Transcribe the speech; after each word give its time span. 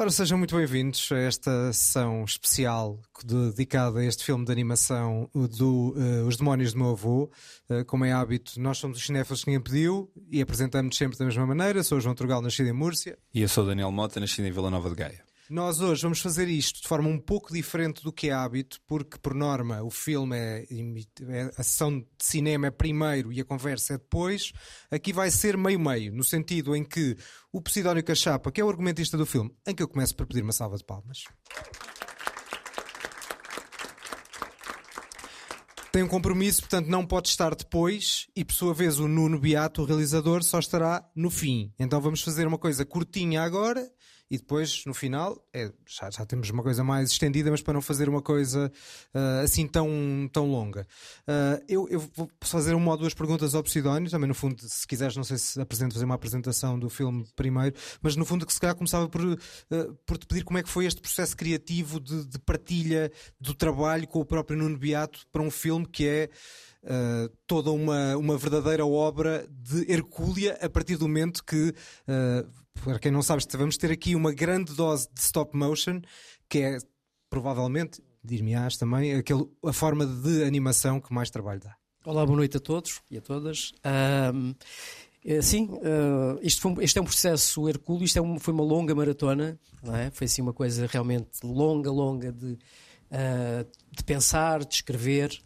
Ora, 0.00 0.08
sejam 0.08 0.38
muito 0.38 0.56
bem-vindos 0.56 1.12
a 1.12 1.18
esta 1.18 1.70
sessão 1.74 2.24
especial 2.24 2.98
dedicada 3.22 3.98
a 3.98 4.04
este 4.06 4.24
filme 4.24 4.46
de 4.46 4.50
animação 4.50 5.28
do 5.34 5.94
uh, 5.94 6.26
Os 6.26 6.38
Demónios 6.38 6.72
do 6.72 6.78
Meu 6.78 6.92
Avô. 6.92 7.30
Uh, 7.68 7.84
como 7.84 8.06
é 8.06 8.10
hábito, 8.10 8.58
nós 8.58 8.78
somos 8.78 8.96
os 8.96 9.04
cinéfilos 9.04 9.44
que 9.44 9.50
ninguém 9.50 9.62
pediu 9.62 10.10
e 10.30 10.40
apresentamos-nos 10.40 10.96
sempre 10.96 11.18
da 11.18 11.26
mesma 11.26 11.46
maneira. 11.46 11.82
Sou 11.82 12.00
João 12.00 12.14
Trugal, 12.14 12.40
nascido 12.40 12.70
em 12.70 12.72
Múrcia. 12.72 13.18
E 13.34 13.42
eu 13.42 13.48
sou 13.50 13.66
Daniel 13.66 13.92
Mota, 13.92 14.18
nascido 14.18 14.46
em 14.46 14.50
Vila 14.50 14.70
Nova 14.70 14.88
de 14.88 14.96
Gaia. 14.96 15.29
Nós 15.50 15.80
hoje 15.80 16.02
vamos 16.02 16.20
fazer 16.20 16.46
isto 16.46 16.80
de 16.80 16.86
forma 16.86 17.08
um 17.08 17.18
pouco 17.18 17.52
diferente 17.52 18.04
do 18.04 18.12
que 18.12 18.28
é 18.28 18.32
hábito, 18.32 18.80
porque 18.86 19.18
por 19.18 19.34
norma 19.34 19.82
o 19.82 19.90
filme 19.90 20.36
é, 20.36 20.64
é 21.28 21.50
a 21.56 21.62
sessão 21.64 21.98
de 21.98 22.06
cinema 22.20 22.68
é 22.68 22.70
primeiro 22.70 23.32
e 23.32 23.40
a 23.40 23.44
conversa 23.44 23.94
é 23.94 23.98
depois. 23.98 24.52
Aqui 24.92 25.12
vai 25.12 25.28
ser 25.28 25.56
meio-meio, 25.56 26.14
no 26.14 26.22
sentido 26.22 26.76
em 26.76 26.84
que 26.84 27.16
o 27.52 27.60
Posidónio 27.60 28.04
Cachapa, 28.04 28.52
que 28.52 28.60
é 28.60 28.64
o 28.64 28.68
argumentista 28.68 29.16
do 29.16 29.26
filme, 29.26 29.52
em 29.66 29.74
que 29.74 29.82
eu 29.82 29.88
começo 29.88 30.14
por 30.14 30.24
pedir 30.24 30.44
uma 30.44 30.52
salva 30.52 30.76
de 30.76 30.84
palmas. 30.84 31.24
Tem 35.90 36.04
um 36.04 36.08
compromisso, 36.08 36.60
portanto 36.60 36.86
não 36.86 37.04
pode 37.04 37.28
estar 37.28 37.56
depois, 37.56 38.28
e 38.36 38.44
por 38.44 38.54
sua 38.54 38.72
vez 38.72 39.00
o 39.00 39.08
Nuno 39.08 39.40
Beato, 39.40 39.82
o 39.82 39.84
realizador, 39.84 40.44
só 40.44 40.60
estará 40.60 41.04
no 41.12 41.28
fim. 41.28 41.74
Então 41.76 42.00
vamos 42.00 42.22
fazer 42.22 42.46
uma 42.46 42.56
coisa 42.56 42.86
curtinha 42.86 43.42
agora 43.42 43.90
e 44.30 44.38
depois 44.38 44.84
no 44.86 44.94
final 44.94 45.44
é, 45.52 45.72
já, 45.86 46.08
já 46.10 46.24
temos 46.24 46.48
uma 46.50 46.62
coisa 46.62 46.84
mais 46.84 47.10
estendida, 47.10 47.50
mas 47.50 47.60
para 47.60 47.74
não 47.74 47.82
fazer 47.82 48.08
uma 48.08 48.22
coisa 48.22 48.70
uh, 49.12 49.44
assim 49.44 49.66
tão, 49.66 49.88
tão 50.32 50.48
longa. 50.48 50.86
Uh, 51.22 51.64
eu, 51.68 51.88
eu 51.88 52.00
vou 52.14 52.30
fazer 52.40 52.74
uma 52.74 52.92
ou 52.92 52.96
duas 52.96 53.12
perguntas 53.12 53.54
ao 53.54 53.62
Posidónio, 53.62 54.08
também 54.08 54.28
no 54.28 54.34
fundo, 54.34 54.62
se 54.62 54.86
quiseres, 54.86 55.16
não 55.16 55.24
sei 55.24 55.36
se 55.36 55.60
apresento 55.60 55.94
fazer 55.94 56.04
uma 56.04 56.14
apresentação 56.14 56.78
do 56.78 56.88
filme 56.88 57.26
primeiro, 57.34 57.74
mas 58.00 58.14
no 58.14 58.24
fundo 58.24 58.46
que 58.46 58.52
se 58.52 58.60
calhar 58.60 58.76
começava 58.76 59.08
por, 59.08 59.20
uh, 59.22 59.38
por 60.06 60.16
te 60.16 60.26
pedir 60.26 60.44
como 60.44 60.58
é 60.58 60.62
que 60.62 60.68
foi 60.68 60.86
este 60.86 61.00
processo 61.00 61.36
criativo 61.36 61.98
de, 61.98 62.24
de 62.24 62.38
partilha 62.38 63.10
do 63.40 63.52
trabalho 63.52 64.06
com 64.06 64.20
o 64.20 64.24
próprio 64.24 64.56
Nuno 64.56 64.78
Beato 64.78 65.26
para 65.32 65.42
um 65.42 65.50
filme 65.50 65.86
que 65.86 66.06
é 66.06 66.30
Uh, 66.82 67.28
toda 67.46 67.70
uma, 67.70 68.16
uma 68.16 68.38
verdadeira 68.38 68.86
obra 68.86 69.46
de 69.50 69.92
Hercúlea 69.92 70.58
a 70.62 70.70
partir 70.70 70.96
do 70.96 71.06
momento 71.06 71.44
que, 71.44 71.74
uh, 72.08 72.48
para 72.84 72.98
quem 72.98 73.12
não 73.12 73.22
sabe, 73.22 73.44
vamos 73.52 73.76
ter 73.76 73.90
aqui 73.90 74.14
uma 74.14 74.32
grande 74.32 74.74
dose 74.74 75.08
de 75.12 75.20
stop 75.20 75.56
motion, 75.56 76.00
que 76.48 76.58
é 76.58 76.78
provavelmente, 77.28 78.02
dir-me-ás 78.24 78.76
também, 78.76 79.14
aquele, 79.14 79.46
a 79.64 79.72
forma 79.72 80.06
de 80.06 80.42
animação 80.44 81.00
que 81.00 81.12
mais 81.12 81.30
trabalho 81.30 81.60
dá. 81.60 81.76
Olá, 82.04 82.24
boa 82.24 82.36
noite 82.36 82.56
a 82.56 82.60
todos 82.60 83.00
e 83.10 83.18
a 83.18 83.20
todas. 83.20 83.72
Uh, 83.84 84.56
sim, 85.42 85.66
uh, 85.66 86.38
isto, 86.42 86.62
foi, 86.62 86.84
isto, 86.84 86.98
é 86.98 87.02
um 87.02 87.04
processo 87.04 87.68
hercúleo, 87.68 88.04
isto 88.04 88.18
é 88.18 88.22
um, 88.22 88.38
foi 88.38 88.54
uma 88.54 88.64
longa 88.64 88.94
maratona, 88.94 89.58
é? 89.94 90.10
foi 90.10 90.24
assim 90.24 90.40
uma 90.40 90.54
coisa 90.54 90.86
realmente 90.86 91.44
longa, 91.44 91.90
longa 91.90 92.32
de, 92.32 92.52
uh, 92.52 93.66
de 93.92 94.04
pensar, 94.04 94.64
de 94.64 94.74
escrever, 94.76 95.38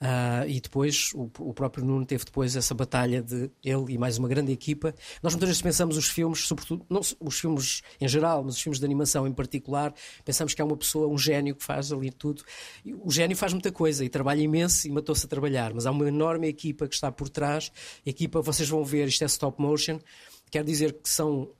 Uh, 0.00 0.48
e 0.48 0.58
depois 0.62 1.10
o, 1.14 1.30
o, 1.40 1.52
próprio 1.52 1.84
Nuno 1.84 2.06
teve 2.06 2.24
depois 2.24 2.56
essa 2.56 2.72
batalha 2.72 3.22
de 3.22 3.50
ele 3.62 3.92
e 3.92 3.98
mais 3.98 4.16
uma 4.16 4.28
grande 4.28 4.50
equipa. 4.50 4.94
Nós 5.22 5.34
muitas 5.34 5.50
vezes 5.50 5.60
pensamos 5.60 5.94
os 5.98 6.08
filmes, 6.08 6.46
sobretudo, 6.46 6.86
não 6.88 7.02
os 7.20 7.38
filmes 7.38 7.82
em 8.00 8.08
geral, 8.08 8.42
mas 8.42 8.54
os 8.54 8.62
filmes 8.62 8.78
de 8.78 8.84
animação 8.86 9.26
em 9.26 9.32
particular, 9.32 9.92
pensamos 10.24 10.54
que 10.54 10.62
é 10.62 10.64
uma 10.64 10.76
pessoa, 10.76 11.06
um 11.06 11.18
gênio 11.18 11.54
que 11.54 11.62
faz 11.62 11.92
ali 11.92 12.10
tudo. 12.10 12.42
E 12.82 12.94
o 12.94 13.10
gênio 13.10 13.36
faz 13.36 13.52
muita 13.52 13.70
coisa 13.70 14.02
e 14.02 14.08
trabalha 14.08 14.40
imenso 14.40 14.88
e 14.88 14.90
matou-se 14.90 15.26
a 15.26 15.28
trabalhar, 15.28 15.74
mas 15.74 15.84
há 15.84 15.90
uma 15.90 16.08
enorme 16.08 16.48
equipa 16.48 16.88
que 16.88 16.94
está 16.94 17.12
por 17.12 17.28
trás. 17.28 17.70
Equipa, 18.06 18.40
vocês 18.40 18.70
vão 18.70 18.82
ver, 18.82 19.06
isto 19.06 19.22
é 19.22 19.26
stop 19.26 19.60
motion, 19.60 19.98
quer 20.50 20.64
dizer 20.64 20.94
que 20.94 21.10
são 21.10 21.50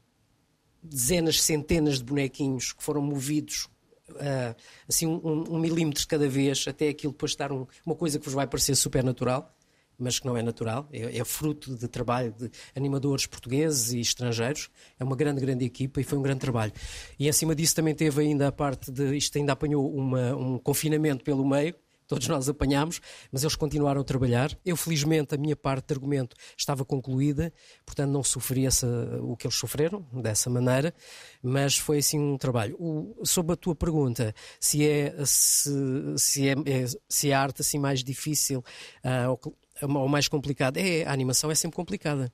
dezenas, 0.82 1.42
centenas 1.42 1.98
de 1.98 2.04
bonequinhos 2.04 2.72
que 2.72 2.82
foram 2.82 3.02
movidos 3.02 3.68
uh, 4.14 4.54
assim 4.88 5.06
um, 5.06 5.44
um, 5.50 5.58
milímetro 5.58 6.06
cada 6.06 6.28
vez, 6.28 6.66
até 6.66 6.88
aquilo 6.88 7.12
depois 7.12 7.32
estar 7.32 7.52
um, 7.52 7.66
uma 7.84 7.94
coisa 7.94 8.18
que 8.18 8.24
vos 8.24 8.34
vai 8.34 8.46
parecer 8.46 8.74
super 8.74 9.02
natural, 9.02 9.54
mas 9.98 10.18
que 10.18 10.26
não 10.26 10.36
é 10.36 10.42
natural, 10.42 10.88
é, 10.92 11.18
é, 11.18 11.24
fruto 11.24 11.76
de 11.76 11.86
trabalho 11.86 12.32
de 12.32 12.50
animadores 12.74 13.26
portugueses 13.26 13.92
e 13.92 14.00
estrangeiros. 14.00 14.70
É 14.98 15.04
uma 15.04 15.14
grande, 15.14 15.40
grande 15.40 15.64
equipa 15.64 16.00
e 16.00 16.04
foi 16.04 16.18
um 16.18 16.22
grande 16.22 16.40
trabalho. 16.40 16.72
E 17.18 17.28
acima 17.28 17.54
disso 17.54 17.74
também 17.74 17.94
teve 17.94 18.22
ainda 18.22 18.48
a 18.48 18.52
parte 18.52 18.90
de. 18.90 19.14
Isto 19.14 19.38
ainda 19.38 19.52
apanhou 19.52 19.94
uma, 19.94 20.34
um 20.34 20.58
confinamento 20.58 21.22
pelo 21.22 21.46
meio 21.46 21.74
todos 22.10 22.26
nós 22.26 22.48
apanhámos, 22.48 23.00
mas 23.30 23.44
eles 23.44 23.54
continuaram 23.54 24.00
a 24.00 24.04
trabalhar. 24.04 24.50
Eu, 24.64 24.76
felizmente, 24.76 25.32
a 25.32 25.38
minha 25.38 25.54
parte 25.54 25.86
de 25.86 25.94
argumento 25.94 26.34
estava 26.58 26.84
concluída, 26.84 27.52
portanto 27.86 28.10
não 28.10 28.24
sofri 28.24 28.66
essa, 28.66 28.88
o 29.22 29.36
que 29.36 29.46
eles 29.46 29.54
sofreram, 29.54 30.04
dessa 30.12 30.50
maneira, 30.50 30.92
mas 31.40 31.76
foi 31.76 31.98
assim 31.98 32.18
um 32.18 32.36
trabalho. 32.36 32.74
O, 32.80 33.24
sobre 33.24 33.52
a 33.52 33.56
tua 33.56 33.76
pergunta, 33.76 34.34
se 34.58 34.84
é, 34.84 35.14
se, 35.24 35.70
se 36.16 36.48
é, 36.48 36.52
é 36.52 36.84
se 37.08 37.30
é 37.30 37.32
a 37.32 37.40
arte 37.40 37.60
assim 37.60 37.78
mais 37.78 38.02
difícil 38.02 38.58
uh, 39.04 39.30
ou, 39.30 39.56
ou 40.00 40.08
mais 40.08 40.26
complicada, 40.26 40.80
é, 40.80 41.04
a 41.04 41.12
animação 41.12 41.48
é 41.48 41.54
sempre 41.54 41.76
complicada. 41.76 42.32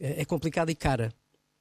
É, 0.00 0.22
é 0.22 0.24
complicada 0.24 0.72
e 0.72 0.74
cara. 0.74 1.12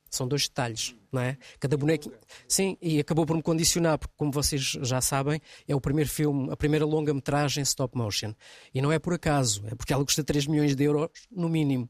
São 0.09 0.28
dois 0.28 0.44
detalhes, 0.47 0.96
não 1.12 1.22
é? 1.22 1.38
Cada 1.59 1.78
bonequinho. 1.78 2.16
Sim, 2.47 2.78
e 2.81 3.00
acabou 3.00 3.25
por 3.25 3.36
me 3.36 3.42
condicionar, 3.42 3.97
porque, 3.97 4.14
como 4.18 4.31
vocês 4.31 4.62
já 4.81 5.02
sabem, 5.02 5.42
é 5.68 5.75
o 5.75 5.81
primeiro 5.81 6.09
filme, 6.09 6.52
a 6.52 6.58
primeira 6.58 6.86
longa-metragem 6.86 7.64
stop 7.64 7.97
motion. 7.97 8.34
E 8.74 8.81
não 8.81 8.92
é 8.92 9.00
por 9.00 9.14
acaso, 9.14 9.64
é 9.68 9.75
porque 9.75 9.94
ela 9.94 10.03
custa 10.03 10.24
3 10.24 10.48
milhões 10.48 10.75
de 10.75 10.84
euros, 10.84 11.09
no 11.31 11.50
mínimo. 11.50 11.90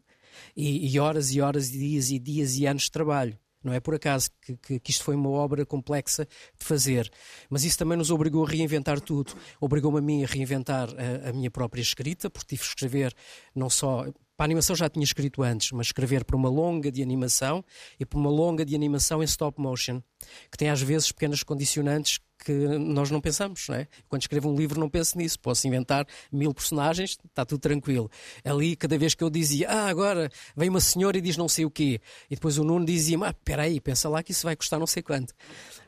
E, 0.56 0.94
e 0.94 1.00
horas 1.00 1.32
e 1.32 1.42
horas, 1.42 1.70
e 1.70 1.78
dias 1.78 2.12
e 2.12 2.20
dias 2.20 2.58
e 2.58 2.66
anos 2.66 2.84
de 2.84 2.92
trabalho. 2.92 3.38
Não 3.64 3.74
é 3.74 3.80
por 3.80 3.94
acaso 3.94 4.30
que, 4.42 4.56
que, 4.56 4.80
que, 4.80 4.92
isto 4.92 5.04
foi 5.04 5.16
uma 5.16 5.30
obra 5.30 5.66
complexa 5.66 6.26
de 6.58 6.66
fazer. 6.66 7.12
Mas 7.50 7.66
isso 7.66 7.78
também 7.78 7.98
nos 7.98 8.10
obrigou 8.10 8.46
a 8.46 8.50
reinventar 8.50 9.02
tudo. 9.02 9.34
Obrigou-me 9.60 10.00
a 10.00 10.02
mim 10.02 10.24
a 10.24 10.28
reinventar 10.28 10.88
a, 10.90 11.30
a, 11.30 11.34
minha 11.34 11.52
própria 11.52 11.82
escrita, 11.82 12.30
porque 12.30 12.56
tive 12.56 12.62
que 12.62 12.70
escrever 12.70 13.14
não 13.54 13.70
só 13.70 14.06
para 14.40 14.46
a 14.46 14.48
animação 14.48 14.74
já 14.74 14.90
tinha 14.90 15.04
escrito 15.04 15.44
antes, 15.44 15.74
mas 15.74 15.88
escrever 15.88 16.24
para 16.24 16.34
uma 16.34 16.48
longa 16.48 16.90
de 16.90 17.04
animação 17.04 17.62
e 18.00 18.06
para 18.06 18.18
uma 18.18 18.30
longa 18.30 18.64
de 18.64 18.74
animação 18.74 19.22
em 19.22 19.26
stop 19.26 19.60
motion, 19.60 20.02
que 20.50 20.58
tem 20.58 20.70
às 20.70 20.82
vezes 20.82 21.12
pequenas 21.12 21.44
condicionantes 21.44 22.22
que 22.46 22.54
nós 22.54 23.12
não 23.12 23.20
pensamos, 23.20 23.68
não 23.68 23.76
é? 23.76 23.86
Quando 24.08 24.22
escrevo 24.22 24.50
um 24.50 24.56
livro 24.56 24.80
não 24.80 24.90
penso 24.90 25.18
nisso, 25.18 25.38
posso 25.42 25.68
inventar 25.68 26.08
mil 26.32 26.54
personagens, 26.54 27.18
está 27.26 27.44
tudo 27.44 27.60
tranquilo. 27.60 28.10
Ali, 28.46 28.78
cada 28.78 28.98
vez 28.98 29.14
que 29.14 29.22
eu 29.22 29.30
dizia, 29.30 29.70
ah, 29.70 29.90
agora 29.90 30.32
vem 30.56 30.70
uma 30.70 30.80
senhora 30.80 31.18
e 31.18 31.22
diz 31.22 31.36
não 31.36 31.50
sei 31.50 31.66
o 31.66 31.70
quê, 31.70 32.00
e 32.32 32.36
depois 32.36 32.58
o 32.58 32.64
Nuno 32.64 32.86
dizia, 32.86 33.18
ah, 33.22 33.32
espera 33.32 33.64
aí, 33.64 33.82
pensa 33.82 34.08
lá 34.08 34.24
que 34.24 34.32
isso 34.32 34.46
vai 34.46 34.56
custar 34.56 34.80
não 34.80 34.88
sei 34.88 35.04
quanto, 35.04 35.34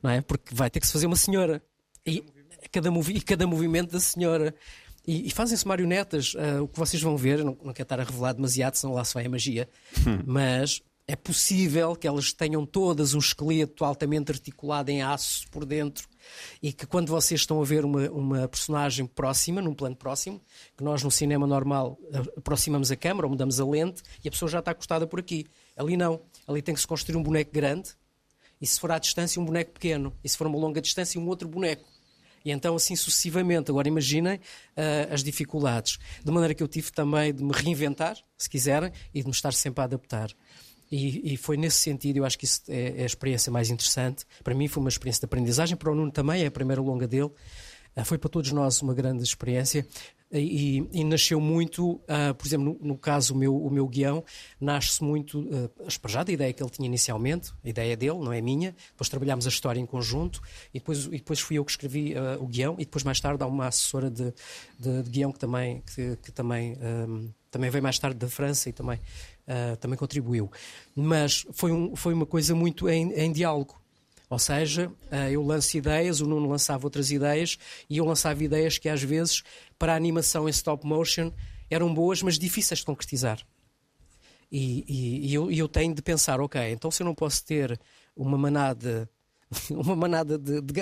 não 0.03 0.11
é? 0.11 0.19
Porque 0.19 0.53
vai 0.53 0.69
ter 0.69 0.81
que 0.81 0.87
se 0.87 0.91
fazer 0.91 1.05
uma 1.05 1.15
senhora. 1.15 1.63
E 2.05 2.21
cada, 2.69 2.91
movi 2.91 3.15
e 3.15 3.21
cada 3.21 3.47
movimento 3.47 3.93
da 3.93 3.99
senhora. 4.01 4.53
E, 5.05 5.27
e 5.27 5.31
fazem-se 5.31 5.67
marionetas. 5.67 6.33
Uh, 6.33 6.63
o 6.63 6.67
que 6.67 6.77
vocês 6.77 7.01
vão 7.01 7.17
ver, 7.17 7.39
não, 7.39 7.57
não 7.63 7.73
quero 7.73 7.83
estar 7.83 7.99
a 7.99 8.03
revelar 8.03 8.33
demasiado, 8.33 8.75
senão 8.75 8.93
lá 8.93 9.03
se 9.03 9.13
vai 9.13 9.25
a 9.25 9.29
magia, 9.29 9.69
hum. 10.07 10.19
mas 10.25 10.81
é 11.07 11.15
possível 11.15 11.93
que 11.95 12.07
elas 12.07 12.31
tenham 12.31 12.65
todas 12.65 13.13
um 13.13 13.19
esqueleto 13.19 13.83
altamente 13.83 14.31
articulado 14.31 14.91
em 14.91 15.01
aço 15.01 15.45
por 15.49 15.65
dentro 15.65 16.07
e 16.61 16.71
que 16.71 16.85
quando 16.85 17.09
vocês 17.09 17.41
estão 17.41 17.61
a 17.61 17.65
ver 17.65 17.83
uma, 17.83 18.09
uma 18.09 18.47
personagem 18.47 19.05
próxima, 19.05 19.61
num 19.61 19.73
plano 19.73 19.95
próximo, 19.95 20.41
que 20.77 20.83
nós 20.83 21.03
no 21.03 21.11
cinema 21.11 21.45
normal 21.45 21.99
aproximamos 22.37 22.91
a 22.91 22.95
câmera 22.95 23.25
ou 23.25 23.31
mudamos 23.31 23.59
a 23.59 23.65
lente 23.65 24.01
e 24.23 24.27
a 24.29 24.31
pessoa 24.31 24.49
já 24.49 24.59
está 24.59 24.71
acostada 24.71 25.05
por 25.05 25.19
aqui. 25.19 25.45
Ali 25.75 25.97
não. 25.97 26.21
Ali 26.47 26.61
tem 26.61 26.73
que 26.73 26.79
se 26.79 26.87
construir 26.87 27.17
um 27.17 27.23
boneco 27.23 27.51
grande 27.51 27.89
e 28.61 28.65
se 28.65 28.79
for 28.79 28.91
à 28.91 28.99
distância 28.99 29.41
um 29.41 29.45
boneco 29.45 29.71
pequeno 29.71 30.13
e 30.23 30.29
se 30.29 30.37
for 30.37 30.47
uma 30.47 30.57
longa 30.57 30.79
distância 30.79 31.19
um 31.19 31.27
outro 31.27 31.47
boneco. 31.47 31.90
E 32.43 32.51
então, 32.51 32.75
assim 32.75 32.95
sucessivamente. 32.95 33.69
Agora, 33.69 33.87
imaginem 33.87 34.35
uh, 34.35 35.13
as 35.13 35.23
dificuldades. 35.23 35.97
De 36.23 36.31
maneira 36.31 36.53
que 36.53 36.63
eu 36.63 36.67
tive 36.67 36.91
também 36.91 37.33
de 37.33 37.43
me 37.43 37.51
reinventar, 37.53 38.17
se 38.37 38.49
quiserem, 38.49 38.91
e 39.13 39.21
de 39.21 39.25
me 39.25 39.31
estar 39.31 39.53
sempre 39.53 39.81
a 39.81 39.85
adaptar. 39.85 40.29
E, 40.91 41.33
e, 41.33 41.37
foi 41.37 41.55
nesse 41.55 41.77
sentido, 41.77 42.17
eu 42.17 42.25
acho 42.25 42.37
que 42.37 42.43
isso 42.43 42.63
é, 42.67 42.97
é, 42.97 43.03
a 43.03 43.05
experiência 43.05 43.51
mais 43.51 43.69
interessante. 43.69 44.25
Para 44.43 44.53
mim 44.53 44.67
foi 44.67 44.81
uma 44.81 44.89
experiência 44.89 45.21
de 45.21 45.25
aprendizagem, 45.25 45.77
para 45.77 45.89
o 45.89 45.95
Nuno 45.95 46.11
também, 46.11 46.43
é 46.43 46.47
a 46.47 46.51
primeira 46.51 46.81
longa 46.81 47.07
dele. 47.07 47.31
Uh, 47.95 48.03
foi 48.03 48.17
para 48.17 48.29
todos 48.29 48.51
nós 48.51 48.81
uma 48.81 48.93
grande 48.93 49.23
experiência 49.23 49.87
e, 50.31 50.87
e 50.91 51.03
nasceu 51.03 51.39
muito, 51.41 51.93
uh, 51.93 52.33
por 52.37 52.47
exemplo, 52.47 52.77
no, 52.79 52.87
no, 52.89 52.97
caso 52.97 53.33
o 53.33 53.37
meu, 53.37 53.55
o 53.55 53.69
meu 53.69 53.87
guião, 53.87 54.23
nasce 54.59 55.03
muito, 55.03 55.39
uh, 55.41 56.23
da 56.25 56.31
ideia 56.31 56.53
que 56.53 56.63
ele 56.63 56.69
tinha 56.69 56.85
inicialmente, 56.85 57.51
a 57.63 57.69
ideia 57.69 57.97
dele, 57.97 58.19
não 58.19 58.31
é 58.31 58.39
minha, 58.39 58.75
depois 58.91 59.09
trabalhámos 59.09 59.45
a 59.45 59.49
história 59.49 59.79
em 59.79 59.85
conjunto 59.85 60.41
e 60.73 60.79
depois, 60.79 61.05
e 61.05 61.11
depois 61.11 61.39
fui 61.39 61.57
eu 61.57 61.65
que 61.65 61.71
escrevi 61.71 62.13
uh, 62.13 62.41
o 62.41 62.47
guião 62.47 62.75
e 62.79 62.85
depois 62.85 63.03
mais 63.03 63.19
tarde 63.19 63.43
há 63.43 63.47
uma 63.47 63.67
assessora 63.67 64.09
de, 64.09 64.33
de, 64.79 65.03
de 65.03 65.09
guião 65.09 65.31
que 65.31 65.39
também, 65.39 65.83
que, 65.93 66.15
que 66.17 66.31
também, 66.31 66.77
um, 66.81 67.29
também 67.49 67.69
veio 67.69 67.83
mais 67.83 67.99
tarde 67.99 68.17
da 68.17 68.29
França 68.29 68.69
e 68.69 68.73
também, 68.73 68.99
uh, 68.99 69.75
também 69.77 69.97
contribuiu. 69.97 70.49
Mas 70.95 71.45
foi, 71.51 71.71
um, 71.71 71.95
foi 71.95 72.13
uma 72.13 72.25
coisa 72.25 72.55
muito 72.55 72.87
em, 72.87 73.11
em 73.13 73.31
diálogo. 73.31 73.81
Ou 74.29 74.39
seja, 74.39 74.89
eu 75.29 75.43
lanço 75.43 75.75
ideias, 75.75 76.21
o 76.21 76.25
Nuno 76.25 76.47
lançava 76.47 76.85
outras 76.85 77.11
ideias 77.11 77.57
e 77.89 77.97
eu 77.97 78.05
lançava 78.05 78.41
ideias 78.41 78.77
que 78.77 78.87
às 78.87 79.03
vezes 79.03 79.43
para 79.81 79.93
a 79.93 79.95
animação 79.95 80.47
em 80.47 80.51
stop 80.51 80.85
motion 80.85 81.31
eram 81.67 81.91
boas, 81.91 82.21
mas 82.21 82.37
difíceis 82.37 82.81
de 82.81 82.85
concretizar. 82.85 83.39
E, 84.51 84.85
e, 84.87 85.31
e, 85.31 85.33
eu, 85.33 85.49
eu 85.49 85.67
tenho 85.67 85.95
de 85.95 86.03
pensar, 86.03 86.39
ok, 86.39 86.71
então 86.71 86.91
se 86.91 87.01
eu 87.01 87.05
não 87.05 87.15
posso 87.15 87.43
ter 87.43 87.81
uma 88.15 88.37
manada 88.37 89.09
uma 89.71 89.95
manada 89.95 90.37
de, 90.37 90.61
de, 90.61 90.73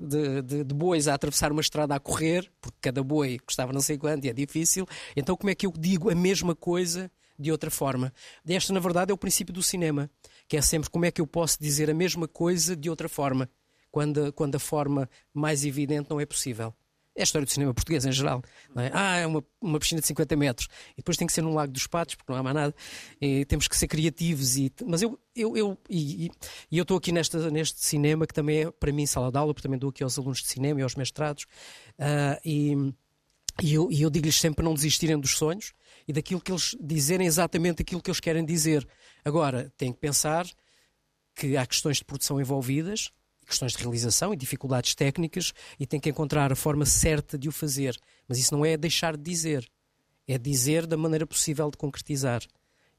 de, 0.00 0.42
de, 0.42 0.64
de, 0.64 0.74
bois 0.74 1.06
a 1.06 1.14
atravessar 1.14 1.52
uma 1.52 1.60
estrada 1.60 1.94
a 1.94 2.00
correr, 2.00 2.50
porque 2.60 2.76
cada 2.80 3.04
boi 3.04 3.38
custava 3.38 3.72
não 3.72 3.80
sei 3.80 3.96
quanto 3.96 4.24
e 4.24 4.28
é 4.28 4.32
difícil. 4.32 4.84
Então, 5.14 5.36
como 5.36 5.50
é 5.50 5.54
que 5.54 5.64
eu 5.64 5.72
digo 5.78 6.10
a 6.10 6.14
mesma 6.14 6.56
coisa 6.56 7.08
de 7.38 7.52
outra 7.52 7.70
forma? 7.70 8.12
Este, 8.44 8.72
na 8.72 8.80
verdade, 8.80 9.12
é 9.12 9.14
o 9.14 9.18
princípio 9.18 9.54
do 9.54 9.62
cinema, 9.62 10.10
que 10.48 10.56
é 10.56 10.60
sempre 10.60 10.90
como 10.90 11.04
é 11.04 11.12
que 11.12 11.20
eu 11.20 11.26
posso 11.26 11.56
dizer 11.60 11.88
a 11.88 11.94
mesma 11.94 12.26
coisa 12.26 12.74
de 12.74 12.90
outra 12.90 13.08
forma, 13.08 13.48
quando, 13.92 14.32
quando 14.32 14.56
a 14.56 14.58
forma 14.58 15.08
mais 15.32 15.64
evidente 15.64 16.10
não 16.10 16.20
é 16.20 16.26
possível. 16.26 16.74
É 17.18 17.22
a 17.22 17.24
história 17.24 17.44
do 17.44 17.50
cinema 17.50 17.74
português 17.74 18.06
em 18.06 18.12
geral. 18.12 18.40
É? 18.76 18.90
Ah, 18.94 19.16
é 19.16 19.26
uma, 19.26 19.44
uma 19.60 19.80
piscina 19.80 20.00
de 20.00 20.06
50 20.06 20.36
metros. 20.36 20.68
E 20.92 20.98
depois 20.98 21.16
tem 21.16 21.26
que 21.26 21.32
ser 21.32 21.42
num 21.42 21.52
lago 21.52 21.72
dos 21.72 21.84
patos, 21.88 22.14
porque 22.14 22.30
não 22.30 22.38
há 22.38 22.42
mais 22.44 22.54
nada. 22.54 22.74
E 23.20 23.44
temos 23.44 23.66
que 23.66 23.76
ser 23.76 23.88
criativos. 23.88 24.56
E, 24.56 24.72
mas 24.86 25.02
eu, 25.02 25.18
eu, 25.34 25.56
eu, 25.56 25.78
e, 25.90 26.30
e 26.70 26.78
eu 26.78 26.82
estou 26.82 26.96
aqui 26.96 27.10
nesta, 27.10 27.50
neste 27.50 27.84
cinema, 27.84 28.24
que 28.24 28.32
também 28.32 28.62
é, 28.62 28.70
para 28.70 28.92
mim, 28.92 29.04
sala 29.04 29.32
de 29.32 29.36
aula, 29.36 29.52
porque 29.52 29.66
também 29.66 29.80
dou 29.80 29.90
aqui 29.90 30.04
aos 30.04 30.16
alunos 30.16 30.38
de 30.38 30.46
cinema 30.46 30.78
e 30.78 30.82
aos 30.84 30.94
mestrados. 30.94 31.42
Uh, 31.98 32.38
e, 32.44 32.94
e 33.60 33.74
eu, 33.74 33.90
eu 33.90 34.10
digo-lhes 34.10 34.36
sempre 34.36 34.58
para 34.58 34.64
não 34.66 34.74
desistirem 34.74 35.18
dos 35.18 35.36
sonhos 35.36 35.72
e 36.06 36.12
daquilo 36.12 36.40
que 36.40 36.52
eles 36.52 36.76
dizerem 36.80 37.26
exatamente 37.26 37.82
aquilo 37.82 38.00
que 38.00 38.10
eles 38.10 38.20
querem 38.20 38.44
dizer. 38.44 38.86
Agora, 39.24 39.72
têm 39.76 39.92
que 39.92 39.98
pensar 39.98 40.46
que 41.34 41.56
há 41.56 41.66
questões 41.66 41.96
de 41.96 42.04
produção 42.04 42.40
envolvidas, 42.40 43.10
questões 43.48 43.72
de 43.72 43.78
realização 43.78 44.32
e 44.32 44.36
dificuldades 44.36 44.94
técnicas 44.94 45.52
e 45.80 45.86
tem 45.86 45.98
que 45.98 46.10
encontrar 46.10 46.52
a 46.52 46.56
forma 46.56 46.84
certa 46.86 47.38
de 47.38 47.48
o 47.48 47.52
fazer. 47.52 47.98
Mas 48.28 48.38
isso 48.38 48.54
não 48.54 48.64
é 48.64 48.76
deixar 48.76 49.16
de 49.16 49.22
dizer, 49.22 49.68
é 50.26 50.38
dizer 50.38 50.86
da 50.86 50.96
maneira 50.96 51.26
possível 51.26 51.70
de 51.70 51.76
concretizar. 51.76 52.42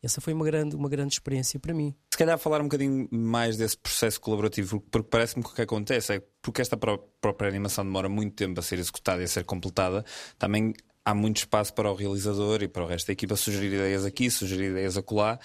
Essa 0.02 0.22
foi 0.22 0.32
uma 0.34 0.46
grande, 0.46 0.76
uma 0.76 0.88
grande 0.88 1.14
experiência 1.14 1.60
para 1.60 1.74
mim. 1.74 1.94
Se 2.12 2.18
calhar 2.18 2.38
falar 2.40 2.62
um 2.62 2.64
bocadinho 2.64 3.08
mais 3.12 3.58
desse 3.58 3.78
processo 3.78 4.20
colaborativo, 4.20 4.80
porque 4.80 5.10
parece-me 5.10 5.44
que 5.44 5.50
o 5.50 5.54
que 5.54 5.62
acontece 5.62 6.14
é 6.14 6.24
porque 6.42 6.62
esta 6.62 6.78
própria 6.78 7.50
animação 7.50 7.84
demora 7.84 8.08
muito 8.08 8.34
tempo 8.34 8.60
a 8.60 8.64
ser 8.64 8.80
executada 8.80 9.22
e 9.22 9.26
a 9.26 9.28
ser 9.28 9.44
completada, 9.44 10.06
também 10.38 10.74
há 11.10 11.14
muito 11.16 11.38
espaço 11.38 11.74
para 11.74 11.92
o 11.92 11.96
realizador 11.96 12.62
e 12.62 12.68
para 12.68 12.84
o 12.84 12.88
resto 12.88 13.08
da 13.08 13.14
equipa 13.14 13.36
sugerir 13.36 13.74
ideias 13.74 14.06
aqui, 14.06 14.30
sugerir 14.30 14.72
ideias 14.72 14.96
acolá. 14.96 15.40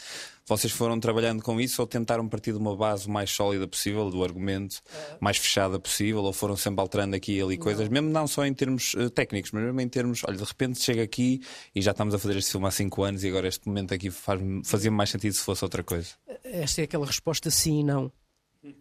Vocês 0.47 0.71
foram 0.71 1.01
trabalhando 1.01 1.43
com 1.43 1.59
isso 1.59 1.81
ou 1.81 1.89
tentaram 1.89 2.29
partir 2.29 2.53
de 2.53 2.59
uma 2.59 2.77
base 2.77 3.09
mais 3.09 3.31
sólida 3.31 3.67
possível, 3.67 4.11
do 4.11 4.23
argumento 4.23 4.83
mais 5.19 5.39
fechada 5.39 5.81
possível, 5.81 6.23
ou 6.23 6.35
foram 6.35 6.55
sempre 6.55 6.83
alterando 6.83 7.17
aqui 7.17 7.39
e 7.39 7.41
ali 7.41 7.57
coisas, 7.57 7.89
mesmo 7.89 8.11
não 8.11 8.27
só 8.27 8.45
em 8.45 8.53
termos 8.53 8.93
uh, 8.93 9.09
técnicos, 9.09 9.53
mas 9.53 9.65
mesmo 9.65 9.81
em 9.81 9.89
termos, 9.89 10.23
olha, 10.29 10.37
de 10.37 10.45
repente 10.45 10.83
chega 10.83 11.03
aqui 11.03 11.41
e 11.75 11.81
já 11.81 11.93
estamos 11.93 12.15
a 12.15 12.19
fazer 12.19 12.37
este 12.37 12.51
filme 12.51 12.67
há 12.67 12.71
5 12.71 13.03
anos 13.03 13.25
e 13.25 13.29
agora 13.29 13.49
este 13.49 13.67
momento 13.67 13.95
aqui 13.95 14.11
faz, 14.11 14.39
fazia 14.67 14.91
mais 14.91 15.09
sentido 15.09 15.33
se 15.33 15.41
fosse 15.41 15.65
outra 15.65 15.83
coisa. 15.83 16.11
Esta 16.45 16.83
é 16.83 16.85
aquela 16.85 17.07
resposta 17.07 17.51
sim 17.51 17.81
e 17.81 17.85
não. 17.85 18.13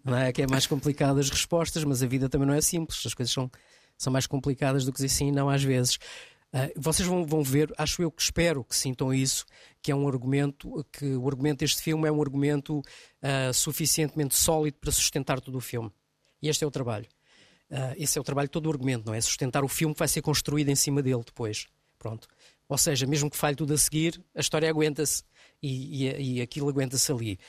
Não 0.03 0.17
é 0.17 0.33
que 0.33 0.41
é 0.41 0.47
mais 0.47 0.67
complicada 0.67 1.21
as 1.21 1.29
respostas, 1.29 1.83
mas 1.85 2.03
a 2.03 2.07
vida 2.07 2.27
também 2.27 2.47
não 2.47 2.53
é 2.53 2.61
simples. 2.61 3.05
As 3.05 3.13
coisas 3.13 3.33
são, 3.33 3.49
são 3.97 4.11
mais 4.11 4.27
complicadas 4.27 4.83
do 4.83 4.91
que 4.91 4.97
dizer 4.97 5.09
sim 5.09 5.29
e 5.29 5.31
não 5.31 5.49
às 5.49 5.63
vezes. 5.63 5.97
Uh, 6.53 6.71
vocês 6.75 7.07
vão, 7.07 7.25
vão, 7.25 7.41
ver, 7.41 7.73
acho 7.77 8.01
eu 8.03 8.11
que 8.11 8.21
espero 8.21 8.63
que 8.63 8.75
sintam 8.75 9.11
isso, 9.11 9.43
que 9.81 9.91
é 9.91 9.95
um 9.95 10.07
argumento, 10.07 10.85
que 10.91 11.15
o 11.15 11.27
argumento 11.27 11.59
deste 11.59 11.81
filme 11.81 12.07
é 12.07 12.11
um 12.11 12.21
argumento 12.21 12.77
uh, 12.77 13.53
suficientemente 13.53 14.35
sólido 14.35 14.77
para 14.79 14.91
sustentar 14.91 15.41
todo 15.41 15.57
o 15.57 15.61
filme. 15.61 15.91
E 16.41 16.49
este 16.49 16.63
é 16.63 16.67
o 16.67 16.71
trabalho. 16.71 17.07
Uh, 17.71 17.95
esse 17.97 18.19
é 18.19 18.21
o 18.21 18.23
trabalho 18.23 18.49
todo 18.49 18.67
o 18.67 18.69
argumento, 18.69 19.07
não 19.07 19.15
é? 19.15 19.19
Sustentar 19.19 19.63
o 19.63 19.67
filme 19.67 19.95
que 19.95 19.99
vai 19.99 20.07
ser 20.07 20.21
construído 20.21 20.69
em 20.69 20.75
cima 20.75 21.01
dele 21.01 21.23
depois. 21.25 21.67
Pronto. 21.97 22.27
Ou 22.69 22.77
seja, 22.77 23.07
mesmo 23.07 23.31
que 23.31 23.37
falhe 23.37 23.55
tudo 23.55 23.73
a 23.73 23.77
seguir, 23.77 24.21
a 24.35 24.39
história 24.39 24.69
aguenta-se 24.69 25.23
e, 25.61 26.05
e, 26.05 26.35
e 26.37 26.41
aquilo 26.41 26.69
aguenta-se 26.69 27.11
ali. 27.11 27.39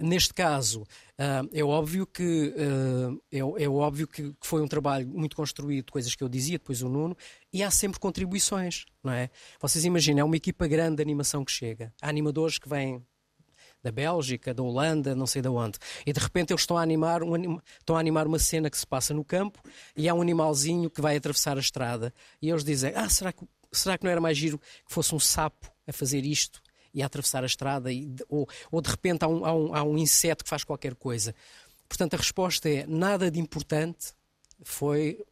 Neste 0.00 0.32
caso, 0.32 0.82
uh, 0.82 1.48
é 1.52 1.62
óbvio 1.64 2.06
que 2.06 2.54
uh, 2.56 3.20
é, 3.32 3.38
é, 3.38 3.68
óbvio 3.68 4.06
que, 4.06 4.32
foi 4.40 4.62
um 4.62 4.68
trabalho 4.68 5.08
muito 5.08 5.34
construído, 5.34 5.90
coisas 5.90 6.14
que 6.14 6.22
eu 6.22 6.28
dizia, 6.28 6.58
depois 6.58 6.82
o 6.82 6.88
Nuno, 6.88 7.16
e 7.52 7.62
há 7.62 7.70
sempre 7.70 7.98
contribuições, 7.98 8.84
não 9.02 9.12
é? 9.12 9.28
Vocês 9.60 9.84
imaginem, 9.84 10.20
é 10.20 10.24
uma 10.24 10.36
equipa 10.36 10.66
grande 10.66 10.96
de 10.96 11.02
animação 11.02 11.44
que 11.44 11.50
chega. 11.50 11.92
Há 12.00 12.08
animadores 12.08 12.58
que 12.58 12.68
vêm 12.68 13.04
da 13.82 13.92
Bélgica, 13.92 14.52
da 14.52 14.62
Holanda, 14.62 15.14
não 15.14 15.26
sei 15.26 15.42
de 15.42 15.48
onde. 15.48 15.78
E 16.06 16.12
de 16.12 16.20
repente 16.20 16.52
eles 16.52 16.62
estão 16.62 16.76
a 16.76 16.82
animar, 16.82 17.22
um, 17.22 17.60
estão 17.78 17.96
a 17.96 18.00
animar 18.00 18.26
uma 18.26 18.38
cena 18.38 18.70
que 18.70 18.78
se 18.78 18.86
passa 18.86 19.14
no 19.14 19.24
campo 19.24 19.60
e 19.96 20.08
há 20.08 20.14
um 20.14 20.22
animalzinho 20.22 20.90
que 20.90 21.00
vai 21.00 21.16
atravessar 21.16 21.56
a 21.56 21.60
estrada. 21.60 22.12
E 22.40 22.50
eles 22.50 22.64
dizem: 22.64 22.92
Ah, 22.94 23.08
será 23.08 23.32
que, 23.32 23.44
será 23.72 23.96
que 23.96 24.04
não 24.04 24.10
era 24.10 24.20
mais 24.20 24.36
giro 24.36 24.58
que 24.58 24.92
fosse 24.92 25.14
um 25.14 25.20
sapo 25.20 25.70
a 25.86 25.92
fazer 25.92 26.24
isto? 26.24 26.60
E 26.92 27.02
a 27.02 27.06
atravessar 27.06 27.42
a 27.42 27.46
estrada, 27.46 27.92
e, 27.92 28.14
ou, 28.28 28.48
ou 28.70 28.80
de 28.80 28.90
repente 28.90 29.24
há 29.24 29.28
um, 29.28 29.44
há, 29.44 29.54
um, 29.54 29.74
há 29.74 29.82
um 29.82 29.98
inseto 29.98 30.44
que 30.44 30.50
faz 30.50 30.64
qualquer 30.64 30.94
coisa. 30.94 31.34
Portanto, 31.88 32.14
a 32.14 32.16
resposta 32.16 32.68
é 32.68 32.86
nada 32.86 33.30
de 33.30 33.40
importante 33.40 34.12
foi 34.62 35.24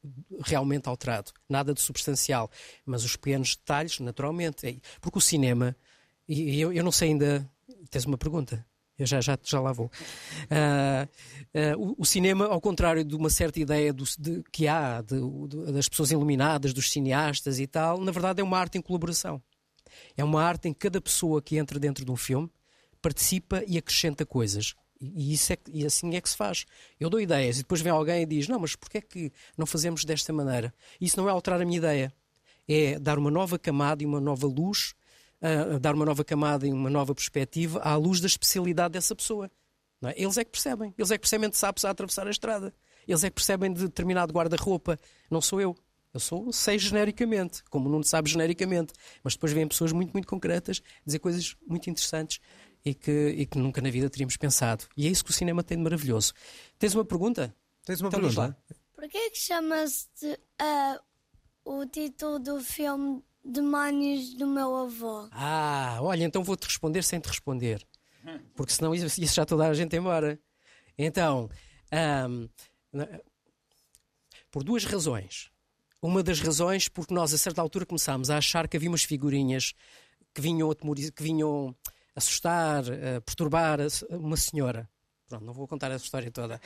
realmente 0.45 0.89
alterado, 0.89 1.33
nada 1.49 1.75
de 1.75 1.81
substancial, 1.81 2.51
mas 2.85 3.05
os 3.05 3.17
pequenos 3.17 3.57
detalhes, 3.57 3.99
naturalmente, 3.99 4.67
é, 4.67 4.77
porque 5.01 5.19
o 5.19 5.21
cinema, 5.21 5.77
e 6.29 6.61
eu, 6.61 6.73
eu 6.73 6.85
não 6.85 6.93
sei 6.93 7.11
ainda, 7.11 7.49
tens 7.91 8.05
uma 8.05 8.17
pergunta? 8.17 8.65
Eu 8.99 9.07
já, 9.07 9.21
já, 9.21 9.39
já 9.43 9.61
lá 9.61 9.73
vou. 9.73 9.91
Uh, 10.51 11.77
uh, 11.77 11.91
o, 11.91 11.97
o, 11.99 12.07
cinema, 12.07 12.47
ao 12.47 12.61
contrário 12.61 13.05
de 13.05 13.15
uma 13.15 13.29
certa 13.29 13.61
ideia 13.61 13.93
do, 13.93 14.05
de, 14.19 14.43
que 14.51 14.67
há 14.67 15.03
de, 15.03 15.21
de, 15.49 15.73
das 15.73 15.87
pessoas 15.87 16.11
iluminadas, 16.11 16.73
dos 16.73 16.91
cineastas 16.91 17.59
e 17.59 17.67
tal, 17.67 18.01
na 18.01 18.11
verdade 18.11 18.41
é 18.41 18.45
uma 18.45 18.59
arte 18.59 18.79
em 18.79 18.81
colaboração. 18.81 19.43
É 20.17 20.25
uma 20.25 20.43
arte 20.43 20.69
em 20.69 20.73
que 20.73 20.81
cada 20.81 21.01
pessoa 21.01 21.41
que 21.43 21.57
entra 21.57 21.79
dentro 21.79 22.05
de 22.05 22.11
um 22.11 22.17
filme 22.17 22.51
participa 23.01 23.63
e 23.67 23.79
acrescenta 23.79 24.25
coisas. 24.27 24.75
E, 25.01 25.33
isso 25.33 25.53
é, 25.53 25.59
e 25.69 25.85
assim 25.85 26.15
é 26.15 26.21
que 26.21 26.29
se 26.29 26.37
faz. 26.37 26.65
Eu 26.99 27.11
dou 27.11 27.21
ideias 27.21 27.57
e 27.57 27.63
depois 27.63 27.81
vem 27.81 27.93
alguém 27.93 28.23
e 28.23 28.27
diz: 28.27 28.49
Não, 28.49 28.59
mas 28.59 28.75
porquê 28.75 28.99
é 28.99 29.01
que 29.01 29.33
não 29.57 29.67
fazemos 29.67 30.05
desta 30.05 30.33
maneira? 30.33 30.73
Isso 31.01 31.19
não 31.19 31.29
é 31.29 31.33
alterar 31.33 31.61
a 31.61 31.65
minha 31.65 31.79
ideia. 31.79 32.13
É 32.69 32.99
dar 32.99 33.19
uma 33.19 33.31
nova 33.31 33.59
camada 33.59 34.03
e 34.03 34.07
uma 34.07 34.21
nova 34.21 34.47
luz, 34.47 34.95
uh, 35.41 35.79
dar 35.79 35.95
uma 35.95 36.05
nova 36.05 36.25
camada 36.25 36.67
e 36.67 36.73
uma 36.73 36.91
nova 36.91 37.15
perspectiva 37.15 37.81
à 37.81 37.95
luz 37.97 38.21
da 38.21 38.27
especialidade 38.27 38.93
dessa 38.93 39.15
pessoa. 39.15 39.51
É? 40.03 40.21
Eles 40.21 40.37
é 40.37 40.45
que 40.45 40.51
percebem. 40.51 40.95
Eles 40.97 41.11
é 41.11 41.15
que 41.15 41.23
percebem 41.23 41.49
de 41.49 41.57
sapos 41.57 41.85
a 41.85 41.91
atravessar 41.91 42.27
a 42.27 42.31
estrada. 42.31 42.75
Eles 43.07 43.23
é 43.23 43.29
que 43.29 43.35
percebem 43.35 43.73
de 43.73 43.83
determinado 43.83 44.33
guarda-roupa. 44.33 44.99
Não 45.31 45.41
sou 45.41 45.61
eu. 45.61 45.77
Eu 46.17 46.21
sou, 46.21 46.51
sei 46.51 46.79
genericamente, 46.79 47.63
como 47.65 47.91
não 47.91 48.03
sabe 48.03 48.31
genericamente, 48.31 48.95
mas 49.23 49.35
depois 49.35 49.53
vêm 49.53 49.69
pessoas 49.69 49.93
muito, 49.93 50.15
muito 50.15 50.27
concretas 50.27 50.81
dizer 51.05 51.19
coisas 51.19 51.55
muito 51.67 51.91
interessantes 51.91 52.41
e 52.83 52.95
que, 52.95 53.35
e 53.37 53.45
que 53.45 53.59
nunca 53.59 53.83
na 53.83 53.91
vida 53.91 54.09
teríamos 54.09 54.35
pensado. 54.39 54.87
E 54.97 55.07
é 55.07 55.11
isso 55.11 55.23
que 55.23 55.31
o 55.31 55.35
cinema 55.35 55.63
tem 55.63 55.77
de 55.77 55.83
maravilhoso. 55.83 56.33
Tens 56.79 56.95
uma 56.95 57.05
pergunta? 57.05 57.55
Tens 57.85 58.01
uma 58.01 58.09
então, 58.09 58.19
pergunta? 58.19 58.57
Porquê 58.95 59.29
que 59.29 59.37
chama-se 59.37 60.41
uh, 60.63 60.99
o 61.67 61.85
título 61.85 62.39
do 62.39 62.63
filme 62.63 63.23
Demónios 63.45 64.33
do 64.33 64.47
meu 64.47 64.75
avô? 64.75 65.29
Ah, 65.33 65.99
olha, 66.01 66.25
então 66.25 66.43
vou-te 66.43 66.65
responder 66.65 67.03
sem 67.03 67.21
te 67.21 67.29
responder. 67.29 67.87
Porque 68.55 68.73
senão 68.73 68.95
isso, 68.95 69.21
isso 69.21 69.35
já 69.35 69.45
toda 69.45 69.69
a 69.69 69.75
gente 69.75 69.95
embora. 69.95 70.41
Então, 70.97 71.51
um, 72.27 72.49
por 74.51 74.65
duas 74.65 74.87
razões. 74.87 75.55
Uma 76.07 76.23
das 76.23 76.41
razões 76.41 76.89
porque 76.89 77.13
nós, 77.13 77.35
a 77.35 77.39
certa 77.39 77.61
altura, 77.61 77.85
começámos 77.85 78.31
a 78.31 78.39
achar 78.39 78.69
que 78.69 78.77
havia 78.77 78.89
umas 78.89 79.03
figurinhas 79.03 79.75
que 80.33 80.41
vinham, 80.41 80.73
que 80.73 81.23
vinham 81.23 81.75
assustar, 82.15 82.85
perturbar 83.25 83.81
uma 84.11 84.37
senhora. 84.37 84.89
Pronto, 85.29 85.45
não 85.45 85.53
vou 85.53 85.67
contar 85.67 85.91
essa 85.91 86.05
história 86.05 86.31
toda. 86.31 86.61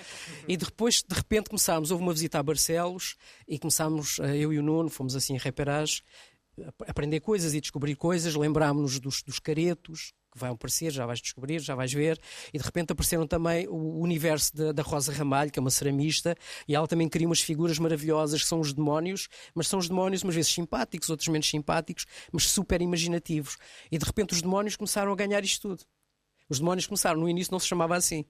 E 0.47 0.59
depois, 0.59 1.03
de 1.03 1.15
repente, 1.15 1.49
começámos, 1.49 1.91
houve 1.91 2.03
uma 2.03 2.13
visita 2.13 2.39
a 2.39 2.43
Barcelos 2.43 3.17
e 3.49 3.59
começámos, 3.59 4.19
uh, 4.19 4.25
eu 4.25 4.53
e 4.53 4.59
o 4.59 4.63
Nuno, 4.63 4.91
fomos 4.91 5.17
assim 5.17 5.35
em 5.35 5.39
reparage, 5.39 6.03
aprender 6.87 7.21
coisas 7.21 7.55
e 7.55 7.61
descobrir 7.63 7.97
coisas, 7.97 8.35
lembrámos-nos 8.35 9.01
dos, 9.01 9.23
dos 9.23 9.39
caretos, 9.39 10.13
que 10.31 10.39
vão 10.39 10.53
aparecer, 10.53 10.93
já 10.93 11.05
vais 11.07 11.21
descobrir, 11.21 11.61
já 11.61 11.75
vais 11.75 11.93
ver, 11.93 12.21
e 12.53 12.59
de 12.59 12.65
repente 12.65 12.93
apareceram 12.93 13.27
também 13.27 13.67
o 13.69 14.01
universo 14.01 14.55
da, 14.57 14.73
da 14.73 14.83
Rosa 14.83 15.13
Ramalho, 15.13 15.51
que 15.51 15.59
é 15.59 15.63
uma 15.63 15.71
ceramista, 15.71 16.37
e 16.69 16.75
ela 16.75 16.87
também 16.87 17.09
cria 17.09 17.27
umas 17.27 17.41
figuras 17.41 17.79
maravilhosas 17.79 18.43
que 18.43 18.49
são 18.49 18.61
os 18.61 18.73
demónios, 18.73 19.29
mas 19.55 19.69
são 19.69 19.79
os 19.79 19.89
demónios 19.89 20.23
umas 20.23 20.35
vezes 20.35 20.53
simpáticos, 20.53 21.11
outros 21.11 21.29
menos 21.29 21.49
simpáticos, 21.49 22.07
mas 22.33 22.45
super 22.45 22.81
imaginativos. 22.81 23.57
E 23.91 23.99
de 23.99 24.05
repente 24.05 24.35
os 24.35 24.43
demónios 24.43 24.77
começaram 24.77 25.13
a 25.13 25.17
ganhar 25.17 25.43
isto 25.45 25.69
tudo. 25.69 25.85
Os 26.49 26.59
demónios 26.59 26.87
começaram, 26.87 27.21
no 27.21 27.29
início 27.29 27.53
não 27.53 27.61
se 27.61 27.67
chamava 27.67 27.97
assim. 27.97 28.25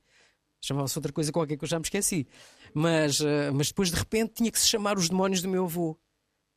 Chamava-se 0.61 0.99
outra 0.99 1.13
coisa 1.13 1.33
qualquer 1.33 1.57
que 1.57 1.65
eu 1.65 1.69
já 1.69 1.79
me 1.79 1.85
esqueci. 1.85 2.29
Mas, 2.75 3.21
eh, 3.21 3.51
mas 3.51 3.69
depois 3.69 3.91
de 3.91 3.97
repente 3.97 4.35
tinha 4.35 4.51
que 4.51 4.59
se 4.59 4.69
chamar 4.69 4.99
os 4.99 5.09
demónios 5.09 5.41
do 5.41 5.49
meu 5.49 5.65
avô. 5.65 5.99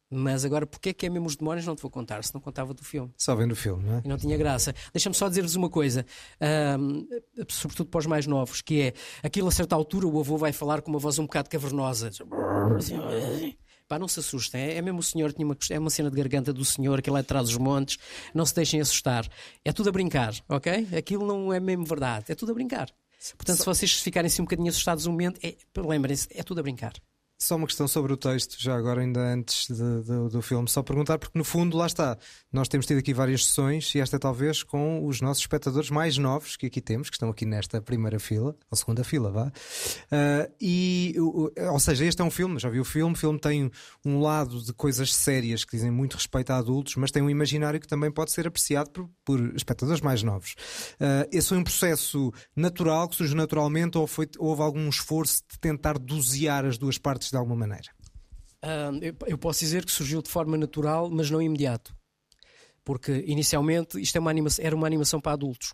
Mas 0.10 0.46
agora, 0.46 0.68
porque 0.68 0.90
é 0.90 0.94
que 0.94 1.06
é 1.06 1.10
mesmo 1.10 1.28
os 1.28 1.36
demónios? 1.36 1.66
Não 1.66 1.76
te 1.76 1.82
vou 1.82 1.90
contar, 1.90 2.24
se 2.24 2.34
não 2.34 2.42
contava 2.42 2.74
do 2.74 2.84
filme. 2.84 3.12
Só 3.18 3.36
vem 3.36 3.48
do 3.48 3.56
filme, 3.56 3.84
não 3.84 3.98
é? 3.98 4.02
E 4.06 4.08
não 4.08 4.18
tinha 4.18 4.38
graça. 4.38 4.74
Deixa-me 4.94 5.16
só 5.16 5.28
dizer-vos 5.28 5.56
uma 5.56 5.70
coisa, 5.70 6.06
um, 6.80 7.08
sobretudo 7.50 7.90
para 7.90 8.00
os 8.00 8.06
mais 8.06 8.28
novos, 8.28 8.62
que 8.62 8.82
é 8.82 8.94
aquilo 9.24 9.48
a 9.48 9.52
certa 9.52 9.76
altura 9.76 10.06
o 10.08 10.20
avô 10.20 10.38
vai 10.38 10.54
falar 10.54 10.82
com 10.82 10.92
uma 10.92 11.00
voz 11.00 11.18
um 11.18 11.24
bocado 11.24 11.50
cavernosa. 11.50 12.12
Pá, 13.88 14.00
não 14.00 14.08
se 14.08 14.20
assustem, 14.20 14.62
é, 14.62 14.78
é 14.78 14.82
mesmo 14.82 15.00
o 15.00 15.04
senhor, 15.04 15.34
tinha 15.34 15.46
uma, 15.46 15.58
é 15.70 15.80
uma 15.80 15.90
cena 15.90 16.10
de 16.10 16.16
garganta 16.16 16.54
do 16.54 16.64
senhor, 16.64 17.02
que 17.02 17.10
lá 17.10 17.20
atrás 17.20 17.48
dos 17.48 17.58
montes, 17.58 17.98
não 18.34 18.46
se 18.46 18.56
deixem 18.56 18.80
assustar. 18.80 19.28
É 19.64 19.74
tudo 19.74 19.90
a 19.90 19.92
brincar, 19.92 20.34
ok? 20.48 20.88
Aquilo 20.98 21.28
não 21.28 21.52
é 21.52 21.60
mesmo 21.60 21.86
verdade, 21.86 22.26
é 22.32 22.36
tudo 22.36 22.52
a 22.52 22.56
brincar. 22.56 22.90
Portanto, 23.38 23.60
se 23.60 23.66
vocês 23.66 24.02
ficarem 24.02 24.28
assim 24.28 24.42
um 24.42 24.46
bocadinho 24.46 24.70
assustados 24.70 25.06
um 25.06 25.12
momento, 25.12 25.40
é, 25.44 25.56
lembrem-se, 25.78 26.28
é 26.32 26.44
tudo 26.44 26.60
a 26.60 26.64
brincar. 26.64 26.94
Só 27.40 27.56
uma 27.58 27.68
questão 27.68 27.88
sobre 27.88 28.14
o 28.14 28.18
texto, 28.18 28.56
já 28.58 28.76
agora, 28.76 29.02
ainda 29.02 29.20
antes 29.20 29.68
de, 29.68 30.02
de, 30.04 30.30
do 30.30 30.42
filme, 30.42 30.68
só 30.70 30.82
perguntar, 30.82 31.18
porque 31.18 31.38
no 31.38 31.44
fundo, 31.44 31.76
lá 31.76 31.86
está, 31.86 32.18
nós 32.52 32.70
temos 32.70 32.86
tido 32.86 33.00
aqui 33.00 33.14
várias 33.14 33.46
sessões 33.46 33.94
e 33.96 34.00
esta 34.00 34.18
talvez 34.18 34.64
com 34.64 35.06
os 35.06 35.20
nossos 35.20 35.44
espectadores 35.44 35.90
mais 35.90 36.18
novos 36.18 36.56
que 36.56 36.68
aqui 36.68 36.80
temos, 36.80 37.10
que 37.10 37.18
estão 37.18 37.30
aqui 37.30 37.46
nesta 37.46 37.82
primeira 37.82 38.18
fila, 38.20 38.56
ou 38.72 38.78
segunda 38.78 39.04
fila, 39.04 39.30
vá. 39.30 39.48
Uh, 39.48 40.54
e, 40.62 41.16
ou 41.18 41.80
seja, 41.80 42.06
este 42.06 42.22
é 42.22 42.24
um 42.24 42.32
filme, 42.32 42.60
já 42.60 42.70
vi 42.70 42.80
o 42.80 42.86
filme, 42.86 43.14
o 43.14 43.18
filme 43.18 43.40
tem 43.40 43.70
um 44.06 44.22
lado 44.22 44.62
de 44.62 44.72
coisas 44.74 45.14
sérias 45.14 45.66
que 45.66 45.76
dizem 45.76 45.92
muito 45.92 46.16
respeito 46.16 46.52
a 46.52 46.58
adultos, 46.58 46.96
mas 46.96 47.12
tem 47.12 47.22
um 47.22 47.30
imaginário 47.30 47.80
que 47.80 47.88
também 47.88 48.12
pode 48.12 48.32
ser 48.32 48.48
apreciado 48.48 48.90
por, 48.90 49.10
por 49.26 49.56
espectadores 49.56 50.02
mais 50.02 50.24
novos. 50.24 50.56
Uh, 50.94 51.28
esse 51.32 51.50
foi 51.50 51.58
um 51.58 51.64
processo 51.64 52.32
natural, 52.56 53.10
que 53.10 53.16
surge 53.16 53.36
naturalmente, 53.36 53.98
ou 53.98 54.08
foi, 54.08 54.30
houve 54.38 54.62
algum 54.62 54.88
esforço 54.88 55.44
de 55.52 55.60
tentar 55.60 55.98
dosear 55.98 56.64
as 56.66 56.78
duas 56.78 56.98
partes 56.98 57.23
de 57.32 57.38
alguma 57.38 57.56
maneira? 57.56 57.90
Uh, 58.64 59.16
eu 59.28 59.38
posso 59.38 59.60
dizer 59.60 59.86
que 59.86 59.92
surgiu 59.92 60.22
de 60.22 60.30
forma 60.30 60.58
natural, 60.58 61.10
mas 61.10 61.30
não 61.30 61.42
imediato. 61.42 61.96
Porque 62.84 63.24
inicialmente 63.28 64.00
isto 64.00 64.16
é 64.16 64.20
uma 64.20 64.32
animação, 64.32 64.66
era 64.66 64.76
uma 64.76 64.88
animação 64.88 65.20
para 65.20 65.34
adultos. 65.34 65.74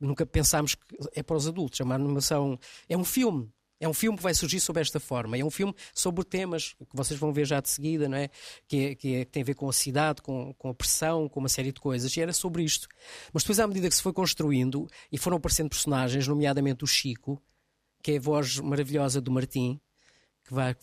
Nunca 0.00 0.26
pensámos 0.26 0.74
que 0.74 0.82
é 1.14 1.22
para 1.22 1.36
os 1.36 1.46
adultos. 1.46 1.80
É 1.80 1.84
uma 1.84 1.94
animação. 1.94 2.58
É 2.88 2.96
um 2.96 3.04
filme. 3.04 3.50
É 3.80 3.88
um 3.88 3.94
filme 3.94 4.16
que 4.16 4.22
vai 4.22 4.32
surgir 4.34 4.60
sob 4.60 4.80
esta 4.80 5.00
forma. 5.00 5.36
É 5.36 5.44
um 5.44 5.50
filme 5.50 5.74
sobre 5.92 6.24
temas 6.24 6.74
que 6.74 6.96
vocês 6.96 7.18
vão 7.18 7.32
ver 7.32 7.44
já 7.44 7.60
de 7.60 7.68
seguida, 7.68 8.08
não 8.08 8.16
é? 8.16 8.30
Que, 8.66 8.76
é, 8.76 8.94
que, 8.94 9.14
é, 9.14 9.24
que 9.24 9.30
tem 9.30 9.42
a 9.42 9.46
ver 9.46 9.54
com 9.54 9.68
a 9.68 9.72
cidade, 9.72 10.22
com, 10.22 10.54
com 10.54 10.68
a 10.70 10.74
pressão, 10.74 11.28
com 11.28 11.40
uma 11.40 11.48
série 11.48 11.72
de 11.72 11.80
coisas. 11.80 12.16
E 12.16 12.20
era 12.20 12.32
sobre 12.32 12.62
isto. 12.62 12.88
Mas 13.32 13.42
depois, 13.42 13.60
à 13.60 13.66
medida 13.66 13.88
que 13.88 13.94
se 13.94 14.02
foi 14.02 14.12
construindo 14.12 14.86
e 15.10 15.18
foram 15.18 15.36
aparecendo 15.36 15.68
personagens, 15.68 16.26
nomeadamente 16.26 16.84
o 16.84 16.86
Chico, 16.86 17.42
que 18.02 18.12
é 18.12 18.16
a 18.16 18.20
voz 18.20 18.58
maravilhosa 18.58 19.20
do 19.20 19.30
Martim, 19.30 19.80
que 20.44 20.52
vai, 20.52 20.76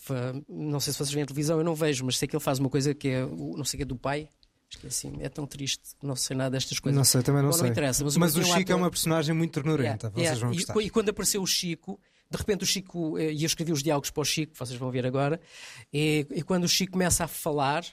não 0.50 0.80
sei 0.80 0.92
se 0.92 0.98
vocês 0.98 1.12
veem 1.12 1.24
a 1.24 1.28
televisão, 1.28 1.58
eu 1.60 1.64
não 1.64 1.76
vejo, 1.76 2.04
mas 2.04 2.18
sei 2.18 2.28
que 2.28 2.36
ele 2.36 2.44
faz 2.44 2.60
uma 2.60 2.70
coisa 2.70 2.94
que 2.94 3.08
é 3.10 3.26
não 3.26 3.64
sei 3.64 3.78
que 3.78 3.84
é 3.84 3.86
do 3.86 3.96
pai. 3.96 4.28
Acho 4.70 4.80
que 4.80 4.88
é 4.88 4.90
assim, 4.90 5.18
é 5.20 5.28
tão 5.28 5.46
triste, 5.46 5.82
não 6.02 6.16
sei 6.16 6.36
nada 6.36 6.52
destas 6.52 6.80
coisas. 6.80 6.96
Não 6.96 7.04
sei, 7.04 7.22
também 7.22 7.42
não 7.42 7.50
Bom, 7.50 7.54
sei. 7.54 7.64
Não 7.64 7.72
interessa, 7.72 8.06
mas, 8.06 8.16
mas 8.16 8.36
o, 8.38 8.40
o 8.40 8.44
Chico 8.44 8.60
ator... 8.60 8.72
é 8.72 8.76
uma 8.76 8.90
personagem 8.90 9.36
muito 9.36 9.52
ternurenta, 9.52 10.08
yeah, 10.08 10.14
vocês 10.14 10.26
yeah. 10.26 10.40
vão 10.40 10.54
gostar. 10.54 10.80
E, 10.80 10.86
e, 10.86 10.90
quando 10.90 11.10
apareceu 11.10 11.42
o 11.42 11.48
Chico, 11.48 12.00
de 12.30 12.38
repente 12.38 12.64
o 12.64 12.66
Chico, 12.66 13.18
eh, 13.18 13.34
e 13.34 13.44
eu 13.44 13.48
escrevi 13.48 13.74
os 13.74 13.84
diálogos 13.84 14.10
para 14.12 14.22
o 14.22 14.26
Chico, 14.26 14.54
vocês 14.56 14.80
vão 14.80 14.90
ver 14.90 15.06
agora, 15.06 15.42
e, 15.92 16.26
e 16.32 16.42
quando 16.42 16.64
o 16.64 16.70
Chico 16.70 16.94
começa 16.94 17.26
a 17.26 17.28
falar, 17.28 17.84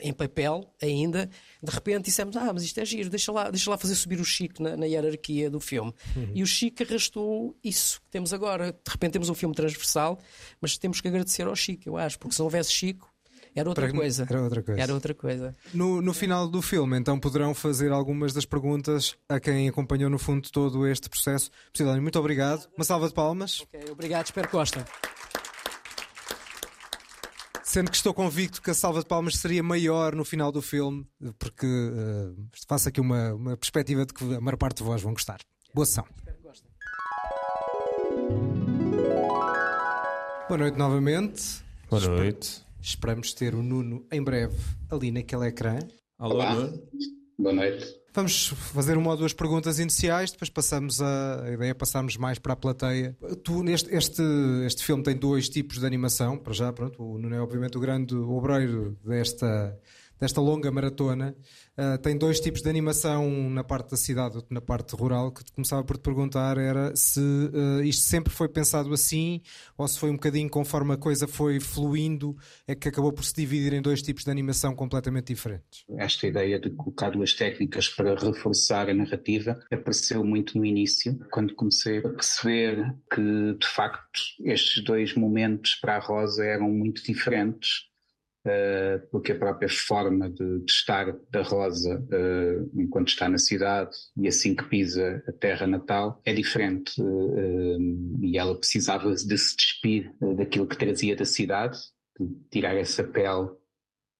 em 0.00 0.12
papel 0.12 0.72
ainda, 0.80 1.28
de 1.62 1.70
repente 1.70 2.06
dissemos: 2.06 2.36
Ah, 2.36 2.50
mas 2.52 2.62
isto 2.62 2.80
é 2.80 2.84
giro, 2.84 3.10
deixa 3.10 3.30
lá, 3.30 3.50
deixa 3.50 3.70
lá 3.70 3.76
fazer 3.76 3.94
subir 3.94 4.20
o 4.20 4.24
Chico 4.24 4.62
na, 4.62 4.76
na 4.76 4.86
hierarquia 4.86 5.50
do 5.50 5.60
filme. 5.60 5.92
Uhum. 6.16 6.32
E 6.34 6.42
o 6.42 6.46
Chico 6.46 6.82
arrastou 6.82 7.56
isso 7.62 8.00
que 8.00 8.10
temos 8.10 8.32
agora. 8.32 8.72
De 8.72 8.90
repente 8.90 9.12
temos 9.12 9.28
um 9.28 9.34
filme 9.34 9.54
transversal, 9.54 10.18
mas 10.60 10.78
temos 10.78 11.00
que 11.00 11.08
agradecer 11.08 11.46
ao 11.46 11.54
Chico, 11.54 11.88
eu 11.88 11.96
acho, 11.96 12.18
porque 12.18 12.34
se 12.34 12.40
não 12.40 12.46
houvesse 12.46 12.72
Chico. 12.72 13.10
Era 13.54 13.68
outra, 13.68 13.88
Para... 13.88 13.96
coisa. 13.96 14.26
era 14.30 14.42
outra 14.42 14.62
coisa. 14.62 14.80
Era 14.80 14.94
outra 14.94 15.14
coisa. 15.14 15.56
No, 15.74 16.00
no 16.00 16.14
final 16.14 16.46
do 16.46 16.62
filme, 16.62 16.96
então, 16.96 17.18
poderão 17.18 17.52
fazer 17.52 17.90
algumas 17.90 18.32
das 18.32 18.44
perguntas 18.44 19.16
a 19.28 19.40
quem 19.40 19.68
acompanhou, 19.68 20.08
no 20.08 20.20
fundo, 20.20 20.48
todo 20.50 20.86
este 20.86 21.08
processo. 21.08 21.50
Psidónio, 21.72 22.00
muito 22.00 22.18
obrigado. 22.18 22.68
Uma 22.76 22.84
salva 22.84 23.08
de 23.08 23.14
palmas. 23.14 23.60
Okay, 23.62 23.90
obrigado, 23.90 24.26
espero 24.26 24.46
que 24.46 24.52
gostem. 24.56 24.84
Sendo 27.70 27.88
que 27.88 27.96
estou 27.96 28.12
convicto 28.12 28.60
que 28.60 28.72
a 28.72 28.74
salva 28.74 28.98
de 28.98 29.06
palmas 29.06 29.36
seria 29.36 29.62
maior 29.62 30.16
no 30.16 30.24
final 30.24 30.50
do 30.50 30.60
filme, 30.60 31.06
porque 31.38 31.68
uh, 31.68 32.34
faço 32.66 32.88
aqui 32.88 33.00
uma, 33.00 33.32
uma 33.32 33.56
perspectiva 33.56 34.04
de 34.04 34.12
que 34.12 34.24
a 34.24 34.40
maior 34.40 34.56
parte 34.56 34.78
de 34.78 34.82
vós 34.82 35.00
vão 35.00 35.12
gostar. 35.12 35.38
Boa 35.72 35.86
sessão. 35.86 36.04
Boa 40.48 40.58
noite 40.58 40.76
novamente. 40.76 41.62
Boa 41.88 42.04
noite. 42.08 42.60
Esperamos 42.82 43.32
ter 43.34 43.54
o 43.54 43.62
Nuno 43.62 44.04
em 44.10 44.20
breve 44.20 44.58
ali 44.90 45.12
naquele 45.12 45.46
ecrã. 45.46 45.78
Alô, 46.18 46.34
Olá. 46.34 46.52
Nuno. 46.52 46.82
Boa 47.38 47.52
noite. 47.52 47.99
Vamos 48.12 48.48
fazer 48.48 48.96
uma 48.96 49.10
ou 49.10 49.16
duas 49.16 49.32
perguntas 49.32 49.78
iniciais, 49.78 50.32
depois 50.32 50.50
passamos 50.50 51.00
a, 51.00 51.44
a 51.44 51.52
ideia 51.52 51.74
passarmos 51.74 52.16
mais 52.16 52.38
para 52.40 52.54
a 52.54 52.56
plateia. 52.56 53.16
Tu, 53.44 53.68
este, 53.70 53.94
este, 53.94 54.22
este 54.66 54.84
filme 54.84 55.02
tem 55.02 55.16
dois 55.16 55.48
tipos 55.48 55.78
de 55.78 55.86
animação, 55.86 56.36
para 56.36 56.52
já, 56.52 56.72
pronto, 56.72 57.00
o 57.00 57.18
Nuno 57.18 57.36
é 57.36 57.40
obviamente 57.40 57.78
o 57.78 57.80
grande 57.80 58.16
obreiro 58.16 58.98
desta, 59.04 59.78
desta 60.20 60.40
longa 60.40 60.70
maratona. 60.70 61.34
Uh, 61.78 61.96
tem 61.98 62.16
dois 62.16 62.38
tipos 62.38 62.60
de 62.60 62.68
animação 62.68 63.48
na 63.48 63.64
parte 63.64 63.90
da 63.90 63.96
cidade, 63.96 64.36
outro 64.36 64.52
na 64.52 64.60
parte 64.60 64.94
rural. 64.94 65.32
Que 65.32 65.42
começava 65.52 65.82
por 65.82 65.96
te 65.96 66.02
perguntar 66.02 66.58
era 66.58 66.94
se 66.94 67.20
uh, 67.20 67.82
isto 67.82 68.02
sempre 68.02 68.32
foi 68.32 68.48
pensado 68.48 68.92
assim 68.92 69.40
ou 69.78 69.88
se 69.88 69.98
foi 69.98 70.10
um 70.10 70.14
bocadinho 70.14 70.50
conforme 70.50 70.92
a 70.92 70.96
coisa 70.96 71.26
foi 71.26 71.58
fluindo, 71.58 72.36
é 72.66 72.74
que 72.74 72.88
acabou 72.88 73.12
por 73.12 73.24
se 73.24 73.34
dividir 73.34 73.72
em 73.72 73.80
dois 73.80 74.02
tipos 74.02 74.24
de 74.24 74.30
animação 74.30 74.74
completamente 74.74 75.28
diferentes. 75.28 75.84
Esta 75.96 76.26
ideia 76.26 76.58
de 76.58 76.70
colocar 76.70 77.10
duas 77.10 77.32
técnicas 77.32 77.88
para 77.88 78.14
reforçar 78.14 78.90
a 78.90 78.94
narrativa 78.94 79.58
apareceu 79.70 80.22
muito 80.22 80.58
no 80.58 80.64
início, 80.64 81.18
quando 81.30 81.54
comecei 81.54 81.98
a 81.98 82.02
perceber 82.02 82.94
que 83.12 83.54
de 83.58 83.66
facto 83.66 84.20
estes 84.44 84.84
dois 84.84 85.14
momentos 85.14 85.76
para 85.76 85.96
a 85.96 85.98
Rosa 85.98 86.44
eram 86.44 86.68
muito 86.70 87.02
diferentes 87.02 87.89
Uh, 88.42 89.06
porque 89.10 89.32
a 89.32 89.38
própria 89.38 89.68
forma 89.68 90.30
de, 90.30 90.60
de 90.60 90.72
estar 90.72 91.14
da 91.30 91.42
Rosa 91.42 92.00
uh, 92.00 92.80
enquanto 92.80 93.08
está 93.08 93.28
na 93.28 93.36
cidade 93.36 93.94
e 94.16 94.26
assim 94.26 94.54
que 94.54 94.64
pisa 94.64 95.22
a 95.28 95.32
terra 95.32 95.66
natal 95.66 96.22
é 96.24 96.32
diferente 96.32 96.90
uh, 97.02 98.18
e 98.22 98.38
ela 98.38 98.56
precisava 98.56 99.12
de 99.12 99.36
se 99.36 99.56
despir 99.56 100.10
daquilo 100.38 100.66
que 100.66 100.78
trazia 100.78 101.14
da 101.14 101.26
cidade, 101.26 101.78
de 102.18 102.34
tirar 102.50 102.74
essa 102.74 103.04
pele 103.04 103.50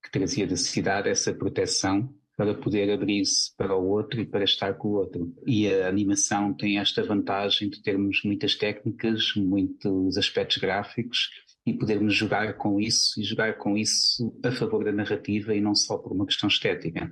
que 0.03 0.11
trazia 0.11 0.45
da 0.45 0.55
cidade, 0.55 1.09
essa 1.09 1.33
proteção 1.33 2.13
para 2.37 2.53
poder 2.53 2.91
abrir-se 2.91 3.55
para 3.55 3.75
o 3.75 3.87
outro 3.87 4.19
e 4.19 4.25
para 4.25 4.43
estar 4.43 4.73
com 4.75 4.89
o 4.89 4.93
outro. 4.93 5.33
E 5.45 5.67
a 5.67 5.87
animação 5.87 6.53
tem 6.53 6.79
esta 6.79 7.03
vantagem 7.03 7.69
de 7.69 7.81
termos 7.81 8.21
muitas 8.23 8.55
técnicas, 8.55 9.33
muitos 9.35 10.17
aspectos 10.17 10.57
gráficos 10.57 11.29
e 11.65 11.73
podermos 11.73 12.15
jogar 12.15 12.53
com 12.57 12.79
isso 12.79 13.19
e 13.19 13.23
jogar 13.23 13.57
com 13.57 13.77
isso 13.77 14.33
a 14.43 14.51
favor 14.51 14.83
da 14.83 14.91
narrativa 14.91 15.53
e 15.53 15.61
não 15.61 15.75
só 15.75 15.97
por 15.97 16.11
uma 16.11 16.25
questão 16.25 16.49
estética. 16.49 17.11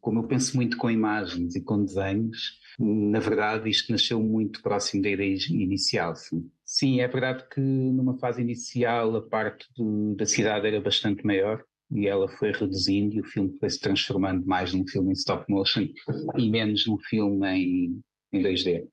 Como 0.00 0.20
eu 0.20 0.26
penso 0.26 0.56
muito 0.56 0.76
com 0.76 0.90
imagens 0.90 1.54
e 1.54 1.62
com 1.62 1.84
desenhos, 1.84 2.58
na 2.78 3.20
verdade 3.20 3.70
isto 3.70 3.92
nasceu 3.92 4.20
muito 4.20 4.62
próximo 4.62 5.02
da 5.02 5.10
ideia 5.10 5.36
inicial. 5.50 6.16
Sim, 6.16 6.50
sim 6.64 7.00
é 7.00 7.06
verdade 7.06 7.44
que 7.48 7.60
numa 7.60 8.18
fase 8.18 8.40
inicial 8.40 9.14
a 9.14 9.22
parte 9.22 9.66
do, 9.76 10.14
da 10.16 10.26
cidade 10.26 10.66
era 10.66 10.80
bastante 10.80 11.24
maior, 11.24 11.62
e 11.94 12.06
ela 12.06 12.28
foi 12.28 12.52
reduzindo 12.52 13.16
e 13.16 13.20
o 13.20 13.24
filme 13.24 13.56
foi 13.58 13.68
se 13.68 13.78
transformando 13.78 14.46
mais 14.46 14.72
num 14.72 14.86
filme 14.86 15.10
em 15.10 15.12
stop 15.12 15.44
motion 15.48 15.86
e 16.36 16.50
menos 16.50 16.86
num 16.86 16.98
filme 16.98 17.46
em, 17.48 18.00
em 18.32 18.42
2D. 18.42 18.88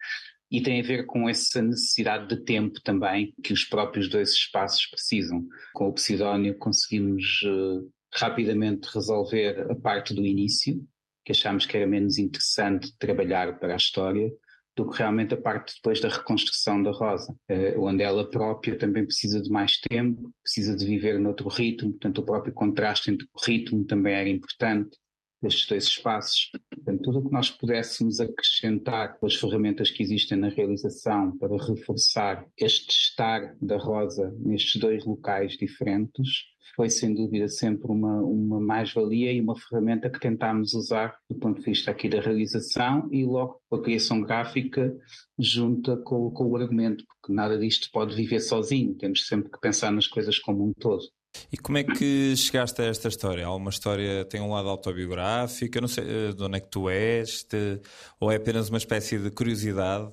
E 0.51 0.61
tem 0.61 0.81
a 0.81 0.83
ver 0.83 1.05
com 1.05 1.29
essa 1.29 1.61
necessidade 1.61 2.27
de 2.27 2.43
tempo 2.43 2.81
também 2.83 3.33
que 3.43 3.53
os 3.53 3.63
próprios 3.63 4.09
dois 4.09 4.31
espaços 4.31 4.85
precisam. 4.87 5.45
Com 5.73 5.89
o 5.89 5.93
Psidónio 5.93 6.57
conseguimos 6.57 7.41
uh, 7.43 7.87
rapidamente 8.13 8.89
resolver 8.93 9.67
a 9.69 9.75
parte 9.75 10.13
do 10.13 10.25
início, 10.25 10.83
que 11.23 11.31
achámos 11.31 11.67
que 11.67 11.77
era 11.77 11.85
menos 11.85 12.17
interessante 12.17 12.91
trabalhar 12.97 13.59
para 13.59 13.73
a 13.73 13.77
história, 13.77 14.31
do 14.75 14.89
que 14.89 14.97
realmente 14.97 15.33
a 15.33 15.37
parte 15.37 15.75
depois 15.75 15.99
da 15.99 16.07
reconstrução 16.07 16.81
da 16.81 16.91
Rosa, 16.91 17.31
uh, 17.51 17.81
onde 17.81 18.01
ela 18.01 18.27
própria 18.27 18.75
também 18.75 19.05
precisa 19.05 19.41
de 19.41 19.51
mais 19.51 19.77
tempo, 19.79 20.33
precisa 20.41 20.75
de 20.75 20.85
viver 20.85 21.19
noutro 21.19 21.47
ritmo, 21.47 21.91
portanto 21.91 22.19
o 22.19 22.25
próprio 22.25 22.53
contraste 22.53 23.11
entre 23.11 23.27
o 23.31 23.45
ritmo 23.45 23.85
também 23.85 24.13
era 24.13 24.29
importante, 24.29 24.97
destes 25.41 25.67
dois 25.67 25.83
espaços. 25.83 26.49
Portanto, 26.79 27.03
tudo 27.03 27.19
o 27.19 27.25
que 27.25 27.33
nós 27.33 27.51
pudéssemos 27.51 28.19
acrescentar 28.19 29.17
com 29.17 29.25
as 29.25 29.35
ferramentas 29.35 29.91
que 29.91 30.01
existem 30.01 30.37
na 30.37 30.49
realização 30.49 31.37
para 31.37 31.57
reforçar 31.57 32.45
este 32.57 32.89
estar 32.89 33.55
da 33.61 33.77
Rosa 33.77 34.33
nestes 34.39 34.79
dois 34.79 35.05
locais 35.05 35.57
diferentes 35.57 36.49
foi 36.75 36.89
sem 36.89 37.13
dúvida 37.13 37.49
sempre 37.49 37.91
uma, 37.91 38.21
uma 38.21 38.57
mais-valia 38.57 39.33
e 39.33 39.41
uma 39.41 39.53
ferramenta 39.59 40.09
que 40.09 40.17
tentámos 40.17 40.73
usar 40.73 41.13
do 41.29 41.35
ponto 41.37 41.59
de 41.59 41.65
vista 41.65 41.91
aqui 41.91 42.07
da 42.07 42.21
realização 42.21 43.09
e 43.11 43.25
logo 43.25 43.59
a 43.69 43.81
criação 43.81 44.21
gráfica 44.21 44.95
junta 45.37 45.97
com, 45.97 46.31
com 46.31 46.45
o 46.45 46.55
argumento, 46.55 47.03
porque 47.05 47.33
nada 47.33 47.57
disto 47.57 47.89
pode 47.91 48.15
viver 48.15 48.39
sozinho, 48.39 48.95
temos 48.95 49.27
sempre 49.27 49.51
que 49.51 49.59
pensar 49.59 49.91
nas 49.91 50.07
coisas 50.07 50.39
como 50.39 50.63
um 50.63 50.73
todo. 50.73 51.03
E 51.51 51.57
como 51.57 51.77
é 51.77 51.83
que 51.83 52.35
chegaste 52.35 52.81
a 52.81 52.85
esta 52.85 53.07
história? 53.07 53.45
Há 53.45 53.55
uma 53.55 53.69
história, 53.69 54.25
tem 54.25 54.41
um 54.41 54.51
lado 54.51 54.69
autobiográfico, 54.69 55.77
eu 55.77 55.81
não 55.81 55.87
sei 55.87 56.03
eh, 56.03 56.33
de 56.33 56.43
onde 56.43 56.57
é 56.57 56.59
que 56.59 56.69
tu 56.69 56.89
és, 56.89 57.43
te, 57.43 57.81
ou 58.19 58.31
é 58.31 58.35
apenas 58.35 58.69
uma 58.69 58.77
espécie 58.77 59.17
de 59.17 59.31
curiosidade 59.31 60.11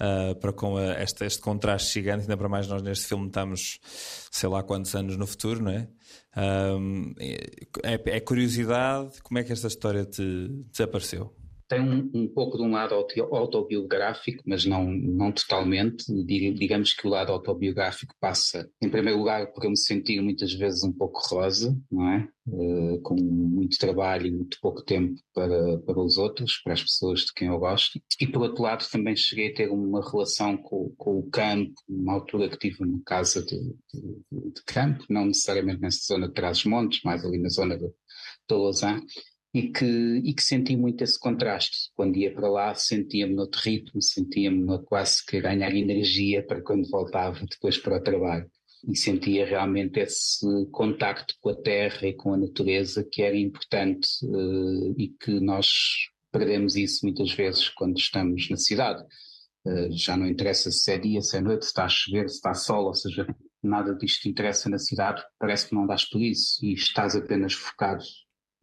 uh, 0.00 0.34
para 0.36 0.52
com 0.52 0.76
a, 0.76 1.02
este, 1.02 1.24
este 1.24 1.40
contraste 1.40 1.94
gigante, 1.94 2.22
ainda 2.22 2.36
para 2.36 2.48
mais 2.48 2.66
nós 2.68 2.82
neste 2.82 3.06
filme 3.06 3.26
estamos 3.26 3.78
sei 4.30 4.48
lá 4.48 4.62
quantos 4.62 4.94
anos 4.94 5.16
no 5.16 5.26
futuro, 5.26 5.62
não 5.62 5.70
é? 5.70 5.88
Um, 6.36 7.14
é, 7.18 8.16
é, 8.16 8.20
curiosidade, 8.20 9.22
como 9.22 9.38
é 9.38 9.44
que 9.44 9.52
esta 9.52 9.68
história 9.68 10.04
te 10.04 10.48
desapareceu? 10.72 11.32
Tem 11.68 11.80
um, 11.80 12.10
um, 12.14 12.28
pouco 12.28 12.56
de 12.56 12.62
um 12.62 12.72
lado 12.72 12.94
autobiográfico, 12.94 14.42
mas 14.46 14.64
não, 14.64 14.84
não 14.84 15.32
totalmente. 15.32 16.04
Digamos 16.24 16.92
que 16.92 17.06
o 17.06 17.10
lado 17.10 17.32
autobiográfico 17.32 18.14
passa, 18.20 18.68
em 18.82 18.88
primeiro 18.88 19.18
lugar, 19.18 19.52
por 19.52 19.64
eu 19.64 19.70
me 19.70 19.76
sentir 19.76 20.20
muitas 20.20 20.52
vezes 20.52 20.82
um 20.84 20.92
pouco 20.92 21.20
rosa, 21.28 21.76
não 21.90 22.08
é? 22.08 22.28
Uh, 22.46 23.00
com 23.00 23.14
muito 23.14 23.78
trabalho 23.78 24.26
e 24.26 24.30
muito 24.30 24.58
pouco 24.60 24.82
tempo 24.82 25.14
para, 25.32 25.78
para 25.78 25.98
os 25.98 26.18
outros, 26.18 26.60
para 26.62 26.74
as 26.74 26.82
pessoas 26.82 27.20
de 27.20 27.32
quem 27.34 27.48
eu 27.48 27.58
gosto. 27.58 27.98
E 28.20 28.26
por 28.26 28.42
outro 28.42 28.62
lado, 28.62 28.86
também 28.90 29.16
cheguei 29.16 29.50
a 29.50 29.54
ter 29.54 29.70
uma 29.70 30.02
relação 30.06 30.56
com, 30.58 30.94
com 30.98 31.18
o 31.18 31.30
campo, 31.30 31.72
numa 31.88 32.12
altura 32.12 32.50
que 32.50 32.58
tive 32.58 32.84
uma 32.84 33.00
casa 33.06 33.42
de, 33.42 33.58
de, 33.58 34.52
de 34.52 34.62
campo, 34.66 35.04
não 35.08 35.24
necessariamente 35.24 35.80
nessa 35.80 36.14
zona 36.14 36.28
de 36.28 36.34
Trás-os-Montes, 36.34 37.00
mais 37.02 37.24
ali 37.24 37.38
na 37.38 37.48
zona 37.48 37.78
de, 37.78 37.86
de 37.86 38.54
Lausanne 38.54 39.02
e 39.54 39.68
que, 39.68 39.84
e 40.24 40.34
que 40.34 40.42
senti 40.42 40.76
muito 40.76 41.04
esse 41.04 41.18
contraste. 41.18 41.88
Quando 41.94 42.16
ia 42.16 42.34
para 42.34 42.50
lá, 42.50 42.74
sentia-me 42.74 43.34
noutro 43.34 43.60
ritmo, 43.62 44.02
sentia-me 44.02 44.82
quase 44.82 45.24
que 45.24 45.40
ganhar 45.40 45.72
energia 45.72 46.44
para 46.44 46.60
quando 46.60 46.90
voltava 46.90 47.38
depois 47.48 47.78
para 47.78 47.98
o 47.98 48.02
trabalho. 48.02 48.50
E 48.86 48.96
sentia 48.96 49.46
realmente 49.46 50.00
esse 50.00 50.44
contacto 50.72 51.34
com 51.40 51.50
a 51.50 51.54
terra 51.54 52.08
e 52.08 52.14
com 52.14 52.34
a 52.34 52.36
natureza 52.36 53.06
que 53.10 53.22
era 53.22 53.36
importante 53.36 54.08
uh, 54.24 54.94
e 54.98 55.08
que 55.08 55.38
nós 55.40 55.68
perdemos 56.32 56.74
isso 56.74 57.06
muitas 57.06 57.32
vezes 57.32 57.68
quando 57.68 57.96
estamos 57.96 58.50
na 58.50 58.56
cidade. 58.56 59.02
Uh, 59.64 59.90
já 59.92 60.16
não 60.16 60.26
interessa 60.26 60.70
se 60.70 60.92
é 60.92 60.98
dia, 60.98 61.22
se 61.22 61.36
é 61.36 61.40
noite, 61.40 61.64
se 61.64 61.68
está 61.68 61.84
a 61.84 61.88
chover, 61.88 62.28
se 62.28 62.34
está 62.34 62.52
sol, 62.54 62.86
ou 62.86 62.94
seja, 62.94 63.24
nada 63.62 63.94
disto 63.94 64.28
interessa 64.28 64.68
na 64.68 64.78
cidade, 64.78 65.22
parece 65.38 65.68
que 65.68 65.74
não 65.74 65.86
dás 65.86 66.04
por 66.04 66.20
isso 66.20 66.58
e 66.62 66.74
estás 66.74 67.14
apenas 67.16 67.54
focado 67.54 68.04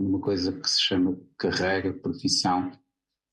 numa 0.02 0.20
coisa 0.20 0.52
que 0.52 0.70
se 0.70 0.82
chama 0.82 1.18
carreira, 1.38 1.94
profissão, 1.94 2.72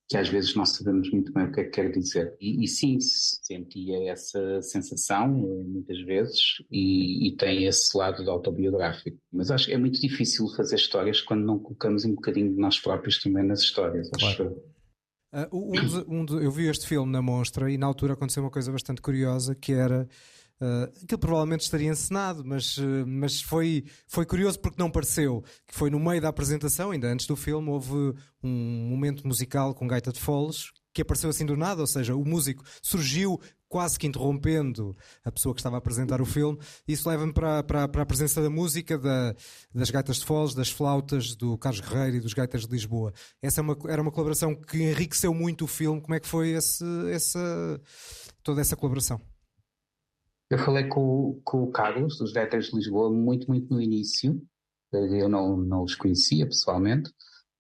que 0.09 0.17
às 0.17 0.29
vezes 0.29 0.55
não 0.55 0.65
sabemos 0.65 1.11
muito 1.11 1.33
bem 1.33 1.45
o 1.45 1.53
que 1.53 1.61
é 1.61 1.65
que 1.65 1.71
quer 1.71 1.91
dizer. 1.91 2.35
E, 2.41 2.65
e 2.65 2.69
sim, 2.69 2.99
sentia 2.99 4.11
essa 4.11 4.63
sensação 4.63 5.27
eh, 5.27 5.65
muitas 5.65 6.01
vezes 6.01 6.63
e, 6.71 7.29
e, 7.29 7.37
tem 7.37 7.67
esse 7.67 7.97
lado 7.97 8.25
do 8.25 8.31
autobiográfico. 8.31 9.19
Mas 9.31 9.51
acho 9.51 9.67
que 9.67 9.75
é 9.75 9.79
muito 9.79 10.01
difícil 10.01 10.49
fazer 10.57 10.77
histórias 10.77 11.21
quando 11.21 11.45
não 11.45 11.59
colocamos 11.59 12.07
um 12.07 12.15
bocadinho 12.15 12.55
de 12.55 12.59
nós 12.59 12.79
próprios 12.79 13.21
também 13.21 13.45
nas 13.45 13.61
histórias. 13.61 14.09
Claro. 14.19 14.45
Acho. 14.45 15.53
Uh, 15.53 16.01
um, 16.09 16.23
um, 16.23 16.41
eu 16.41 16.51
vi 16.51 16.69
este 16.69 16.87
filme 16.87 17.13
na 17.13 17.21
mostra 17.21 17.71
e 17.71 17.77
na 17.77 17.87
altura 17.87 18.15
aconteceu 18.15 18.43
uma 18.43 18.51
coisa 18.51 18.73
bastante 18.73 19.03
curiosa 19.03 19.55
que 19.55 19.75
era 19.75 20.09
Uh, 20.61 21.05
aquilo 21.05 21.19
provavelmente 21.19 21.61
estaria 21.61 21.89
encenado, 21.89 22.45
mas, 22.45 22.77
uh, 22.79 23.07
mas 23.07 23.41
foi, 23.41 23.85
foi 24.07 24.27
curioso 24.27 24.59
porque 24.59 24.81
não 24.81 24.91
pareceu. 24.91 25.43
Que 25.67 25.75
foi 25.75 25.91
no 25.91 26.01
meio 26.01 26.21
da 26.21 26.29
apresentação, 26.29 26.91
ainda 26.91 27.09
antes 27.09 27.27
do 27.27 27.37
filme, 27.37 27.69
houve 27.69 28.15
um 28.43 28.89
momento 28.91 29.27
musical 29.27 29.75
com 29.75 29.87
gaita 29.87 30.13
de 30.13 30.21
foles 30.21 30.73
que 30.99 31.03
apareceu 31.03 31.31
assim 31.31 31.47
do 31.47 31.57
nada, 31.57 31.81
ou 31.81 31.87
seja, 31.87 32.17
o 32.17 32.25
músico 32.25 32.65
surgiu 32.83 33.41
quase 33.69 33.97
que 33.97 34.07
interrompendo 34.07 34.97
a 35.25 35.31
pessoa 35.31 35.55
que 35.55 35.61
estava 35.61 35.77
a 35.77 35.79
apresentar 35.79 36.21
o 36.21 36.25
filme. 36.25 36.59
Isso 36.89 37.09
leva-me 37.09 37.33
para, 37.33 37.63
para, 37.63 37.87
para, 37.87 38.03
a 38.03 38.07
presença 38.07 38.43
da 38.43 38.51
música, 38.51 38.99
da, 38.99 39.33
das 39.73 39.91
gaitas 39.91 40.17
de 40.17 40.25
foles, 40.25 40.55
das 40.55 40.71
flautas 40.71 41.37
do 41.37 41.57
Carlos 41.57 41.81
Guerreiro 41.81 42.17
e 42.17 42.21
dos 42.21 42.35
gaitas 42.35 42.67
de 42.67 42.73
Lisboa. 42.73 43.13
Essa 43.41 43.61
é 43.61 43.63
uma, 43.63 43.77
era 43.89 44.03
uma 44.03 44.11
colaboração 44.11 44.57
que 44.57 44.79
enriqueceu 44.79 45.33
muito 45.33 45.67
o 45.67 45.69
filme. 45.69 46.01
Como 46.01 46.15
é 46.15 46.21
que 46.21 46.27
foi 46.27 46.49
esse, 46.49 46.85
essa, 47.13 47.81
toda 48.43 48.61
essa 48.61 48.75
colaboração? 48.75 49.21
Eu 50.51 50.59
falei 50.59 50.89
com, 50.89 51.41
com 51.45 51.65
o 51.65 51.71
Carlos, 51.71 52.19
dos 52.19 52.33
Déteres 52.33 52.67
de 52.67 52.77
Lisboa, 52.77 53.11
muito, 53.11 53.47
muito 53.49 53.73
no 53.73 53.81
início. 53.81 54.41
Eu 54.93 55.29
não, 55.29 55.57
não 55.57 55.83
os 55.83 55.95
conhecia 55.95 56.47
pessoalmente. 56.47 57.11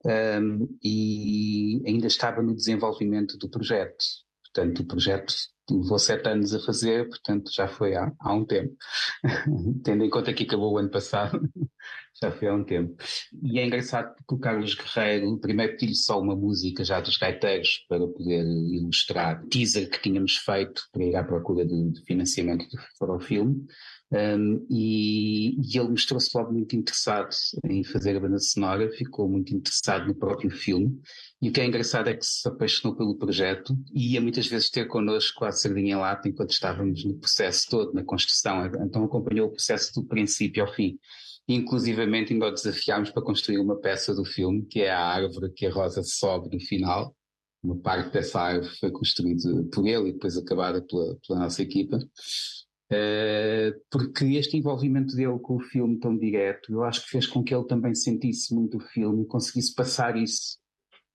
Um, 0.04 0.78
e 0.82 1.82
ainda 1.86 2.06
estava 2.06 2.42
no 2.42 2.54
desenvolvimento 2.54 3.36
do 3.36 3.50
projeto. 3.50 4.04
Portanto, 4.44 4.80
o 4.80 4.86
projeto 4.86 5.34
levou 5.70 5.98
sete 5.98 6.28
anos 6.28 6.54
a 6.54 6.60
fazer, 6.60 7.08
portanto 7.08 7.50
já 7.52 7.68
foi 7.68 7.94
há, 7.94 8.12
há 8.18 8.34
um 8.34 8.44
tempo. 8.44 8.76
Tendo 9.84 10.04
em 10.04 10.10
conta 10.10 10.32
que 10.32 10.44
acabou 10.44 10.74
o 10.74 10.78
ano 10.78 10.90
passado, 10.90 11.40
já 12.20 12.30
foi 12.32 12.48
há 12.48 12.54
um 12.54 12.64
tempo. 12.64 12.96
E 13.42 13.58
é 13.58 13.66
engraçado 13.66 14.14
porque 14.16 14.34
o 14.34 14.38
Carlos 14.38 14.74
Guerreiro, 14.74 15.38
primeiro 15.38 15.72
pedi-lhe 15.72 15.94
só 15.94 16.20
uma 16.20 16.34
música 16.34 16.84
já 16.84 17.00
dos 17.00 17.16
gaiteiros 17.16 17.84
para 17.88 18.06
poder 18.06 18.44
ilustrar 18.44 19.42
o 19.42 19.48
teaser 19.48 19.88
que 19.90 20.00
tínhamos 20.02 20.36
feito 20.36 20.82
para 20.92 21.04
ir 21.04 21.16
à 21.16 21.24
procura 21.24 21.64
de, 21.64 21.90
de 21.90 22.02
financiamento 22.04 22.66
para 22.98 23.14
o 23.14 23.20
filme. 23.20 23.66
Um, 24.10 24.66
e, 24.70 25.60
e, 25.60 25.78
ele 25.78 25.90
mostrou-se 25.90 26.30
logo 26.34 26.50
muito 26.50 26.74
interessado 26.74 27.28
em 27.64 27.84
fazer 27.84 28.16
a 28.16 28.20
banda 28.20 28.38
sonora, 28.38 28.90
ficou 28.90 29.28
muito 29.28 29.54
interessado 29.54 30.06
no 30.06 30.14
próprio 30.14 30.50
filme. 30.50 30.98
E 31.42 31.50
o 31.50 31.52
que 31.52 31.60
é 31.60 31.66
engraçado 31.66 32.08
é 32.08 32.14
que 32.14 32.24
se 32.24 32.48
apaixonou 32.48 32.96
pelo 32.96 33.18
projeto 33.18 33.76
e 33.92 34.14
ia 34.14 34.20
muitas 34.20 34.46
vezes 34.46 34.70
ter 34.70 34.86
connosco 34.86 35.44
a 35.44 35.52
sardinha 35.52 35.94
em 35.94 35.98
lata 35.98 36.28
enquanto 36.28 36.50
estávamos 36.50 37.04
no 37.04 37.18
processo 37.18 37.66
todo, 37.68 37.92
na 37.92 38.02
construção. 38.02 38.64
Então 38.82 39.04
acompanhou 39.04 39.48
o 39.48 39.52
processo 39.52 39.92
do 39.94 40.06
princípio 40.06 40.64
ao 40.64 40.72
fim. 40.72 40.98
Inclusivamente 41.46 42.32
ainda 42.32 42.46
o 42.46 42.50
desafiámos 42.50 43.10
para 43.10 43.22
construir 43.22 43.58
uma 43.58 43.78
peça 43.78 44.14
do 44.14 44.24
filme, 44.24 44.64
que 44.66 44.80
é 44.80 44.90
a 44.90 45.00
árvore 45.00 45.52
que 45.52 45.66
a 45.66 45.72
Rosa 45.72 46.02
sobe 46.02 46.54
no 46.54 46.60
final. 46.60 47.14
Uma 47.62 47.76
parte 47.76 48.12
dessa 48.12 48.40
árvore 48.40 48.74
foi 48.78 48.90
construída 48.90 49.64
por 49.72 49.86
ele 49.86 50.10
e 50.10 50.12
depois 50.12 50.36
acabada 50.36 50.82
pela, 50.82 51.16
pela 51.26 51.40
nossa 51.40 51.62
equipa. 51.62 51.98
Uh, 52.90 53.78
porque 53.90 54.24
este 54.36 54.56
envolvimento 54.56 55.14
dele 55.14 55.38
com 55.40 55.56
o 55.56 55.60
filme 55.60 55.98
tão 55.98 56.16
direto, 56.16 56.72
eu 56.72 56.82
acho 56.82 57.04
que 57.04 57.10
fez 57.10 57.26
com 57.26 57.44
que 57.44 57.54
ele 57.54 57.66
também 57.66 57.94
sentisse 57.94 58.54
muito 58.54 58.78
o 58.78 58.80
filme 58.80 59.22
e 59.22 59.26
conseguisse 59.26 59.74
passar 59.74 60.16
isso 60.16 60.58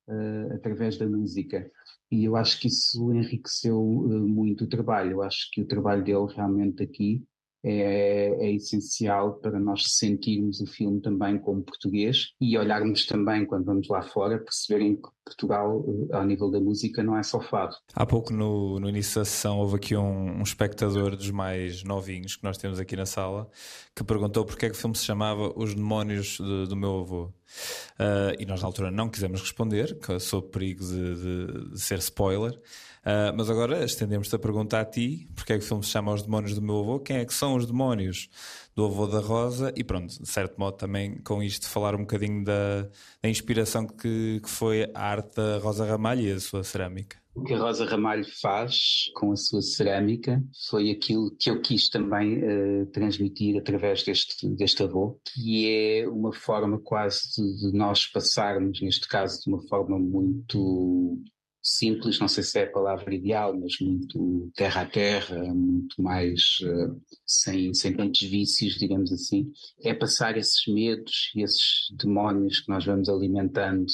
uh, 0.07 0.53
através 0.53 0.97
da 0.97 1.07
música. 1.07 1.69
E 2.11 2.25
eu 2.25 2.35
acho 2.35 2.59
que 2.59 2.67
isso 2.67 3.11
enriqueceu 3.11 3.79
uh, 3.79 4.27
muito 4.27 4.65
o 4.65 4.67
trabalho. 4.67 5.13
Eu 5.13 5.21
acho 5.23 5.49
que 5.51 5.61
o 5.61 5.67
trabalho 5.67 6.03
dele 6.03 6.27
realmente 6.35 6.83
aqui 6.83 7.23
é, 7.63 8.45
é, 8.45 8.51
essencial 8.51 9.35
para 9.35 9.59
nós 9.59 9.83
sentirmos 9.97 10.59
o 10.59 10.67
filme 10.67 11.01
também 11.01 11.39
como 11.39 11.63
português 11.63 12.33
e 12.39 12.57
olharmos 12.57 13.05
também, 13.05 13.45
quando 13.45 13.65
vamos 13.65 13.87
lá 13.87 14.01
fora, 14.01 14.37
perceberem 14.37 14.97
que 14.97 15.09
Portugal, 15.25 15.85
eh, 15.87 16.15
ao 16.15 16.25
nível 16.25 16.51
da 16.51 16.59
música, 16.59 17.01
não 17.01 17.17
é 17.17 17.23
só 17.23 17.39
fado. 17.39 17.75
Há 17.95 18.05
pouco 18.05 18.33
no, 18.33 18.79
no 18.79 18.89
início 18.89 19.21
da 19.21 19.25
sessão 19.25 19.59
houve 19.59 19.77
aqui 19.77 19.95
um, 19.95 20.39
um, 20.39 20.41
espectador 20.41 21.15
dos 21.15 21.31
mais 21.31 21.83
novinhos 21.83 22.35
que 22.35 22.43
nós 22.43 22.57
temos 22.57 22.79
aqui 22.79 22.95
na 22.95 23.05
sala 23.05 23.49
que 23.95 24.03
perguntou 24.03 24.43
porque 24.43 24.65
é 24.65 24.69
que 24.69 24.75
o 24.75 24.77
filme 24.77 24.95
se 24.97 25.05
chamava 25.05 25.53
Os 25.55 25.73
Demónios 25.73 26.37
de, 26.37 26.67
do 26.67 26.75
Meu 26.75 26.99
Avô. 26.99 27.23
Uh, 27.23 28.35
e 28.39 28.45
nós 28.45 28.61
na 28.61 28.67
altura 28.67 28.91
não 28.91 29.07
quisemos 29.07 29.39
responder, 29.39 29.97
sob 30.19 30.47
perigo 30.49 30.83
de, 30.83 31.15
de, 31.15 31.69
de 31.71 31.79
ser 31.79 31.99
spoiler. 31.99 32.59
Uh, 33.03 33.35
mas 33.35 33.49
agora 33.49 33.83
estendemos-te 33.83 34.33
a 34.33 34.39
pergunta 34.39 34.79
a 34.79 34.85
ti: 34.85 35.27
porque 35.35 35.53
é 35.53 35.57
que 35.57 35.63
o 35.65 35.67
filme 35.67 35.83
se 35.83 35.89
chama 35.89 36.13
Os 36.13 36.23
Demónios 36.23 36.55
do 36.55 36.61
Meu 36.61 36.79
Avô? 36.79 36.99
Quem 36.99 37.17
é 37.17 37.25
que 37.25 37.33
são 37.33 37.55
os 37.55 37.65
demónios 37.65 38.29
do 38.73 38.85
avô 38.85 39.05
da 39.07 39.19
Rosa? 39.19 39.73
E 39.75 39.83
pronto, 39.83 40.21
de 40.21 40.27
certo 40.27 40.57
modo 40.57 40.77
também 40.77 41.17
com 41.21 41.43
isto 41.43 41.67
falar 41.67 41.95
um 41.95 41.99
bocadinho 41.99 42.45
da, 42.45 42.87
da 43.21 43.29
inspiração 43.29 43.85
que, 43.85 44.39
que 44.41 44.49
foi 44.49 44.89
a 44.93 45.01
arte 45.01 45.35
da 45.35 45.57
Rosa 45.57 45.85
Ramalho 45.85 46.21
e 46.21 46.31
a 46.31 46.39
sua 46.39 46.63
cerâmica. 46.63 47.17
O 47.35 47.43
que 47.43 47.53
a 47.53 47.57
Rosa 47.57 47.83
Ramalho 47.83 48.25
faz 48.39 49.11
com 49.15 49.31
a 49.31 49.35
sua 49.35 49.61
cerâmica 49.61 50.41
foi 50.69 50.91
aquilo 50.91 51.35
que 51.37 51.49
eu 51.49 51.59
quis 51.61 51.89
também 51.89 52.37
uh, 52.37 52.85
transmitir 52.85 53.57
através 53.57 54.03
deste, 54.03 54.47
deste 54.49 54.83
avô, 54.83 55.19
que 55.25 55.67
é 55.67 56.07
uma 56.07 56.31
forma 56.31 56.79
quase 56.79 57.21
de, 57.35 57.71
de 57.71 57.77
nós 57.77 58.05
passarmos, 58.05 58.79
neste 58.81 59.07
caso, 59.07 59.41
de 59.41 59.49
uma 59.49 59.61
forma 59.67 59.97
muito 59.97 61.19
simples, 61.63 62.19
não 62.19 62.27
sei 62.27 62.43
se 62.43 62.59
é 62.59 62.63
a 62.65 62.71
palavra 62.71 63.15
ideal, 63.15 63.57
mas 63.57 63.79
muito 63.79 64.51
terra 64.53 64.81
a 64.81 64.85
terra, 64.85 65.41
muito 65.53 66.01
mais 66.01 66.57
uh, 66.63 67.01
sem, 67.25 67.73
sem 67.73 67.95
tantos 67.95 68.21
vícios, 68.21 68.75
digamos 68.75 69.13
assim, 69.13 69.49
é 69.81 69.93
passar 69.93 70.37
esses 70.37 70.67
medos 70.67 71.31
e 71.33 71.41
esses 71.41 71.87
demónios 71.97 72.59
que 72.59 72.69
nós 72.69 72.85
vamos 72.85 73.07
alimentando 73.07 73.85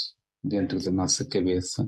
dentro 0.44 0.84
da 0.84 0.90
nossa 0.90 1.24
cabeça, 1.24 1.88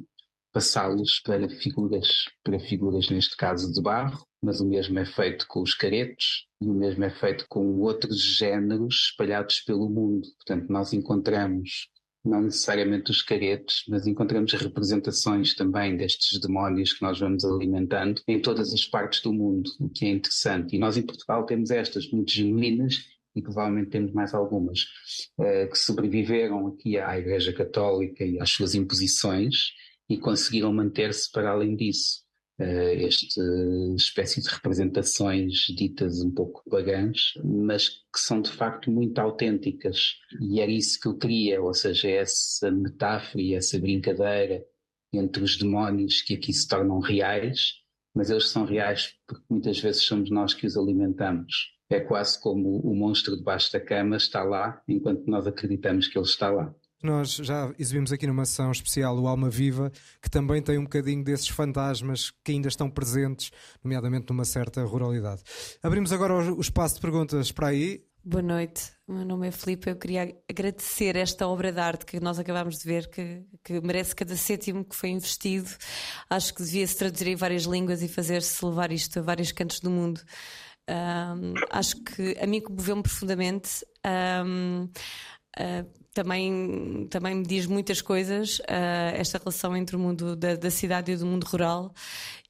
passá-los 0.54 1.20
para 1.20 1.50
figuras, 1.50 2.26
para 2.44 2.60
figuras 2.60 3.10
neste 3.10 3.36
caso 3.36 3.74
de 3.74 3.82
barro, 3.82 4.24
mas 4.42 4.60
o 4.60 4.68
mesmo 4.68 5.00
é 5.00 5.06
feito 5.06 5.48
com 5.48 5.62
os 5.62 5.74
caretos 5.74 6.48
e 6.62 6.70
o 6.70 6.74
mesmo 6.74 7.04
é 7.04 7.10
feito 7.10 7.46
com 7.50 7.80
outros 7.80 8.22
géneros 8.22 9.10
espalhados 9.10 9.62
pelo 9.62 9.90
mundo. 9.90 10.28
Portanto, 10.38 10.70
nós 10.70 10.94
encontramos 10.94 11.90
não 12.24 12.42
necessariamente 12.42 13.12
os 13.12 13.22
caretos, 13.22 13.84
mas 13.90 14.06
encontramos 14.06 14.54
representações 14.54 15.56
também 15.56 15.98
destes 15.98 16.40
demónios 16.40 16.94
que 16.94 17.02
nós 17.02 17.20
vamos 17.20 17.44
alimentando 17.44 18.22
em 18.28 18.40
todas 18.40 18.74
as 18.74 18.86
partes 18.86 19.22
do 19.22 19.34
mundo, 19.34 19.70
o 19.80 19.90
que 19.90 20.06
é 20.06 20.10
interessante. 20.10 20.76
E 20.76 20.80
nós 20.80 20.98
em 20.98 21.02
Portugal 21.02 21.46
temos 21.46 21.72
estas 21.72 22.10
muito 22.12 22.32
genuínas 22.32 23.06
e 23.36 23.42
provavelmente 23.42 23.90
temos 23.90 24.12
mais 24.14 24.34
algumas, 24.34 24.82
uh, 25.38 25.70
que 25.70 25.78
sobreviveram 25.78 26.68
aqui 26.68 26.98
à 26.98 27.18
Igreja 27.18 27.54
Católica 27.54 28.24
e 28.24 28.40
às 28.40 28.50
suas 28.50 28.76
imposições 28.76 29.72
e 30.10 30.18
conseguiram 30.18 30.74
manter-se 30.74 31.32
para 31.32 31.52
além 31.52 31.76
disso. 31.76 32.22
Uh, 32.62 33.08
esta 33.08 33.42
espécie 33.96 34.40
de 34.40 34.48
representações 34.48 35.66
ditas 35.76 36.22
um 36.22 36.30
pouco 36.30 36.64
pagãs, 36.70 37.34
mas 37.44 37.90
que 37.90 38.20
são 38.20 38.40
de 38.40 38.52
facto 38.52 38.92
muito 38.92 39.18
autênticas. 39.18 40.18
E 40.40 40.62
era 40.62 40.72
isso 40.72 41.00
que 41.00 41.08
eu 41.08 41.18
queria, 41.18 41.60
ou 41.60 41.74
seja, 41.74 42.08
essa 42.08 42.70
metáfora 42.70 43.42
e 43.42 43.56
essa 43.56 43.80
brincadeira 43.80 44.64
entre 45.12 45.44
os 45.44 45.58
demónios 45.58 46.22
que 46.22 46.36
aqui 46.36 46.54
se 46.54 46.68
tornam 46.68 47.00
reais, 47.00 47.82
mas 48.14 48.30
eles 48.30 48.50
são 48.50 48.64
reais 48.64 49.16
porque 49.28 49.44
muitas 49.50 49.80
vezes 49.80 50.04
somos 50.04 50.30
nós 50.30 50.54
que 50.54 50.68
os 50.68 50.78
alimentamos. 50.78 51.76
É 51.90 52.00
quase 52.00 52.40
como 52.40 52.80
o 52.80 52.96
monstro 52.96 53.36
debaixo 53.36 53.74
da 53.74 53.80
cama 53.80 54.18
está 54.18 54.44
lá, 54.44 54.82
enquanto 54.88 55.26
nós 55.26 55.48
acreditamos 55.48 56.08
que 56.08 56.18
ele 56.18 56.26
está 56.26 56.50
lá. 56.50 56.74
Nós 57.04 57.34
já 57.36 57.74
exibimos 57.80 58.12
aqui 58.12 58.28
numa 58.28 58.46
sessão 58.46 58.72
especial 58.72 59.18
o 59.18 59.28
Alma 59.28 59.50
Viva, 59.50 59.92
que 60.22 60.30
também 60.30 60.62
tem 60.62 60.78
um 60.78 60.84
bocadinho 60.84 61.24
desses 61.24 61.48
fantasmas 61.48 62.32
que 62.44 62.52
ainda 62.52 62.68
estão 62.68 62.90
presentes, 62.90 63.52
nomeadamente 63.84 64.28
numa 64.30 64.46
certa 64.46 64.84
ruralidade. 64.84 65.42
Abrimos 65.82 66.12
agora 66.14 66.54
o 66.54 66.62
espaço 66.62 66.96
de 66.96 67.02
perguntas 67.02 67.52
para 67.52 67.68
aí. 67.68 68.04
Boa 68.24 68.44
noite, 68.44 68.92
o 69.08 69.14
meu 69.14 69.26
nome 69.26 69.48
é 69.48 69.52
Filipe. 69.52 69.90
Eu 69.90 69.96
queria 69.96 70.38
agradecer 70.48 71.16
esta 71.16 71.48
obra 71.48 71.72
de 71.72 71.80
arte 71.80 72.06
que 72.06 72.20
nós 72.20 72.38
acabámos 72.38 72.78
de 72.78 72.86
ver, 72.86 73.10
que, 73.10 73.44
que 73.64 73.82
merece 73.82 74.16
cada 74.16 74.36
cêntimo 74.38 74.86
que 74.86 74.96
foi 74.96 75.10
investido. 75.10 75.70
Acho 76.30 76.54
que 76.54 76.62
devia 76.64 76.86
se 76.86 76.98
traduzir 76.98 77.30
em 77.30 77.36
várias 77.36 77.64
línguas 77.64 78.04
e 78.04 78.08
fazer-se 78.08 78.64
levar 78.64 78.92
isto 78.92 79.18
a 79.18 79.24
vários 79.24 79.52
cantos 79.52 79.80
do 79.80 79.90
mundo. 79.90 80.22
Um, 80.88 81.54
acho 81.72 81.96
que 82.04 82.38
a 82.40 82.46
mim 82.46 82.62
comoveu-me 82.62 83.02
profundamente. 83.02 83.84
Um, 84.46 84.88
Uh, 85.60 86.01
também, 86.14 87.08
também 87.10 87.36
me 87.36 87.46
diz 87.46 87.66
muitas 87.66 88.02
coisas 88.02 88.60
uh, 88.60 89.16
esta 89.16 89.38
relação 89.38 89.76
entre 89.76 89.96
o 89.96 90.00
mundo 90.00 90.36
da, 90.36 90.56
da, 90.56 90.70
cidade 90.70 91.12
e 91.12 91.16
do 91.16 91.26
mundo 91.26 91.46
rural. 91.46 91.94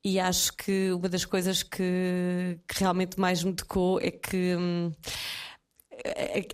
E 0.03 0.19
acho 0.19 0.53
que 0.53 0.91
uma 0.91 1.07
das 1.07 1.25
coisas 1.25 1.61
que, 1.61 2.59
que 2.67 2.79
realmente 2.79 3.19
mais 3.19 3.43
me 3.43 3.53
tocou 3.53 3.99
é 4.01 4.09
que 4.09 4.55
hum, 4.55 4.91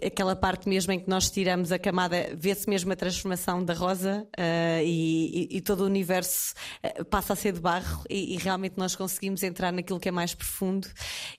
aquela 0.06 0.36
parte 0.36 0.68
mesmo 0.68 0.92
em 0.92 1.00
que 1.00 1.10
nós 1.10 1.30
tiramos 1.30 1.72
a 1.72 1.80
camada, 1.80 2.30
vê-se 2.36 2.70
mesmo 2.70 2.92
a 2.92 2.96
transformação 2.96 3.64
da 3.64 3.74
rosa 3.74 4.28
uh, 4.38 4.84
e, 4.84 5.50
e, 5.52 5.58
e, 5.58 5.62
todo 5.62 5.82
o 5.82 5.86
universo 5.86 6.54
uh, 6.84 7.06
passa 7.06 7.34
a 7.34 7.36
ser 7.36 7.54
de 7.54 7.60
barro 7.60 8.04
e, 8.10 8.36
e, 8.36 8.38
realmente 8.38 8.74
nós 8.78 8.96
conseguimos 8.96 9.44
entrar 9.44 9.72
naquilo 9.72 10.00
que 10.00 10.10
é 10.10 10.12
mais 10.12 10.34
profundo 10.34 10.88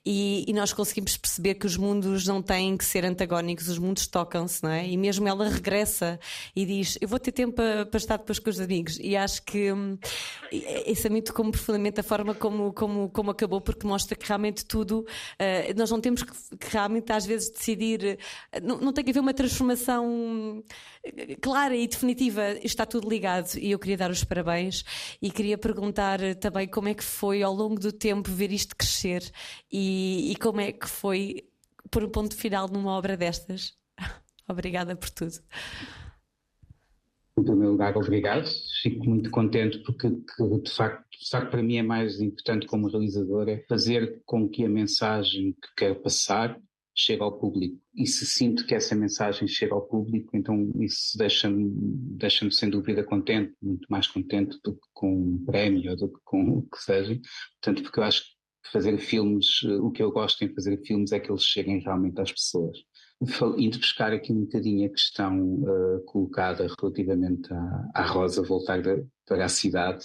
e, 0.04 0.50
nós 0.54 0.72
conseguimos 0.72 1.16
perceber 1.16 1.54
que 1.54 1.66
os 1.66 1.76
mundos 1.76 2.26
não 2.26 2.42
têm 2.42 2.76
que 2.76 2.84
ser 2.84 3.04
antagónicos, 3.04 3.68
os 3.68 3.78
mundos 3.78 4.06
tocam-se, 4.06 4.62
não 4.62 4.70
é? 4.70 4.88
E 4.88 4.96
mesmo 4.96 5.28
ela 5.28 5.48
regressa 5.48 6.18
e 6.56 6.66
diz: 6.66 6.98
Eu 7.00 7.06
vou 7.06 7.18
ter 7.18 7.30
tempo 7.30 7.52
para, 7.52 7.96
estar 7.96 8.16
depois 8.16 8.38
com 8.40 8.50
os 8.50 8.58
amigos. 8.58 8.98
E 9.00 9.16
acho 9.16 9.42
que 9.42 9.72
um, 9.72 9.96
isso 10.86 11.08
mim 11.10 11.22
tocou 11.22 11.48
profundamente 11.50 12.00
a 12.00 12.02
forma 12.02 12.34
como, 12.34 12.72
como, 12.72 13.08
como 13.10 13.30
acabou, 13.30 13.60
porque 13.60 13.86
mostra 13.86 14.16
que 14.16 14.26
realmente 14.26 14.64
tudo, 14.64 15.00
uh, 15.00 15.78
nós 15.78 15.90
não 15.90 16.00
temos 16.00 16.22
que, 16.22 16.32
que 16.32 16.72
realmente 16.72 17.12
às 17.12 17.24
vezes 17.24 17.50
decidir 17.50 17.97
não, 18.62 18.78
não 18.78 18.92
tem 18.92 19.04
que 19.04 19.10
haver 19.10 19.20
uma 19.20 19.34
transformação 19.34 20.62
eh, 21.04 21.36
clara 21.40 21.76
e 21.76 21.86
definitiva, 21.86 22.52
está 22.62 22.86
tudo 22.86 23.08
ligado. 23.08 23.56
E 23.58 23.70
eu 23.70 23.78
queria 23.78 23.96
dar 23.96 24.10
os 24.10 24.24
parabéns 24.24 24.84
e 25.20 25.30
queria 25.30 25.58
perguntar 25.58 26.18
também 26.36 26.66
como 26.68 26.88
é 26.88 26.94
que 26.94 27.04
foi 27.04 27.42
ao 27.42 27.54
longo 27.54 27.78
do 27.80 27.92
tempo 27.92 28.30
ver 28.30 28.52
isto 28.52 28.76
crescer 28.76 29.22
e, 29.70 30.32
e 30.32 30.36
como 30.36 30.60
é 30.60 30.72
que 30.72 30.88
foi 30.88 31.44
pôr 31.90 32.04
um 32.04 32.10
ponto 32.10 32.36
final 32.36 32.68
numa 32.68 32.92
obra 32.92 33.16
destas. 33.16 33.74
Obrigada 34.48 34.96
por 34.96 35.10
tudo. 35.10 35.34
Em 37.38 37.44
primeiro 37.44 37.72
lugar, 37.72 37.96
obrigado. 37.96 38.48
Fico 38.82 39.08
muito 39.08 39.30
contente 39.30 39.78
porque, 39.84 40.10
que, 40.10 40.60
de 40.60 40.70
facto, 40.72 41.04
de 41.08 41.30
facto, 41.30 41.50
para 41.50 41.62
mim 41.62 41.76
é 41.76 41.82
mais 41.82 42.20
importante 42.20 42.66
como 42.66 42.88
realizador 42.88 43.48
é 43.48 43.64
fazer 43.68 44.20
com 44.26 44.48
que 44.48 44.64
a 44.64 44.68
mensagem 44.68 45.52
que 45.52 45.74
quero 45.76 45.96
passar 45.96 46.58
chega 46.98 47.22
ao 47.22 47.38
público. 47.38 47.80
E 47.94 48.06
se 48.06 48.26
sinto 48.26 48.66
que 48.66 48.74
essa 48.74 48.94
mensagem 48.94 49.46
chega 49.46 49.72
ao 49.72 49.86
público, 49.86 50.36
então 50.36 50.68
isso 50.80 51.16
deixa-me 51.16 51.70
deixa 52.18 52.50
sem 52.50 52.68
dúvida 52.68 53.04
contente, 53.04 53.54
muito 53.62 53.86
mais 53.88 54.08
contente 54.08 54.58
do 54.64 54.74
que 54.74 54.86
com 54.92 55.14
um 55.14 55.44
prémio 55.44 55.92
ou 55.92 55.96
do 55.96 56.08
que 56.08 56.18
com 56.24 56.58
o 56.58 56.62
que 56.62 56.78
seja. 56.78 57.20
Portanto, 57.60 57.82
porque 57.84 58.00
eu 58.00 58.04
acho 58.04 58.24
que 58.24 58.72
fazer 58.72 58.98
filmes, 58.98 59.60
eh, 59.64 59.76
o 59.76 59.92
que 59.92 60.02
eu 60.02 60.10
gosto 60.10 60.42
em 60.42 60.52
fazer 60.52 60.76
filmes 60.84 61.12
é 61.12 61.20
que 61.20 61.30
eles 61.30 61.44
cheguem 61.44 61.78
realmente 61.78 62.20
às 62.20 62.32
pessoas. 62.32 62.76
Indo 63.56 63.78
buscar 63.78 64.12
aqui 64.12 64.32
um 64.32 64.40
bocadinho 64.40 64.86
a 64.86 64.90
questão 64.90 65.62
uh, 65.62 66.04
colocada 66.04 66.66
relativamente 66.80 67.52
à, 67.52 67.90
à 67.94 68.02
Rosa 68.06 68.42
voltar 68.42 68.82
para 69.24 69.44
a 69.44 69.48
cidade, 69.48 70.04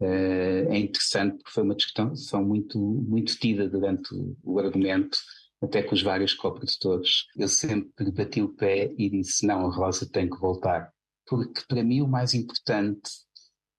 uh, 0.00 0.72
é 0.72 0.78
interessante 0.78 1.38
porque 1.38 1.50
foi 1.50 1.64
uma 1.64 1.74
discussão 1.74 2.44
muito, 2.44 2.78
muito 2.78 3.36
tida 3.36 3.68
durante 3.68 4.14
o, 4.14 4.36
o 4.44 4.58
argumento 4.60 5.18
até 5.62 5.82
com 5.82 5.94
os 5.94 6.02
vários 6.02 6.34
co-produtores, 6.34 7.26
eu 7.36 7.48
sempre 7.48 8.10
bati 8.12 8.42
o 8.42 8.54
pé 8.54 8.92
e 8.96 9.10
disse: 9.10 9.46
não, 9.46 9.66
a 9.66 9.74
Rosa 9.74 10.08
tem 10.10 10.28
que 10.28 10.38
voltar. 10.38 10.92
Porque 11.26 11.62
para 11.68 11.84
mim 11.84 12.00
o 12.00 12.08
mais 12.08 12.34
importante 12.34 13.10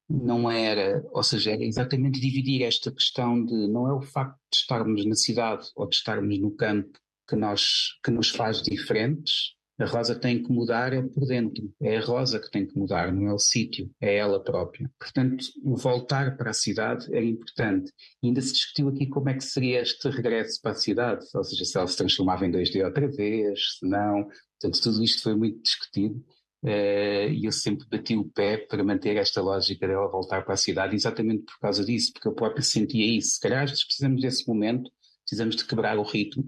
não 0.10 0.52
era, 0.52 1.04
ou 1.12 1.24
seja, 1.24 1.52
era 1.52 1.64
exatamente 1.64 2.20
dividir 2.20 2.64
esta 2.64 2.92
questão 2.92 3.44
de 3.44 3.68
não 3.68 3.88
é 3.88 3.94
o 3.94 4.02
facto 4.02 4.38
de 4.52 4.58
estarmos 4.58 5.06
na 5.06 5.16
cidade 5.16 5.68
ou 5.76 5.88
de 5.88 5.96
estarmos 5.96 6.40
no 6.40 6.52
campo 6.52 7.00
que, 7.28 7.36
nós, 7.36 7.98
que 8.04 8.12
nos 8.12 8.30
faz 8.30 8.62
diferentes, 8.62 9.54
a 9.82 9.86
rosa 9.86 10.16
tem 10.16 10.42
que 10.42 10.52
mudar 10.52 10.94
é 10.94 11.02
por 11.02 11.26
dentro. 11.26 11.74
É 11.82 11.98
a 11.98 12.02
rosa 12.02 12.40
que 12.40 12.50
tem 12.50 12.66
que 12.66 12.78
mudar, 12.78 13.12
não 13.12 13.28
é 13.28 13.34
o 13.34 13.40
sítio, 13.40 13.90
é 14.00 14.18
ela 14.18 14.44
própria. 14.44 14.90
Portanto, 15.00 15.46
voltar 15.64 16.38
para 16.38 16.52
a 16.52 16.54
cidade 16.54 17.14
é 17.14 17.24
importante. 17.24 17.92
Ainda 18.24 18.42
se 18.42 18.54
discutiu 18.54 18.90
aqui 18.90 19.08
como 19.08 19.30
é 19.30 19.34
que 19.34 19.44
seria 19.44 19.82
este 19.82 20.10
regresso 20.10 20.62
para 20.62 20.72
a 20.72 20.76
cidade, 20.76 21.26
ou 21.34 21.44
seja, 21.44 21.66
se 21.66 21.78
ela 21.78 21.88
se 21.88 21.98
transformava 21.98 22.46
em 22.46 22.52
2D 22.52 22.84
outra 22.86 23.08
vez, 23.08 23.78
se 23.80 23.88
não. 23.88 24.28
Portanto, 24.60 24.82
tudo 24.82 25.04
isto 25.04 25.24
foi 25.24 25.36
muito 25.36 25.62
discutido. 25.62 26.24
Uh, 26.64 27.34
e 27.34 27.46
eu 27.46 27.52
sempre 27.52 27.88
bati 27.90 28.16
o 28.16 28.24
pé 28.24 28.56
para 28.56 28.84
manter 28.84 29.16
esta 29.18 29.42
lógica 29.42 29.88
dela 29.88 30.08
voltar 30.08 30.46
para 30.46 30.54
a 30.54 30.58
cidade, 30.58 30.96
exatamente 30.96 31.44
por 31.46 31.60
causa 31.60 31.84
disso, 31.84 32.14
porque 32.14 32.28
eu 32.28 32.34
próprio 32.34 32.64
sentia 32.64 33.18
isso. 33.18 33.36
Se 33.36 33.40
calhar 33.40 33.66
precisamos 33.66 34.22
desse 34.22 34.48
momento, 34.48 34.92
precisamos 35.24 35.56
de 35.56 35.66
quebrar 35.66 35.98
o 35.98 36.04
ritmo, 36.04 36.46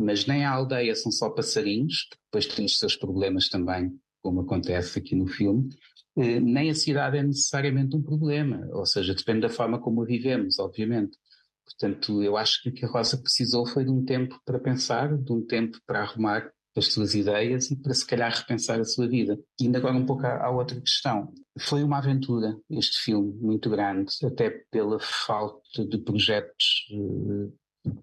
mas 0.00 0.26
nem 0.26 0.44
a 0.44 0.50
aldeia 0.50 0.94
são 0.94 1.12
só 1.12 1.30
passarinhos, 1.30 2.08
depois 2.26 2.46
tem 2.46 2.64
os 2.64 2.78
seus 2.78 2.96
problemas 2.96 3.48
também, 3.48 3.90
como 4.22 4.40
acontece 4.40 4.98
aqui 4.98 5.14
no 5.14 5.26
filme, 5.26 5.68
eh, 6.16 6.40
nem 6.40 6.70
a 6.70 6.74
cidade 6.74 7.18
é 7.18 7.22
necessariamente 7.22 7.96
um 7.96 8.02
problema, 8.02 8.68
ou 8.72 8.86
seja, 8.86 9.14
depende 9.14 9.42
da 9.42 9.48
forma 9.48 9.78
como 9.80 10.02
a 10.02 10.04
vivemos, 10.04 10.58
obviamente. 10.58 11.16
Portanto, 11.64 12.22
eu 12.22 12.36
acho 12.36 12.62
que 12.62 12.68
o 12.70 12.72
que 12.72 12.84
a 12.84 12.88
Rosa 12.88 13.16
precisou 13.16 13.66
foi 13.66 13.84
de 13.84 13.90
um 13.90 14.04
tempo 14.04 14.40
para 14.44 14.58
pensar, 14.58 15.16
de 15.16 15.32
um 15.32 15.44
tempo 15.46 15.78
para 15.86 16.02
arrumar 16.02 16.50
as 16.76 16.92
suas 16.92 17.14
ideias 17.14 17.70
e 17.70 17.76
para 17.76 17.94
se 17.94 18.06
calhar 18.06 18.32
repensar 18.32 18.78
a 18.80 18.84
sua 18.84 19.08
vida. 19.08 19.38
E 19.60 19.64
ainda 19.64 19.78
agora 19.78 19.96
um 19.96 20.06
pouco 20.06 20.26
à, 20.26 20.50
outra 20.50 20.80
questão. 20.80 21.32
Foi 21.58 21.82
uma 21.82 21.98
aventura 21.98 22.56
este 22.70 23.00
filme, 23.00 23.32
muito 23.40 23.68
grande, 23.70 24.12
até 24.24 24.50
pela 24.70 24.98
falta 25.00 25.84
de 25.86 25.98
projetos 25.98 26.86
eh, 26.92 27.52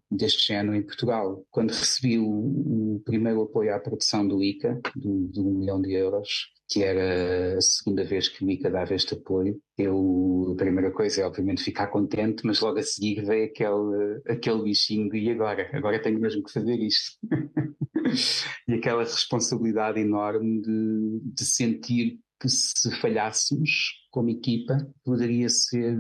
deste 0.10 0.48
género 0.48 0.76
em 0.76 0.84
Portugal. 0.84 1.46
Quando 1.52 1.70
recebi 1.70 2.18
o, 2.18 2.96
o 2.96 3.02
primeiro 3.06 3.42
apoio 3.42 3.74
à 3.74 3.80
produção 3.80 4.28
do 4.28 4.44
ICA, 4.44 4.80
de, 4.96 5.28
de, 5.28 5.40
um 5.40 5.60
milhão 5.60 5.82
de 5.82 5.94
euros, 5.94 6.52
que 6.70 6.84
era 6.84 7.58
a 7.58 7.62
segunda 7.62 8.04
vez 8.04 8.28
que 8.28 8.44
o 8.44 8.50
ICA 8.50 8.70
dava 8.70 8.94
este 8.94 9.14
apoio, 9.14 9.60
eu, 9.78 10.52
a 10.54 10.56
primeira 10.56 10.92
coisa 10.92 11.22
é 11.22 11.26
obviamente 11.26 11.64
ficar 11.64 11.88
contente, 11.88 12.46
mas 12.46 12.60
logo 12.60 12.80
a 12.80 12.84
seguir 12.84 13.24
veio 13.24 13.46
aquele, 13.46 14.22
aquele 14.28 14.64
bichinho 14.64 15.10
de 15.10 15.20
e 15.20 15.30
agora? 15.30 15.70
Agora 15.74 16.02
tenho 16.02 16.20
mesmo 16.20 16.44
que 16.44 16.52
fazer 16.52 16.80
isto. 16.80 17.18
e 18.68 18.74
aquela 18.74 19.04
responsabilidade 19.04 20.00
enorme 20.00 20.62
de, 20.62 21.22
de 21.24 21.46
sentir 21.46 22.20
que 22.40 22.50
se 22.50 22.92
falhássemos 23.00 24.06
como 24.12 24.30
equipa, 24.30 24.78
poderia 25.04 25.50
ser 25.50 25.98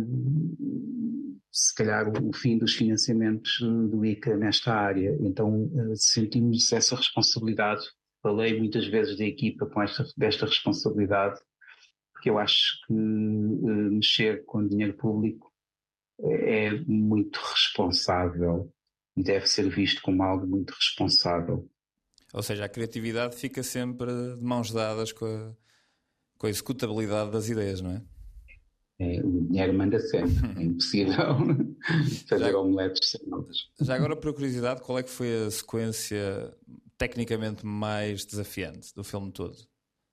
se 1.51 1.73
calhar 1.73 2.07
o 2.09 2.33
fim 2.33 2.57
dos 2.57 2.75
financiamentos 2.75 3.59
do 3.59 4.05
ICA 4.05 4.37
nesta 4.37 4.73
área. 4.73 5.17
Então 5.21 5.71
eh, 5.75 5.95
sentimos 5.95 6.71
essa 6.71 6.95
responsabilidade. 6.95 7.85
Falei 8.21 8.57
muitas 8.57 8.87
vezes 8.87 9.17
da 9.17 9.25
equipa 9.25 9.65
com 9.65 9.81
esta, 9.81 10.05
desta 10.15 10.45
responsabilidade, 10.45 11.39
porque 12.13 12.29
eu 12.29 12.37
acho 12.37 12.85
que 12.85 12.93
uh, 12.93 13.91
mexer 13.91 14.43
com 14.45 14.67
dinheiro 14.67 14.93
público 14.95 15.51
é 16.19 16.71
muito 16.87 17.39
responsável 17.39 18.73
e 19.15 19.23
deve 19.23 19.45
ser 19.47 19.69
visto 19.69 20.01
como 20.01 20.23
algo 20.23 20.47
muito 20.47 20.71
responsável. 20.71 21.69
Ou 22.33 22.43
seja, 22.43 22.65
a 22.65 22.69
criatividade 22.69 23.35
fica 23.35 23.63
sempre 23.63 24.07
de 24.07 24.43
mãos 24.43 24.71
dadas 24.71 25.11
com 25.11 25.25
a, 25.25 25.55
com 26.37 26.47
a 26.47 26.49
executabilidade 26.49 27.31
das 27.31 27.49
ideias, 27.49 27.81
não 27.81 27.91
é? 27.91 28.01
É, 28.99 29.21
o 29.23 29.45
dinheiro 29.45 29.73
manda 29.73 29.99
sempre, 29.99 30.59
é 30.59 30.63
impossível 30.63 31.13
fazer 32.27 32.51
já, 32.51 32.57
omeletes 32.57 33.11
sem 33.11 33.27
notas. 33.27 33.57
Já 33.79 33.95
agora, 33.95 34.15
por 34.15 34.33
curiosidade, 34.33 34.81
qual 34.81 34.97
é 34.97 35.03
que 35.03 35.09
foi 35.09 35.45
a 35.45 35.51
sequência 35.51 36.51
tecnicamente 36.97 37.63
mais 37.63 38.25
desafiante 38.25 38.93
do 38.95 39.03
filme 39.03 39.31
todo? 39.31 39.55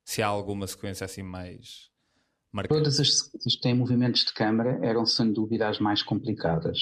Se 0.04 0.20
há 0.22 0.26
alguma 0.26 0.66
sequência 0.66 1.06
assim 1.06 1.22
mais 1.22 1.90
marcante? 2.52 2.78
Todas 2.78 3.00
as 3.00 3.18
sequências 3.18 3.56
que 3.56 3.60
têm 3.62 3.74
movimentos 3.74 4.24
de 4.24 4.34
câmara 4.34 4.78
eram 4.82 5.06
sem 5.06 5.32
dúvida 5.32 5.68
as 5.68 5.78
mais 5.78 6.02
complicadas. 6.02 6.78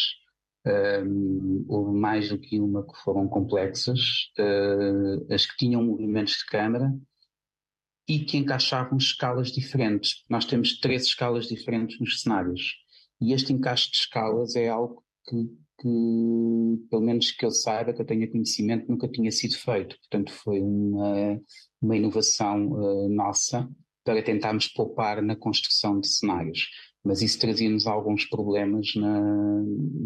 Um, 0.66 1.64
houve 1.68 1.96
mais 1.96 2.28
do 2.28 2.38
que 2.38 2.58
uma 2.58 2.84
que 2.84 2.96
foram 3.04 3.28
complexas. 3.28 4.00
Uh, 4.38 5.32
as 5.32 5.46
que 5.46 5.56
tinham 5.56 5.84
movimentos 5.84 6.34
de 6.34 6.46
câmara 6.46 6.92
e 8.08 8.20
que 8.20 8.36
encaixavam 8.36 8.98
escalas 8.98 9.50
diferentes. 9.50 10.24
Nós 10.28 10.44
temos 10.44 10.78
três 10.78 11.04
escalas 11.04 11.46
diferentes 11.46 11.98
nos 12.00 12.20
cenários. 12.20 12.74
E 13.20 13.32
este 13.32 13.52
encaixe 13.52 13.90
de 13.90 13.98
escalas 13.98 14.56
é 14.56 14.68
algo 14.68 15.02
que, 15.28 15.44
que, 15.80 16.88
pelo 16.90 17.02
menos 17.02 17.30
que 17.30 17.44
eu 17.44 17.50
saiba, 17.50 17.92
que 17.92 18.02
eu 18.02 18.06
tenha 18.06 18.30
conhecimento, 18.30 18.88
nunca 18.88 19.08
tinha 19.08 19.30
sido 19.30 19.56
feito. 19.56 19.96
Portanto, 20.00 20.32
foi 20.32 20.60
uma, 20.60 21.40
uma 21.80 21.96
inovação 21.96 22.72
uh, 22.72 23.08
nossa 23.08 23.68
para 24.04 24.22
tentarmos 24.22 24.66
poupar 24.66 25.22
na 25.22 25.36
construção 25.36 26.00
de 26.00 26.08
cenários. 26.08 26.68
Mas 27.04 27.22
isso 27.22 27.38
trazia-nos 27.38 27.86
alguns 27.86 28.24
problemas 28.24 28.94
na, 28.96 29.20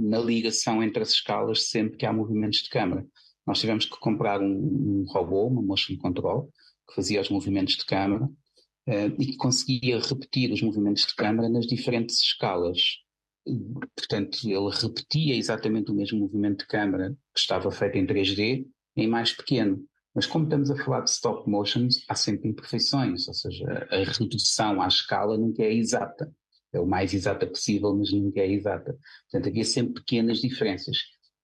na 0.08 0.18
ligação 0.18 0.82
entre 0.82 1.02
as 1.02 1.10
escalas 1.10 1.68
sempre 1.68 1.96
que 1.96 2.06
há 2.06 2.12
movimentos 2.12 2.60
de 2.60 2.68
câmara. 2.68 3.06
Nós 3.46 3.60
tivemos 3.60 3.84
que 3.84 3.98
comprar 3.98 4.40
um, 4.40 4.46
um 4.46 5.04
robô, 5.08 5.46
uma 5.46 5.62
motion 5.62 5.96
control, 5.96 6.50
que 6.88 6.94
fazia 6.94 7.20
os 7.20 7.28
movimentos 7.28 7.76
de 7.76 7.84
câmara 7.84 8.24
uh, 8.24 9.20
e 9.20 9.26
que 9.26 9.36
conseguia 9.36 9.98
repetir 9.98 10.52
os 10.52 10.62
movimentos 10.62 11.06
de 11.06 11.14
câmara 11.14 11.48
nas 11.48 11.66
diferentes 11.66 12.20
escalas. 12.20 12.98
Portanto, 13.96 14.38
ele 14.44 14.70
repetia 14.70 15.36
exatamente 15.36 15.90
o 15.90 15.94
mesmo 15.94 16.18
movimento 16.18 16.60
de 16.60 16.66
câmara 16.66 17.10
que 17.32 17.40
estava 17.40 17.70
feito 17.70 17.96
em 17.96 18.06
3D, 18.06 18.66
em 18.96 19.06
mais 19.06 19.32
pequeno. 19.32 19.84
Mas 20.14 20.26
como 20.26 20.44
estamos 20.44 20.70
a 20.70 20.76
falar 20.76 21.02
de 21.02 21.10
stop 21.10 21.48
motions, 21.48 22.02
há 22.08 22.14
sempre 22.14 22.48
imperfeições, 22.48 23.28
ou 23.28 23.34
seja, 23.34 23.86
a 23.90 23.96
redução 23.98 24.80
à 24.80 24.88
escala 24.88 25.36
nunca 25.36 25.62
é 25.62 25.72
exata. 25.72 26.32
É 26.72 26.80
o 26.80 26.86
mais 26.86 27.12
exata 27.12 27.46
possível, 27.46 27.94
mas 27.94 28.12
nunca 28.12 28.40
é 28.40 28.50
exata. 28.50 28.98
Portanto, 29.30 29.48
havia 29.50 29.64
sempre 29.64 29.94
pequenas 29.94 30.38
diferenças. 30.38 30.96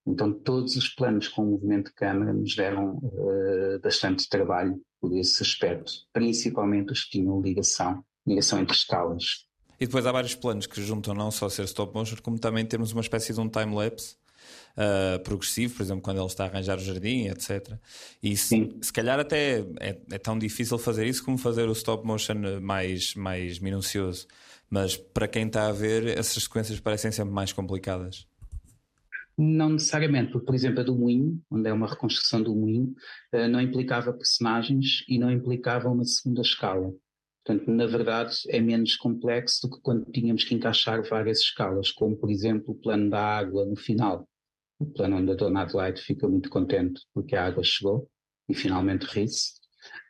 Então, 0.05 0.33
todos 0.33 0.75
os 0.75 0.89
planos 0.89 1.27
com 1.27 1.45
movimento 1.45 1.87
de 1.89 1.93
câmara 1.93 2.33
nos 2.33 2.55
deram 2.55 2.97
uh, 2.97 3.79
bastante 3.81 4.27
trabalho 4.27 4.81
por 5.03 5.13
esse 5.17 5.43
aspecto, 5.43 5.91
principalmente 6.13 6.93
os 6.93 7.03
que 7.03 7.11
tinham 7.11 7.41
ligação, 7.41 8.01
ligação 8.25 8.61
entre 8.61 8.73
escalas. 8.73 9.45
E 9.77 9.85
depois 9.85 10.05
há 10.05 10.13
vários 10.13 10.33
planos 10.33 10.65
que 10.65 10.81
juntam 10.81 11.13
não 11.13 11.29
só 11.29 11.49
ser 11.49 11.65
stop 11.65 11.93
motion, 11.93 12.15
como 12.23 12.39
também 12.39 12.65
termos 12.65 12.93
uma 12.93 13.01
espécie 13.01 13.33
de 13.33 13.41
um 13.41 13.49
time-lapse 13.49 14.15
uh, 14.77 15.21
progressivo, 15.21 15.75
por 15.75 15.83
exemplo, 15.83 16.01
quando 16.01 16.19
ele 16.19 16.27
está 16.27 16.45
a 16.45 16.47
arranjar 16.47 16.77
o 16.77 16.81
jardim, 16.81 17.27
etc. 17.27 17.73
E 18.21 18.37
se, 18.37 18.77
se 18.81 18.93
calhar 18.93 19.19
até 19.19 19.65
é, 19.81 19.97
é, 20.09 20.17
tão 20.17 20.39
difícil 20.39 20.77
fazer 20.77 21.05
isso 21.05 21.21
como 21.25 21.37
fazer 21.37 21.67
o 21.67 21.73
stop 21.73 22.07
motion 22.07 22.61
mais, 22.61 23.13
mais 23.13 23.59
minucioso. 23.59 24.25
Mas 24.69 24.95
para 24.95 25.27
quem 25.27 25.47
está 25.47 25.67
a 25.67 25.73
ver, 25.73 26.17
essas 26.17 26.43
sequências 26.43 26.79
parecem 26.79 27.11
sempre 27.11 27.33
mais 27.33 27.51
complicadas. 27.51 28.25
Não 29.37 29.69
necessariamente, 29.69 30.31
porque, 30.31 30.45
por 30.45 30.55
exemplo, 30.55 30.81
a 30.81 30.83
do 30.83 30.95
Moinho, 30.95 31.41
onde 31.49 31.67
é 31.67 31.73
uma 31.73 31.87
reconstrução 31.87 32.41
do 32.41 32.55
Moinho, 32.55 32.93
uh, 33.33 33.47
não 33.47 33.59
implicava 33.59 34.13
personagens 34.13 35.03
e 35.07 35.17
não 35.17 35.31
implicava 35.31 35.89
uma 35.89 36.05
segunda 36.05 36.41
escala. 36.41 36.93
Portanto, 37.43 37.69
na 37.69 37.85
verdade, 37.85 38.37
é 38.47 38.61
menos 38.61 38.95
complexo 38.95 39.67
do 39.67 39.75
que 39.75 39.81
quando 39.81 40.09
tínhamos 40.11 40.43
que 40.45 40.55
encaixar 40.55 41.03
várias 41.03 41.39
escalas, 41.39 41.91
como, 41.91 42.15
por 42.15 42.31
exemplo, 42.31 42.73
o 42.73 42.75
plano 42.75 43.09
da 43.09 43.21
água 43.21 43.65
no 43.65 43.75
final. 43.75 44.27
O 44.79 44.85
plano 44.85 45.17
onde 45.17 45.31
a 45.31 45.35
Dona 45.35 45.61
Adelaide 45.61 46.01
fica 46.01 46.27
muito 46.27 46.49
contente 46.49 47.01
porque 47.13 47.35
a 47.35 47.45
água 47.45 47.63
chegou 47.63 48.09
e 48.47 48.53
finalmente 48.53 49.05
ri-se. 49.05 49.53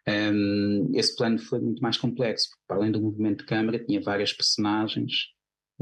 Um, 0.07 0.91
esse 0.93 1.15
plano 1.15 1.39
foi 1.39 1.59
muito 1.59 1.81
mais 1.81 1.97
complexo, 1.97 2.49
porque 2.49 2.63
para 2.67 2.77
além 2.77 2.91
do 2.91 3.01
movimento 3.01 3.39
de 3.39 3.45
câmara, 3.45 3.83
tinha 3.83 4.01
várias 4.01 4.33
personagens, 4.33 5.32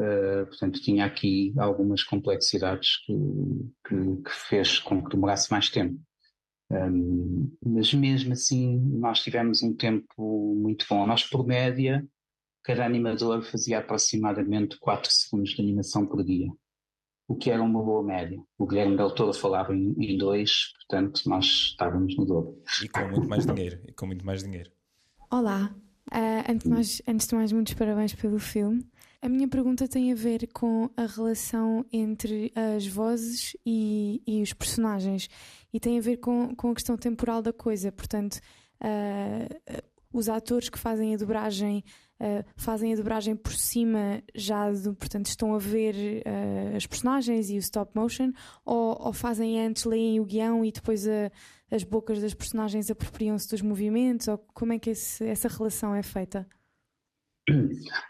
uh, 0.02 0.46
portanto, 0.48 0.82
tinha 0.82 1.06
aqui 1.06 1.54
algumas 1.58 2.04
complexidades 2.04 2.98
que, 3.06 3.14
que, 3.88 4.24
que, 4.24 4.32
fez 4.32 4.80
com 4.80 5.04
que 5.04 5.10
demorasse 5.10 5.52
mais 5.52 5.70
tempo. 5.70 6.00
Um, 6.72 7.52
mas 7.66 7.94
mesmo 7.94 8.34
assim, 8.34 8.80
nós 8.80 9.22
tivemos 9.22 9.62
um 9.62 9.76
tempo 9.76 10.56
muito 10.56 10.86
bom. 10.90 11.06
Nós, 11.06 11.24
por 11.24 11.46
média, 11.46 12.06
cada 12.64 12.86
animador 12.86 13.44
fazia 13.44 13.80
aproximadamente 13.80 14.78
4 14.80 15.12
segundos 15.12 15.52
de 15.52 15.62
animação 15.62 16.06
por 16.06 16.24
dia 16.24 16.48
o 17.32 17.36
que 17.36 17.50
era 17.50 17.64
uma 17.64 17.82
boa 17.82 18.04
média. 18.04 18.38
O 18.58 18.68
Guilherme 18.68 18.98
Del 18.98 19.12
Toro 19.12 19.34
falava 19.34 19.74
em, 19.74 19.96
em 19.98 20.18
dois, 20.18 20.74
portanto 20.80 21.22
nós 21.28 21.46
estávamos 21.46 22.16
no 22.18 22.26
dobro. 22.26 22.62
E 22.84 22.90
com 22.90 23.08
muito 23.08 23.30
mais 23.30 23.46
dinheiro. 23.46 23.80
E 23.88 23.94
com 23.94 24.06
muito 24.06 24.26
mais 24.26 24.44
dinheiro. 24.44 24.70
Olá, 25.32 25.74
uh, 26.12 26.52
antes, 26.52 26.64
de 26.66 26.70
mais, 26.70 27.02
antes 27.08 27.28
de 27.28 27.36
mais, 27.36 27.52
muitos 27.54 27.74
parabéns 27.74 28.14
pelo 28.14 28.38
filme. 28.38 28.86
A 29.22 29.30
minha 29.30 29.48
pergunta 29.48 29.88
tem 29.88 30.12
a 30.12 30.16
ver 30.16 30.48
com 30.52 30.90
a 30.98 31.06
relação 31.06 31.86
entre 31.94 32.52
as 32.56 32.88
vozes 32.88 33.56
e, 33.64 34.20
e 34.26 34.42
os 34.42 34.52
personagens 34.52 35.30
e 35.72 35.80
tem 35.80 36.00
a 36.00 36.02
ver 36.02 36.18
com, 36.18 36.56
com 36.56 36.72
a 36.72 36.74
questão 36.74 36.98
temporal 36.98 37.40
da 37.40 37.54
coisa. 37.54 37.92
Portanto, 37.92 38.40
uh, 38.82 39.84
os 40.12 40.28
atores 40.28 40.70
que 40.70 40.80
fazem 40.80 41.14
a 41.14 41.18
dobragem 41.18 41.84
uh, 42.20 42.44
fazem 42.56 42.94
a 42.94 42.96
dobragem 42.96 43.36
por 43.36 43.54
cima 43.54 44.24
já, 44.34 44.72
de, 44.72 44.92
portanto, 44.94 45.28
estão 45.28 45.54
a 45.54 45.60
ver 45.60 46.24
uh, 46.26 46.76
as 46.76 46.88
personagens 46.88 47.52
e 47.52 47.58
o 47.58 47.60
stop 47.60 47.92
motion, 47.94 48.32
ou, 48.66 48.98
ou, 49.06 49.14
fazem 49.14 49.64
antes, 49.64 49.86
leem 49.86 50.20
o 50.20 50.26
guião 50.26 50.66
e 50.66 50.72
depois 50.72 51.08
a, 51.08 51.32
as 51.70 51.84
bocas 51.84 52.20
das 52.20 52.34
personagens 52.34 52.90
apropriam-se 52.90 53.48
dos 53.48 53.62
movimentos, 53.62 54.28
ou 54.28 54.40
como 54.52 54.74
é 54.74 54.80
que 54.80 54.90
esse, 54.90 55.24
essa 55.26 55.48
relação 55.48 55.94
é 55.94 56.02
feita? 56.02 56.48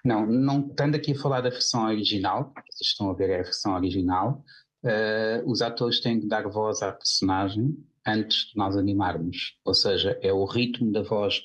Não, 0.04 0.26
não 0.26 0.68
estando 0.68 0.96
aqui 0.96 1.14
a 1.14 1.20
falar 1.20 1.42
da 1.42 1.50
versão 1.50 1.86
original, 1.86 2.54
vocês 2.70 2.90
estão 2.90 3.10
a 3.10 3.14
ver 3.14 3.34
a 3.34 3.44
versão 3.44 3.74
original, 3.76 4.44
uh, 4.84 5.50
os 5.50 5.62
atores 5.62 6.00
têm 6.00 6.20
que 6.20 6.28
dar 6.28 6.48
voz 6.50 6.82
à 6.82 6.92
personagem 6.92 7.76
antes 8.06 8.50
de 8.50 8.58
nós 8.58 8.76
animarmos, 8.76 9.58
ou 9.64 9.74
seja, 9.74 10.18
é 10.22 10.34
o 10.34 10.46
ritmo 10.46 10.92
da 10.92 11.02
voz 11.02 11.42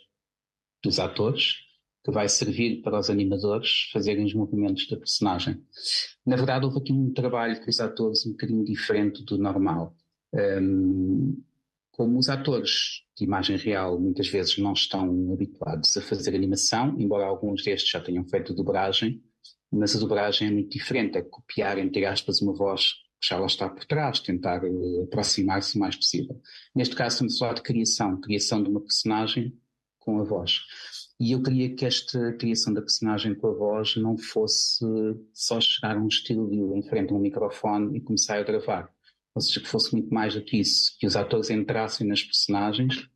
dos 0.82 0.98
atores 0.98 1.54
que 2.04 2.12
vai 2.12 2.28
servir 2.28 2.82
para 2.82 2.98
os 2.98 3.10
animadores 3.10 3.90
fazerem 3.92 4.24
os 4.24 4.32
movimentos 4.32 4.86
da 4.88 4.96
personagem. 4.96 5.60
Na 6.24 6.36
verdade, 6.36 6.64
houve 6.64 6.78
aqui 6.78 6.92
um 6.92 7.12
trabalho 7.12 7.60
com 7.60 7.68
os 7.68 7.80
atores 7.80 8.24
um 8.24 8.30
bocadinho 8.30 8.64
diferente 8.64 9.24
do 9.24 9.36
normal. 9.36 9.92
Um, 10.32 11.42
como 11.96 12.18
os 12.18 12.28
atores 12.28 13.02
de 13.16 13.24
imagem 13.24 13.56
real 13.56 13.98
muitas 13.98 14.28
vezes 14.28 14.58
não 14.58 14.74
estão 14.74 15.32
habituados 15.32 15.96
a 15.96 16.02
fazer 16.02 16.34
animação, 16.34 16.94
embora 16.98 17.24
alguns 17.24 17.64
destes 17.64 17.90
já 17.90 18.00
tenham 18.00 18.28
feito 18.28 18.54
dobragem, 18.54 19.22
mas 19.72 19.96
a 19.96 19.98
dobragem 19.98 20.48
é 20.48 20.50
muito 20.50 20.70
diferente, 20.70 21.16
é 21.16 21.22
copiar, 21.22 21.78
entre 21.78 22.04
aspas, 22.04 22.42
uma 22.42 22.52
voz 22.52 22.92
que 23.18 23.28
já 23.28 23.38
lá 23.38 23.46
está 23.46 23.68
por 23.68 23.84
trás, 23.86 24.20
tentar 24.20 24.62
uh, 24.62 25.04
aproximar-se 25.04 25.76
o 25.76 25.80
mais 25.80 25.96
possível. 25.96 26.38
Neste 26.74 26.94
caso 26.94 27.14
estamos 27.14 27.36
a 27.36 27.38
falar 27.38 27.54
de 27.54 27.62
criação, 27.62 28.20
criação 28.20 28.62
de 28.62 28.68
uma 28.68 28.80
personagem 28.80 29.58
com 29.98 30.20
a 30.20 30.24
voz. 30.24 30.60
E 31.18 31.32
eu 31.32 31.42
queria 31.42 31.74
que 31.74 31.86
esta 31.86 32.34
criação 32.34 32.74
da 32.74 32.82
personagem 32.82 33.34
com 33.34 33.48
a 33.48 33.54
voz 33.54 33.96
não 33.96 34.18
fosse 34.18 34.84
só 35.32 35.58
chegar 35.60 35.96
a 35.96 36.00
um 36.00 36.08
estúdio 36.08 36.76
em 36.76 36.82
frente 36.82 37.10
a 37.10 37.16
um 37.16 37.20
microfone 37.20 37.96
e 37.96 38.02
começar 38.02 38.38
a 38.38 38.42
gravar. 38.42 38.94
Ou 39.36 39.42
seja, 39.42 39.60
que 39.60 39.68
fosse 39.68 39.92
muito 39.92 40.12
mais 40.12 40.34
do 40.34 40.42
que 40.42 40.56
isso, 40.56 40.96
que 40.98 41.06
os 41.06 41.14
atores 41.14 41.50
entrassem 41.50 42.06
nas 42.06 42.22
personagens 42.22 43.06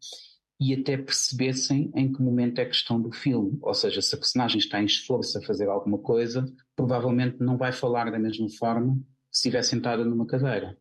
e 0.60 0.74
até 0.74 0.98
percebessem 0.98 1.90
em 1.96 2.12
que 2.12 2.20
momento 2.20 2.58
é 2.58 2.66
questão 2.66 3.00
do 3.00 3.10
filme. 3.10 3.58
Ou 3.62 3.72
seja, 3.72 4.02
se 4.02 4.14
a 4.14 4.18
personagem 4.18 4.58
está 4.58 4.82
em 4.82 4.84
esforço 4.84 5.38
a 5.38 5.42
fazer 5.42 5.66
alguma 5.70 5.96
coisa, 5.96 6.44
provavelmente 6.76 7.38
não 7.40 7.56
vai 7.56 7.72
falar 7.72 8.10
da 8.12 8.18
mesma 8.18 8.48
forma 8.58 8.96
se 9.32 9.48
estiver 9.48 9.62
sentada 9.62 10.04
numa 10.04 10.26
cadeira. 10.26 10.76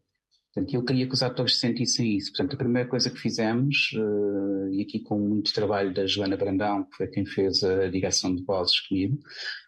Portanto, 0.53 0.73
eu 0.73 0.83
queria 0.83 1.07
que 1.07 1.13
os 1.13 1.23
atores 1.23 1.57
sentissem 1.57 2.17
isso. 2.17 2.33
Portanto, 2.33 2.55
a 2.55 2.57
primeira 2.57 2.89
coisa 2.89 3.09
que 3.09 3.17
fizemos, 3.17 3.91
uh, 3.93 4.73
e 4.73 4.81
aqui 4.81 4.99
com 4.99 5.17
muito 5.17 5.53
trabalho 5.53 5.93
da 5.93 6.05
Joana 6.05 6.35
Brandão, 6.35 6.83
que 6.83 6.97
foi 6.97 7.07
quem 7.07 7.25
fez 7.25 7.63
a 7.63 7.87
direção 7.87 8.35
de 8.35 8.43
vozes 8.43 8.81
comigo, 8.81 9.17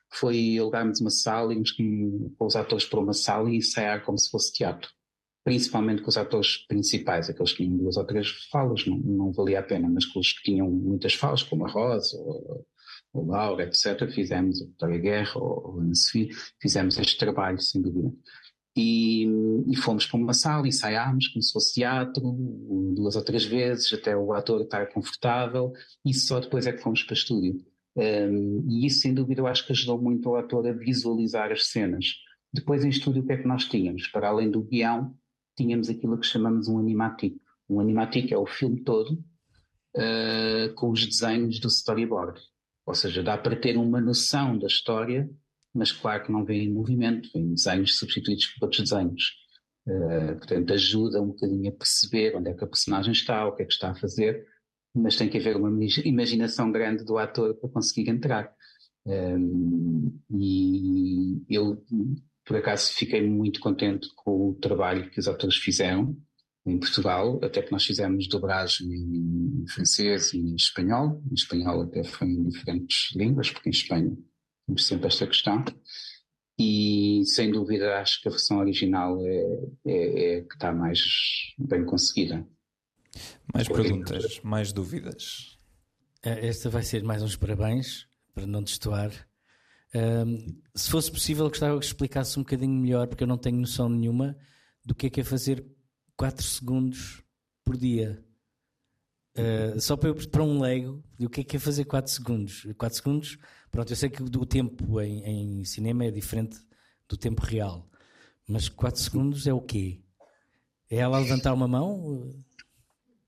foi 0.10 0.58
alugarmos 0.58 1.00
uma 1.00 1.10
sala, 1.10 1.56
com, 1.56 2.36
com 2.38 2.46
os 2.46 2.58
atores 2.58 2.84
para 2.84 3.00
uma 3.00 3.14
sala 3.14 3.50
e 3.50 3.56
ensaiar 3.56 4.04
como 4.04 4.18
se 4.18 4.30
fosse 4.30 4.52
teatro. 4.52 4.90
Principalmente 5.44 6.02
com 6.02 6.10
os 6.10 6.18
atores 6.18 6.58
principais, 6.68 7.30
aqueles 7.30 7.52
que 7.52 7.64
tinham 7.64 7.78
duas 7.78 7.98
ou 7.98 8.06
três 8.06 8.30
falas, 8.52 8.86
não, 8.86 8.98
não 8.98 9.32
valia 9.32 9.60
a 9.60 9.64
pena, 9.64 9.90
mas 9.90 10.06
com 10.06 10.20
os 10.20 10.34
que 10.34 10.44
tinham 10.44 10.70
muitas 10.70 11.16
falas, 11.16 11.42
como 11.42 11.66
a 11.66 11.70
Rosa, 11.70 12.16
ou, 12.18 12.66
ou 13.14 13.26
Laura, 13.26 13.64
etc., 13.64 14.10
fizemos, 14.12 14.62
a 14.62 14.66
Vitória 14.66 15.00
Guerra, 15.00 15.40
ou, 15.40 15.76
ou 15.76 15.82
a 15.82 15.96
Sofia, 15.96 16.30
fizemos 16.62 16.98
este 17.00 17.18
trabalho, 17.18 17.60
sem 17.60 17.82
dúvida. 17.82 18.14
E, 18.76 19.26
e, 19.68 19.76
fomos 19.76 20.06
para 20.06 20.18
uma 20.18 20.34
sala, 20.34 20.68
ensaiámos 20.68 21.28
como 21.28 21.44
se 21.44 21.52
fosse 21.52 21.74
teatro, 21.74 22.24
duas 22.96 23.16
ou 23.16 23.24
três 23.24 23.44
vezes, 23.44 23.92
até 23.92 24.16
o 24.16 24.32
ator 24.32 24.62
estar 24.62 24.88
confortável, 24.94 25.74
e 26.06 26.14
só 26.14 26.40
depois 26.40 26.66
é 26.66 26.72
que 26.72 26.82
fomos 26.82 27.04
para 27.04 27.14
estúdio. 27.14 27.60
Um, 27.96 28.66
e 28.70 28.86
isso, 28.86 29.02
sem 29.02 29.14
dúvida, 29.14 29.42
eu 29.42 29.48
acho 29.48 29.66
que 29.66 29.74
ajudou 29.74 30.02
muito 30.02 30.30
o 30.30 30.36
ator 30.36 30.66
a 30.66 30.72
visualizar 30.72 31.52
as 31.52 31.68
cenas. 31.68 32.06
Depois, 32.54 32.86
em 32.86 32.90
estúdio, 32.90 33.22
o 33.24 33.26
que 33.26 33.34
é 33.34 33.38
que 33.38 33.48
nós 33.48 33.66
tínhamos? 33.66 34.08
Para 34.08 34.30
além 34.30 34.50
do 34.50 34.62
guião, 34.62 35.14
tínhamos 35.62 35.90
aquilo 35.90 36.18
que 36.18 36.26
chamamos 36.26 36.68
um 36.68 36.80
animatic. 36.80 37.36
Um 37.70 37.80
animatic 37.80 38.32
é 38.32 38.38
o 38.38 38.46
filme 38.46 38.84
todo, 38.84 39.14
uh, 39.96 40.74
com 40.76 40.92
os 40.92 41.06
desenhos 41.06 41.60
do 41.60 41.68
storyboard. 41.68 42.40
Ou 42.86 42.96
seja, 42.96 43.24
dá 43.24 43.38
para 43.38 43.56
ter 43.56 43.78
uma 43.78 44.02
noção 44.02 44.58
da 44.58 44.68
história 44.68 45.30
mas 45.74 45.92
claro 45.92 46.24
que 46.24 46.32
não 46.32 46.44
vem 46.44 46.66
em 46.66 46.74
movimento, 46.74 47.30
vem 47.34 47.54
desenhos 47.54 47.98
substituídos 47.98 48.48
por 48.48 48.66
outros 48.66 48.90
desenhos. 48.90 49.38
Uh, 49.88 50.38
portanto, 50.38 50.74
ajuda 50.74 51.22
um 51.22 51.28
bocadinho 51.28 51.70
a 51.70 51.76
perceber 51.76 52.36
onde 52.36 52.50
é 52.50 52.54
que 52.54 52.64
a 52.64 52.68
personagem 52.68 53.14
está, 53.14 53.48
o 53.48 53.56
que 53.56 53.64
é 53.64 53.66
que 53.66 53.74
está 53.74 53.92
a 53.92 53.96
fazer, 53.96 54.46
mas 54.94 55.16
tem 55.16 55.30
que 55.30 55.38
haver 55.38 55.56
uma 55.56 55.72
imaginação 56.04 56.72
grande 56.72 57.04
do 57.04 57.18
ator 57.18 57.56
para 57.56 57.70
conseguir 57.70 58.10
entrar. 58.10 58.54
Um, 59.06 60.20
e 60.30 61.42
eu, 61.50 61.84
por 62.46 62.58
acaso, 62.58 62.92
fiquei 62.94 63.28
muito 63.28 63.60
contente 63.60 64.08
com 64.16 64.50
o 64.50 64.54
trabalho 64.56 65.10
que 65.10 65.20
os 65.20 65.28
atores 65.28 65.58
fizeram 65.58 66.18
em 66.66 66.80
Portugal, 66.80 67.40
até 67.44 67.62
que 67.62 67.72
nós 67.72 67.86
fizemos 67.86 68.28
dobragem 68.28 68.88
em 68.92 69.66
francês 69.68 70.34
e 70.34 70.38
em 70.38 70.56
espanhol. 70.56 71.22
Em 71.30 71.34
espanhol 71.34 71.82
até 71.84 72.04
foi 72.04 72.28
em 72.28 72.48
diferentes 72.50 73.16
línguas, 73.16 73.50
porque 73.50 73.70
em 73.70 73.72
Espanha 73.72 74.16
temos 74.66 74.86
sempre 74.86 75.08
esta 75.08 75.28
questão. 75.28 75.64
E 76.60 77.24
sem 77.26 77.52
dúvida 77.52 78.00
acho 78.00 78.22
que 78.22 78.28
a 78.28 78.32
versão 78.32 78.60
original 78.60 79.20
é, 79.26 79.70
é, 79.86 80.36
é 80.36 80.42
que 80.42 80.54
está 80.54 80.72
mais 80.72 81.00
bem 81.58 81.84
conseguida. 81.84 82.46
Mais 83.54 83.68
perguntas, 83.68 84.40
mais 84.44 84.72
dúvidas. 84.72 85.58
Eh, 86.24 86.48
esta 86.48 86.70
vai 86.70 86.84
ser 86.84 87.04
mais 87.04 87.24
uns 87.24 87.36
parabéns, 87.36 88.08
para 88.34 88.46
não 88.46 88.62
destoar. 88.62 89.12
Um, 89.94 90.62
se 90.74 90.90
fosse 90.90 91.12
possível, 91.12 91.48
gostava 91.50 91.78
que 91.78 91.86
explicasse 91.86 92.40
um 92.40 92.44
bocadinho 92.44 92.74
melhor, 92.74 93.08
porque 93.08 93.24
eu 93.24 93.28
não 93.28 93.38
tenho 93.38 93.58
noção 93.58 93.90
nenhuma 93.90 94.38
do 94.86 94.96
que 94.96 95.08
é 95.08 95.10
que 95.10 95.22
é 95.22 95.24
fazer 95.24 95.66
4 96.16 96.44
segundos 96.46 97.22
por 97.64 97.78
dia. 97.78 98.24
Uh, 99.38 99.80
só 99.80 99.96
para, 99.96 100.10
eu, 100.10 100.16
para 100.30 100.44
um 100.44 100.62
leigo, 100.62 101.04
o 101.20 101.30
que 101.30 101.42
é 101.42 101.44
que 101.44 101.58
é 101.58 101.60
fazer 101.60 101.86
4 101.86 102.12
segundos? 102.12 102.68
4 102.78 102.98
segundos, 102.98 103.38
pronto, 103.70 103.92
eu 103.92 103.96
sei 103.96 104.10
que 104.10 104.22
o 104.22 104.46
tempo 104.46 105.00
em, 105.02 105.24
em 105.24 105.66
cinema 105.66 106.06
é 106.06 106.12
diferente 106.12 106.60
do 107.08 107.18
tempo 107.18 107.42
real, 107.42 107.90
mas 108.48 108.70
4 108.70 109.02
segundos 109.02 109.48
é 109.48 109.54
o 109.54 109.62
quê? 109.62 110.02
É 110.90 110.98
ela 110.98 111.20
levantar 111.20 111.54
uma 111.54 111.68
mão? 111.68 112.34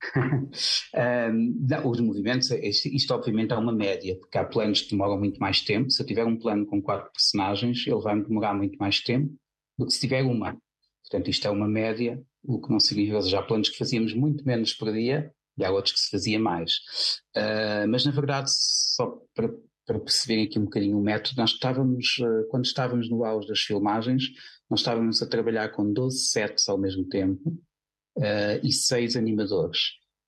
um, 1.33 1.89
os 1.89 1.99
movimentos, 1.99 2.51
isto, 2.51 3.13
obviamente 3.13 3.53
é 3.53 3.57
uma 3.57 3.71
média, 3.71 4.17
porque 4.19 4.37
há 4.37 4.43
planos 4.43 4.81
que 4.81 4.91
demoram 4.91 5.17
muito 5.17 5.39
mais 5.39 5.61
tempo. 5.61 5.89
Se 5.89 6.01
eu 6.01 6.05
tiver 6.05 6.25
um 6.25 6.37
plano 6.37 6.65
com 6.65 6.81
quatro 6.81 7.11
personagens, 7.11 7.85
ele 7.87 8.01
vai 8.01 8.21
demorar 8.21 8.53
muito 8.53 8.77
mais 8.77 8.99
tempo 9.01 9.33
do 9.77 9.85
que 9.85 9.93
se 9.93 9.99
tiver 9.99 10.23
uma. 10.23 10.57
Portanto, 11.03 11.29
isto 11.29 11.47
é 11.47 11.51
uma 11.51 11.67
média, 11.67 12.21
o 12.43 12.61
que 12.61 12.71
não 12.71 12.79
significa, 12.79 13.21
já 13.21 13.39
há 13.39 13.43
planos 13.43 13.69
que 13.69 13.77
fazíamos 13.77 14.13
muito 14.13 14.45
menos 14.45 14.73
por 14.73 14.91
dia 14.91 15.31
e 15.57 15.63
há 15.63 15.71
outros 15.71 15.93
que 15.93 15.99
se 15.99 16.09
fazia 16.09 16.39
mais. 16.39 16.73
Uh, 17.35 17.87
mas, 17.87 18.05
na 18.05 18.11
verdade, 18.11 18.49
só 18.51 19.19
para, 19.33 19.49
para 19.85 19.99
perceberem 19.99 20.45
aqui 20.45 20.59
um 20.59 20.65
bocadinho 20.65 20.97
o 20.97 21.03
método, 21.03 21.37
nós 21.37 21.51
estávamos, 21.51 22.17
uh, 22.19 22.47
quando 22.49 22.65
estávamos 22.65 23.09
no 23.09 23.23
auge 23.23 23.47
das 23.47 23.59
filmagens, 23.59 24.29
nós 24.69 24.79
estávamos 24.79 25.21
a 25.21 25.27
trabalhar 25.27 25.69
com 25.69 25.91
12 25.91 26.25
sets 26.27 26.67
ao 26.67 26.77
mesmo 26.77 27.07
tempo, 27.07 27.55
uh, 28.17 28.59
e 28.63 28.71
seis 28.71 29.15
animadores. 29.15 29.79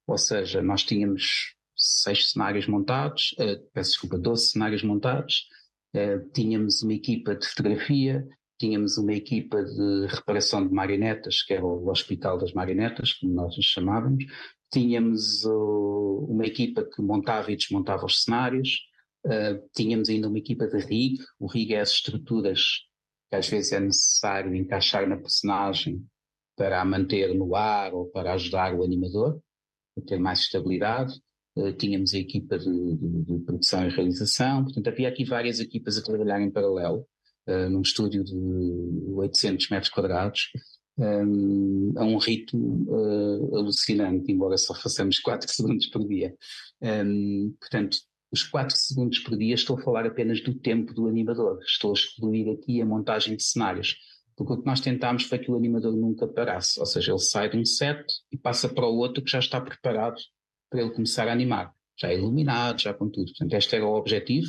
Ou 0.07 0.17
seja, 0.17 0.61
nós 0.61 0.83
tínhamos 0.83 1.55
seis 1.75 2.31
cenários 2.31 2.67
montados, 2.67 3.35
uh, 3.39 3.59
peço 3.73 3.91
desculpa, 3.91 4.17
12 4.17 4.51
cenários 4.51 4.83
montados, 4.83 5.47
uh, 5.95 6.29
tínhamos 6.31 6.81
uma 6.81 6.93
equipa 6.93 7.35
de 7.35 7.47
fotografia, 7.47 8.27
tínhamos 8.57 8.97
uma 8.97 9.13
equipa 9.13 9.63
de 9.63 10.07
reparação 10.07 10.65
de 10.65 10.73
marionetas, 10.73 11.43
que 11.43 11.53
era 11.53 11.65
o 11.65 11.89
Hospital 11.89 12.37
das 12.37 12.53
Marionetas, 12.53 13.13
como 13.13 13.33
nós 13.33 13.55
nos 13.55 13.65
chamávamos, 13.65 14.25
tínhamos 14.71 15.43
uh, 15.45 16.25
uma 16.29 16.45
equipa 16.45 16.83
que 16.83 17.01
montava 17.01 17.51
e 17.51 17.55
desmontava 17.55 18.05
os 18.05 18.23
cenários, 18.23 18.79
uh, 19.25 19.69
tínhamos 19.75 20.09
ainda 20.09 20.27
uma 20.27 20.37
equipa 20.37 20.67
de 20.67 20.77
rig, 20.77 21.17
o 21.39 21.47
rig 21.47 21.73
é 21.73 21.81
as 21.81 21.91
estruturas 21.91 22.61
que 23.29 23.35
às 23.35 23.47
vezes 23.47 23.71
é 23.71 23.79
necessário 23.79 24.53
encaixar 24.55 25.07
na 25.07 25.17
personagem 25.17 26.05
para 26.55 26.81
a 26.81 26.85
manter 26.85 27.33
no 27.33 27.55
ar 27.55 27.93
ou 27.93 28.07
para 28.07 28.33
ajudar 28.33 28.73
o 28.73 28.83
animador 28.83 29.39
a 29.97 30.01
ter 30.01 30.19
mais 30.19 30.39
estabilidade. 30.39 31.13
Uh, 31.57 31.71
tínhamos 31.73 32.13
a 32.13 32.17
equipa 32.17 32.57
de, 32.59 32.65
de, 32.65 33.23
de, 33.23 33.39
produção 33.45 33.87
e 33.87 33.89
realização, 33.89 34.63
portanto 34.63 34.87
havia 34.89 35.07
aqui 35.07 35.23
várias 35.23 35.61
equipas 35.61 35.97
a 35.97 36.03
trabalhar 36.03 36.41
em 36.41 36.51
paralelo, 36.51 37.07
uh, 37.47 37.69
num 37.69 37.81
estúdio 37.81 38.25
de 38.25 38.35
800 39.13 39.69
metros 39.69 39.89
quadrados, 39.89 40.49
um, 40.97 41.93
a 41.97 42.03
um 42.03 42.17
ritmo 42.17 42.87
alucinante, 43.53 44.31
embora 44.31 44.57
só 44.57 44.73
façamos 44.73 45.19
4 45.19 45.47
segundos 45.51 45.87
por 45.87 46.05
dia. 46.07 46.33
Portanto, 47.59 47.97
os 48.31 48.43
4 48.43 48.75
segundos 48.75 49.19
por 49.19 49.37
dia 49.37 49.55
estou 49.55 49.77
a 49.77 49.81
falar 49.81 50.05
apenas 50.05 50.41
do 50.41 50.53
tempo 50.53 50.93
do 50.93 51.07
animador, 51.07 51.59
estou 51.63 51.91
a 51.91 51.93
excluir 51.93 52.49
aqui 52.49 52.81
a 52.81 52.85
montagem 52.85 53.35
de 53.35 53.43
cenários 53.43 53.97
porque 54.35 54.53
o 54.53 54.57
que 54.57 54.65
nós 54.65 54.81
tentámos 54.81 55.23
foi 55.23 55.39
que 55.39 55.49
o 55.49 55.55
animador 55.55 55.95
nunca 55.95 56.27
parasse, 56.27 56.79
ou 56.79 56.85
seja, 56.85 57.11
ele 57.11 57.19
sai 57.19 57.49
de 57.49 57.57
um 57.57 57.65
set 57.65 58.03
e 58.31 58.37
passa 58.37 58.67
para 58.67 58.85
o 58.85 58.97
outro 58.97 59.23
que 59.23 59.31
já 59.31 59.39
está 59.39 59.61
preparado 59.61 60.17
para 60.69 60.81
ele 60.81 60.91
começar 60.91 61.27
a 61.27 61.31
animar, 61.31 61.71
já 61.97 62.13
iluminado, 62.13 62.81
já 62.81 62.93
com 62.93 63.09
tudo. 63.09 63.27
Portanto, 63.27 63.53
este 63.53 63.75
era 63.75 63.85
o 63.85 63.95
objetivo. 63.95 64.47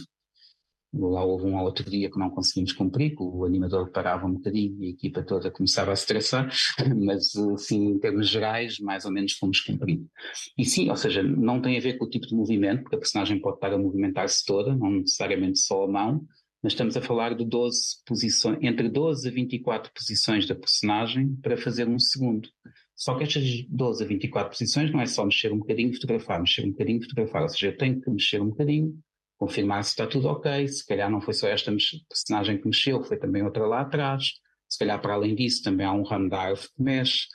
Lá 0.92 1.22
houve 1.22 1.44
um 1.44 1.58
outro 1.58 1.88
dia 1.88 2.10
que 2.10 2.18
não 2.18 2.30
conseguimos 2.30 2.72
cumprir, 2.72 3.14
que 3.14 3.22
o 3.22 3.44
animador 3.44 3.90
parava 3.90 4.26
um 4.26 4.34
bocadinho 4.34 4.82
e 4.82 4.86
a 4.86 4.90
equipa 4.90 5.22
toda 5.22 5.50
começava 5.50 5.90
a 5.90 5.94
estressar, 5.94 6.48
mas 6.96 7.36
assim, 7.36 7.86
em 7.88 7.98
termos 7.98 8.28
gerais, 8.28 8.78
mais 8.80 9.04
ou 9.04 9.12
menos 9.12 9.32
fomos 9.34 9.60
cumprindo. 9.60 10.08
E 10.56 10.64
sim, 10.64 10.88
ou 10.88 10.96
seja, 10.96 11.22
não 11.22 11.60
tem 11.60 11.76
a 11.76 11.80
ver 11.80 11.98
com 11.98 12.06
o 12.06 12.10
tipo 12.10 12.26
de 12.26 12.34
movimento, 12.34 12.82
porque 12.82 12.96
a 12.96 12.98
personagem 12.98 13.40
pode 13.40 13.56
estar 13.56 13.72
a 13.72 13.78
movimentar-se 13.78 14.44
toda, 14.44 14.74
não 14.74 14.90
necessariamente 14.90 15.58
só 15.58 15.84
a 15.84 15.88
mão, 15.88 16.26
mas 16.66 16.72
estamos 16.72 16.96
a 16.96 17.00
falar 17.00 17.32
de 17.36 17.44
12 17.44 18.02
posições, 18.04 18.58
entre 18.60 18.88
12 18.88 19.28
a 19.28 19.30
24 19.30 19.92
posições 19.92 20.48
da 20.48 20.54
personagem 20.56 21.36
para 21.36 21.56
fazer 21.56 21.86
um 21.86 21.96
segundo. 21.96 22.48
Só 22.92 23.16
que 23.16 23.22
estas 23.22 23.44
12 23.68 24.02
a 24.02 24.06
24 24.08 24.50
posições 24.50 24.90
não 24.90 25.00
é 25.00 25.06
só 25.06 25.24
mexer 25.24 25.52
um 25.52 25.58
bocadinho, 25.58 25.94
fotografar, 25.94 26.40
mexer 26.40 26.64
um 26.64 26.72
bocadinho, 26.72 27.02
fotografar. 27.02 27.42
Ou 27.42 27.48
seja, 27.50 27.68
eu 27.68 27.76
tenho 27.76 28.00
que 28.00 28.10
mexer 28.10 28.42
um 28.42 28.48
bocadinho, 28.48 28.98
confirmar 29.38 29.84
se 29.84 29.90
está 29.90 30.08
tudo 30.08 30.26
ok, 30.26 30.66
se 30.66 30.84
calhar 30.84 31.08
não 31.08 31.20
foi 31.20 31.34
só 31.34 31.46
esta 31.46 31.72
personagem 32.08 32.60
que 32.60 32.66
mexeu, 32.66 33.00
foi 33.04 33.16
também 33.16 33.44
outra 33.44 33.64
lá 33.64 33.82
atrás. 33.82 34.32
Se 34.68 34.76
calhar, 34.76 35.00
para 35.00 35.14
além 35.14 35.36
disso, 35.36 35.62
também 35.62 35.86
há 35.86 35.92
um 35.92 36.02
ramo 36.02 36.28
da 36.28 36.40
árvore 36.40 36.68
que 36.76 36.82
mexe. 36.82 37.28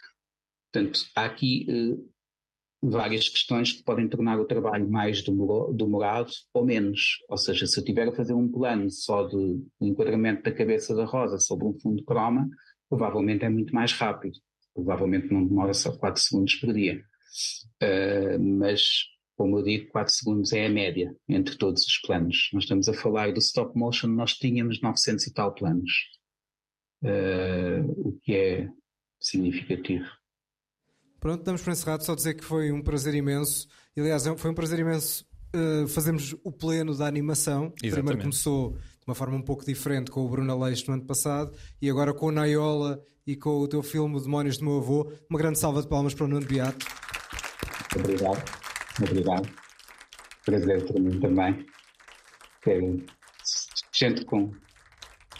Portanto, 0.73 1.05
há 1.15 1.23
aqui 1.23 1.65
eh, 1.69 1.95
várias 2.81 3.29
questões 3.29 3.71
que 3.73 3.83
podem 3.83 4.07
tornar 4.07 4.39
o 4.39 4.45
trabalho 4.45 4.89
mais 4.89 5.21
demorado 5.21 6.31
ou 6.53 6.65
menos. 6.65 7.19
Ou 7.29 7.37
seja, 7.37 7.67
se 7.67 7.79
eu 7.79 7.83
tiver 7.83 8.07
a 8.07 8.15
fazer 8.15 8.33
um 8.33 8.49
plano 8.49 8.89
só 8.89 9.27
de 9.27 9.61
enquadramento 9.79 10.43
da 10.43 10.51
cabeça 10.51 10.95
da 10.95 11.05
rosa 11.05 11.37
sobre 11.37 11.67
um 11.67 11.79
fundo 11.79 12.03
croma, 12.03 12.49
provavelmente 12.89 13.45
é 13.45 13.49
muito 13.49 13.73
mais 13.73 13.93
rápido. 13.93 14.37
Provavelmente 14.73 15.31
não 15.31 15.45
demora 15.45 15.73
só 15.73 15.95
4 15.95 16.21
segundos 16.21 16.55
por 16.55 16.73
dia. 16.73 17.03
Uh, 17.83 18.39
mas, 18.39 18.81
como 19.37 19.59
eu 19.59 19.63
digo, 19.63 19.91
4 19.91 20.13
segundos 20.13 20.51
é 20.51 20.65
a 20.65 20.69
média 20.69 21.15
entre 21.29 21.57
todos 21.57 21.85
os 21.85 21.97
planos. 21.99 22.49
Nós 22.53 22.63
estamos 22.63 22.89
a 22.89 22.93
falar 22.93 23.31
do 23.31 23.39
stop 23.39 23.77
motion, 23.77 24.07
nós 24.07 24.33
tínhamos 24.33 24.81
900 24.81 25.27
e 25.27 25.33
tal 25.33 25.53
planos. 25.53 25.91
Uh, 27.03 28.09
o 28.09 28.19
que 28.21 28.33
é 28.33 28.69
significativo. 29.19 30.05
Pronto, 31.21 31.43
damos 31.43 31.61
por 31.61 31.71
encerrado. 31.71 32.03
Só 32.03 32.15
dizer 32.15 32.33
que 32.33 32.43
foi 32.43 32.71
um 32.71 32.81
prazer 32.81 33.13
imenso. 33.13 33.67
E, 33.95 34.01
aliás, 34.01 34.25
é 34.25 34.35
foi 34.35 34.49
um 34.49 34.55
prazer 34.55 34.79
imenso 34.79 35.23
uh, 35.55 35.87
fazermos 35.87 36.35
o 36.43 36.51
pleno 36.51 36.97
da 36.97 37.05
animação. 37.05 37.65
Exatamente. 37.65 37.93
Primeiro 37.93 38.19
começou 38.21 38.71
de 38.71 39.07
uma 39.07 39.13
forma 39.13 39.37
um 39.37 39.41
pouco 39.41 39.63
diferente 39.63 40.09
com 40.09 40.25
o 40.25 40.29
Bruno 40.29 40.51
Aleixo 40.51 40.85
no 40.87 40.93
ano 40.95 41.05
passado 41.05 41.55
e 41.79 41.89
agora 41.89 42.11
com 42.11 42.25
o 42.25 42.31
Naiola 42.31 42.99
e 43.25 43.35
com 43.35 43.59
o 43.59 43.67
teu 43.67 43.83
filme 43.83 44.19
Demónios 44.19 44.57
do 44.57 44.65
Meu 44.65 44.77
Avô. 44.77 45.11
Uma 45.29 45.37
grande 45.37 45.59
salva 45.59 45.83
de 45.83 45.87
palmas 45.87 46.15
para 46.15 46.25
o 46.25 46.27
Nuno 46.27 46.45
Beato. 46.45 46.87
Obrigado. 47.95 48.43
Obrigado. 48.99 49.49
Prazer 50.43 50.85
para 50.87 50.99
mim 50.99 51.19
também. 51.19 51.65
Ter 52.63 53.05
gente 53.93 54.25
com 54.25 54.51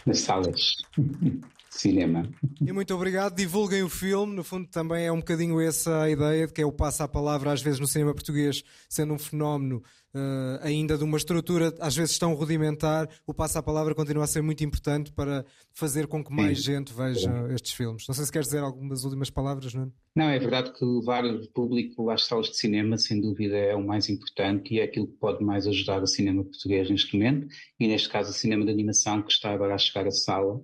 nas 0.06 0.20
salas 0.20 0.76
cinema. 1.78 2.28
E 2.60 2.72
muito 2.72 2.94
obrigado. 2.94 3.34
Divulguem 3.34 3.82
o 3.82 3.88
filme. 3.88 4.34
No 4.34 4.44
fundo, 4.44 4.68
também 4.68 5.06
é 5.06 5.12
um 5.12 5.18
bocadinho 5.18 5.60
essa 5.60 6.02
a 6.02 6.10
ideia 6.10 6.46
de 6.46 6.52
que 6.52 6.60
é 6.60 6.66
o 6.66 6.72
passo 6.72 7.02
à 7.02 7.08
palavra, 7.08 7.52
às 7.52 7.62
vezes, 7.62 7.80
no 7.80 7.86
cinema 7.86 8.12
português, 8.12 8.62
sendo 8.88 9.14
um 9.14 9.18
fenómeno 9.18 9.82
uh, 10.14 10.58
ainda 10.62 10.98
de 10.98 11.04
uma 11.04 11.16
estrutura, 11.16 11.74
às 11.80 11.96
vezes 11.96 12.18
tão 12.18 12.34
rudimentar. 12.34 13.08
O 13.26 13.32
passo 13.32 13.58
à 13.58 13.62
palavra 13.62 13.94
continua 13.94 14.24
a 14.24 14.26
ser 14.26 14.42
muito 14.42 14.62
importante 14.62 15.12
para 15.12 15.44
fazer 15.72 16.06
com 16.06 16.22
que 16.22 16.32
mais 16.32 16.58
Sim. 16.58 16.72
gente 16.72 16.92
veja 16.92 17.30
Sim. 17.30 17.54
estes 17.54 17.72
filmes. 17.72 18.06
Não 18.06 18.14
sei 18.14 18.24
se 18.24 18.32
queres 18.32 18.48
dizer 18.48 18.60
algumas 18.60 19.04
últimas 19.04 19.30
palavras, 19.30 19.72
Nuno. 19.72 19.92
Não, 20.14 20.28
é 20.28 20.38
verdade 20.38 20.72
que 20.74 20.84
levar 20.84 21.24
o 21.24 21.48
público 21.48 22.10
às 22.10 22.26
salas 22.26 22.48
de 22.48 22.58
cinema, 22.58 22.98
sem 22.98 23.18
dúvida, 23.18 23.56
é 23.56 23.74
o 23.74 23.82
mais 23.82 24.10
importante 24.10 24.74
e 24.74 24.80
é 24.80 24.84
aquilo 24.84 25.06
que 25.06 25.14
pode 25.14 25.42
mais 25.42 25.66
ajudar 25.66 26.02
o 26.02 26.06
cinema 26.06 26.44
português 26.44 26.90
neste 26.90 27.16
momento. 27.16 27.48
E 27.80 27.88
neste 27.88 28.10
caso, 28.10 28.30
o 28.30 28.34
cinema 28.34 28.64
de 28.64 28.70
animação, 28.70 29.22
que 29.22 29.32
está 29.32 29.50
agora 29.50 29.74
a 29.74 29.78
chegar 29.78 30.06
à 30.06 30.10
sala 30.10 30.60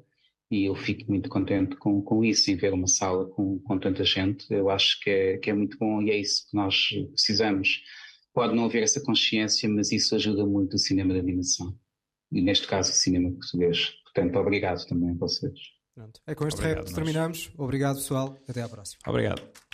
e 0.51 0.64
eu 0.64 0.74
fico 0.74 1.11
muito 1.11 1.28
contente 1.28 1.76
com, 1.76 2.01
com 2.01 2.24
isso, 2.24 2.51
em 2.51 2.57
ver 2.57 2.72
uma 2.72 2.86
sala 2.86 3.26
com, 3.26 3.59
com 3.61 3.78
tanta 3.78 4.03
gente. 4.03 4.46
Eu 4.51 4.70
acho 4.70 4.99
que 5.01 5.11
é, 5.11 5.38
que 5.38 5.51
é 5.51 5.53
muito 5.53 5.76
bom 5.78 6.01
e 6.01 6.11
é 6.11 6.16
isso 6.16 6.49
que 6.49 6.57
nós 6.57 6.88
precisamos. 7.12 7.82
Pode 8.32 8.55
não 8.55 8.64
haver 8.64 8.82
essa 8.82 9.03
consciência, 9.03 9.68
mas 9.68 9.92
isso 9.92 10.14
ajuda 10.14 10.46
muito 10.46 10.74
o 10.74 10.78
cinema 10.78 11.12
de 11.12 11.20
animação. 11.20 11.76
E 12.32 12.40
neste 12.40 12.66
caso, 12.66 12.90
o 12.92 12.94
cinema 12.94 13.30
português. 13.30 13.92
Portanto, 14.05 14.36
obrigado 14.38 14.86
também 14.86 15.11
a 15.11 15.14
vocês. 15.14 15.59
É 16.26 16.34
com 16.34 16.46
este 16.46 16.61
rap 16.61 16.84
que 16.84 16.94
terminamos. 16.94 17.51
Obrigado, 17.59 17.96
pessoal. 17.96 18.38
Até 18.49 18.62
à 18.62 18.68
próxima. 18.68 19.01
Obrigado. 19.07 19.68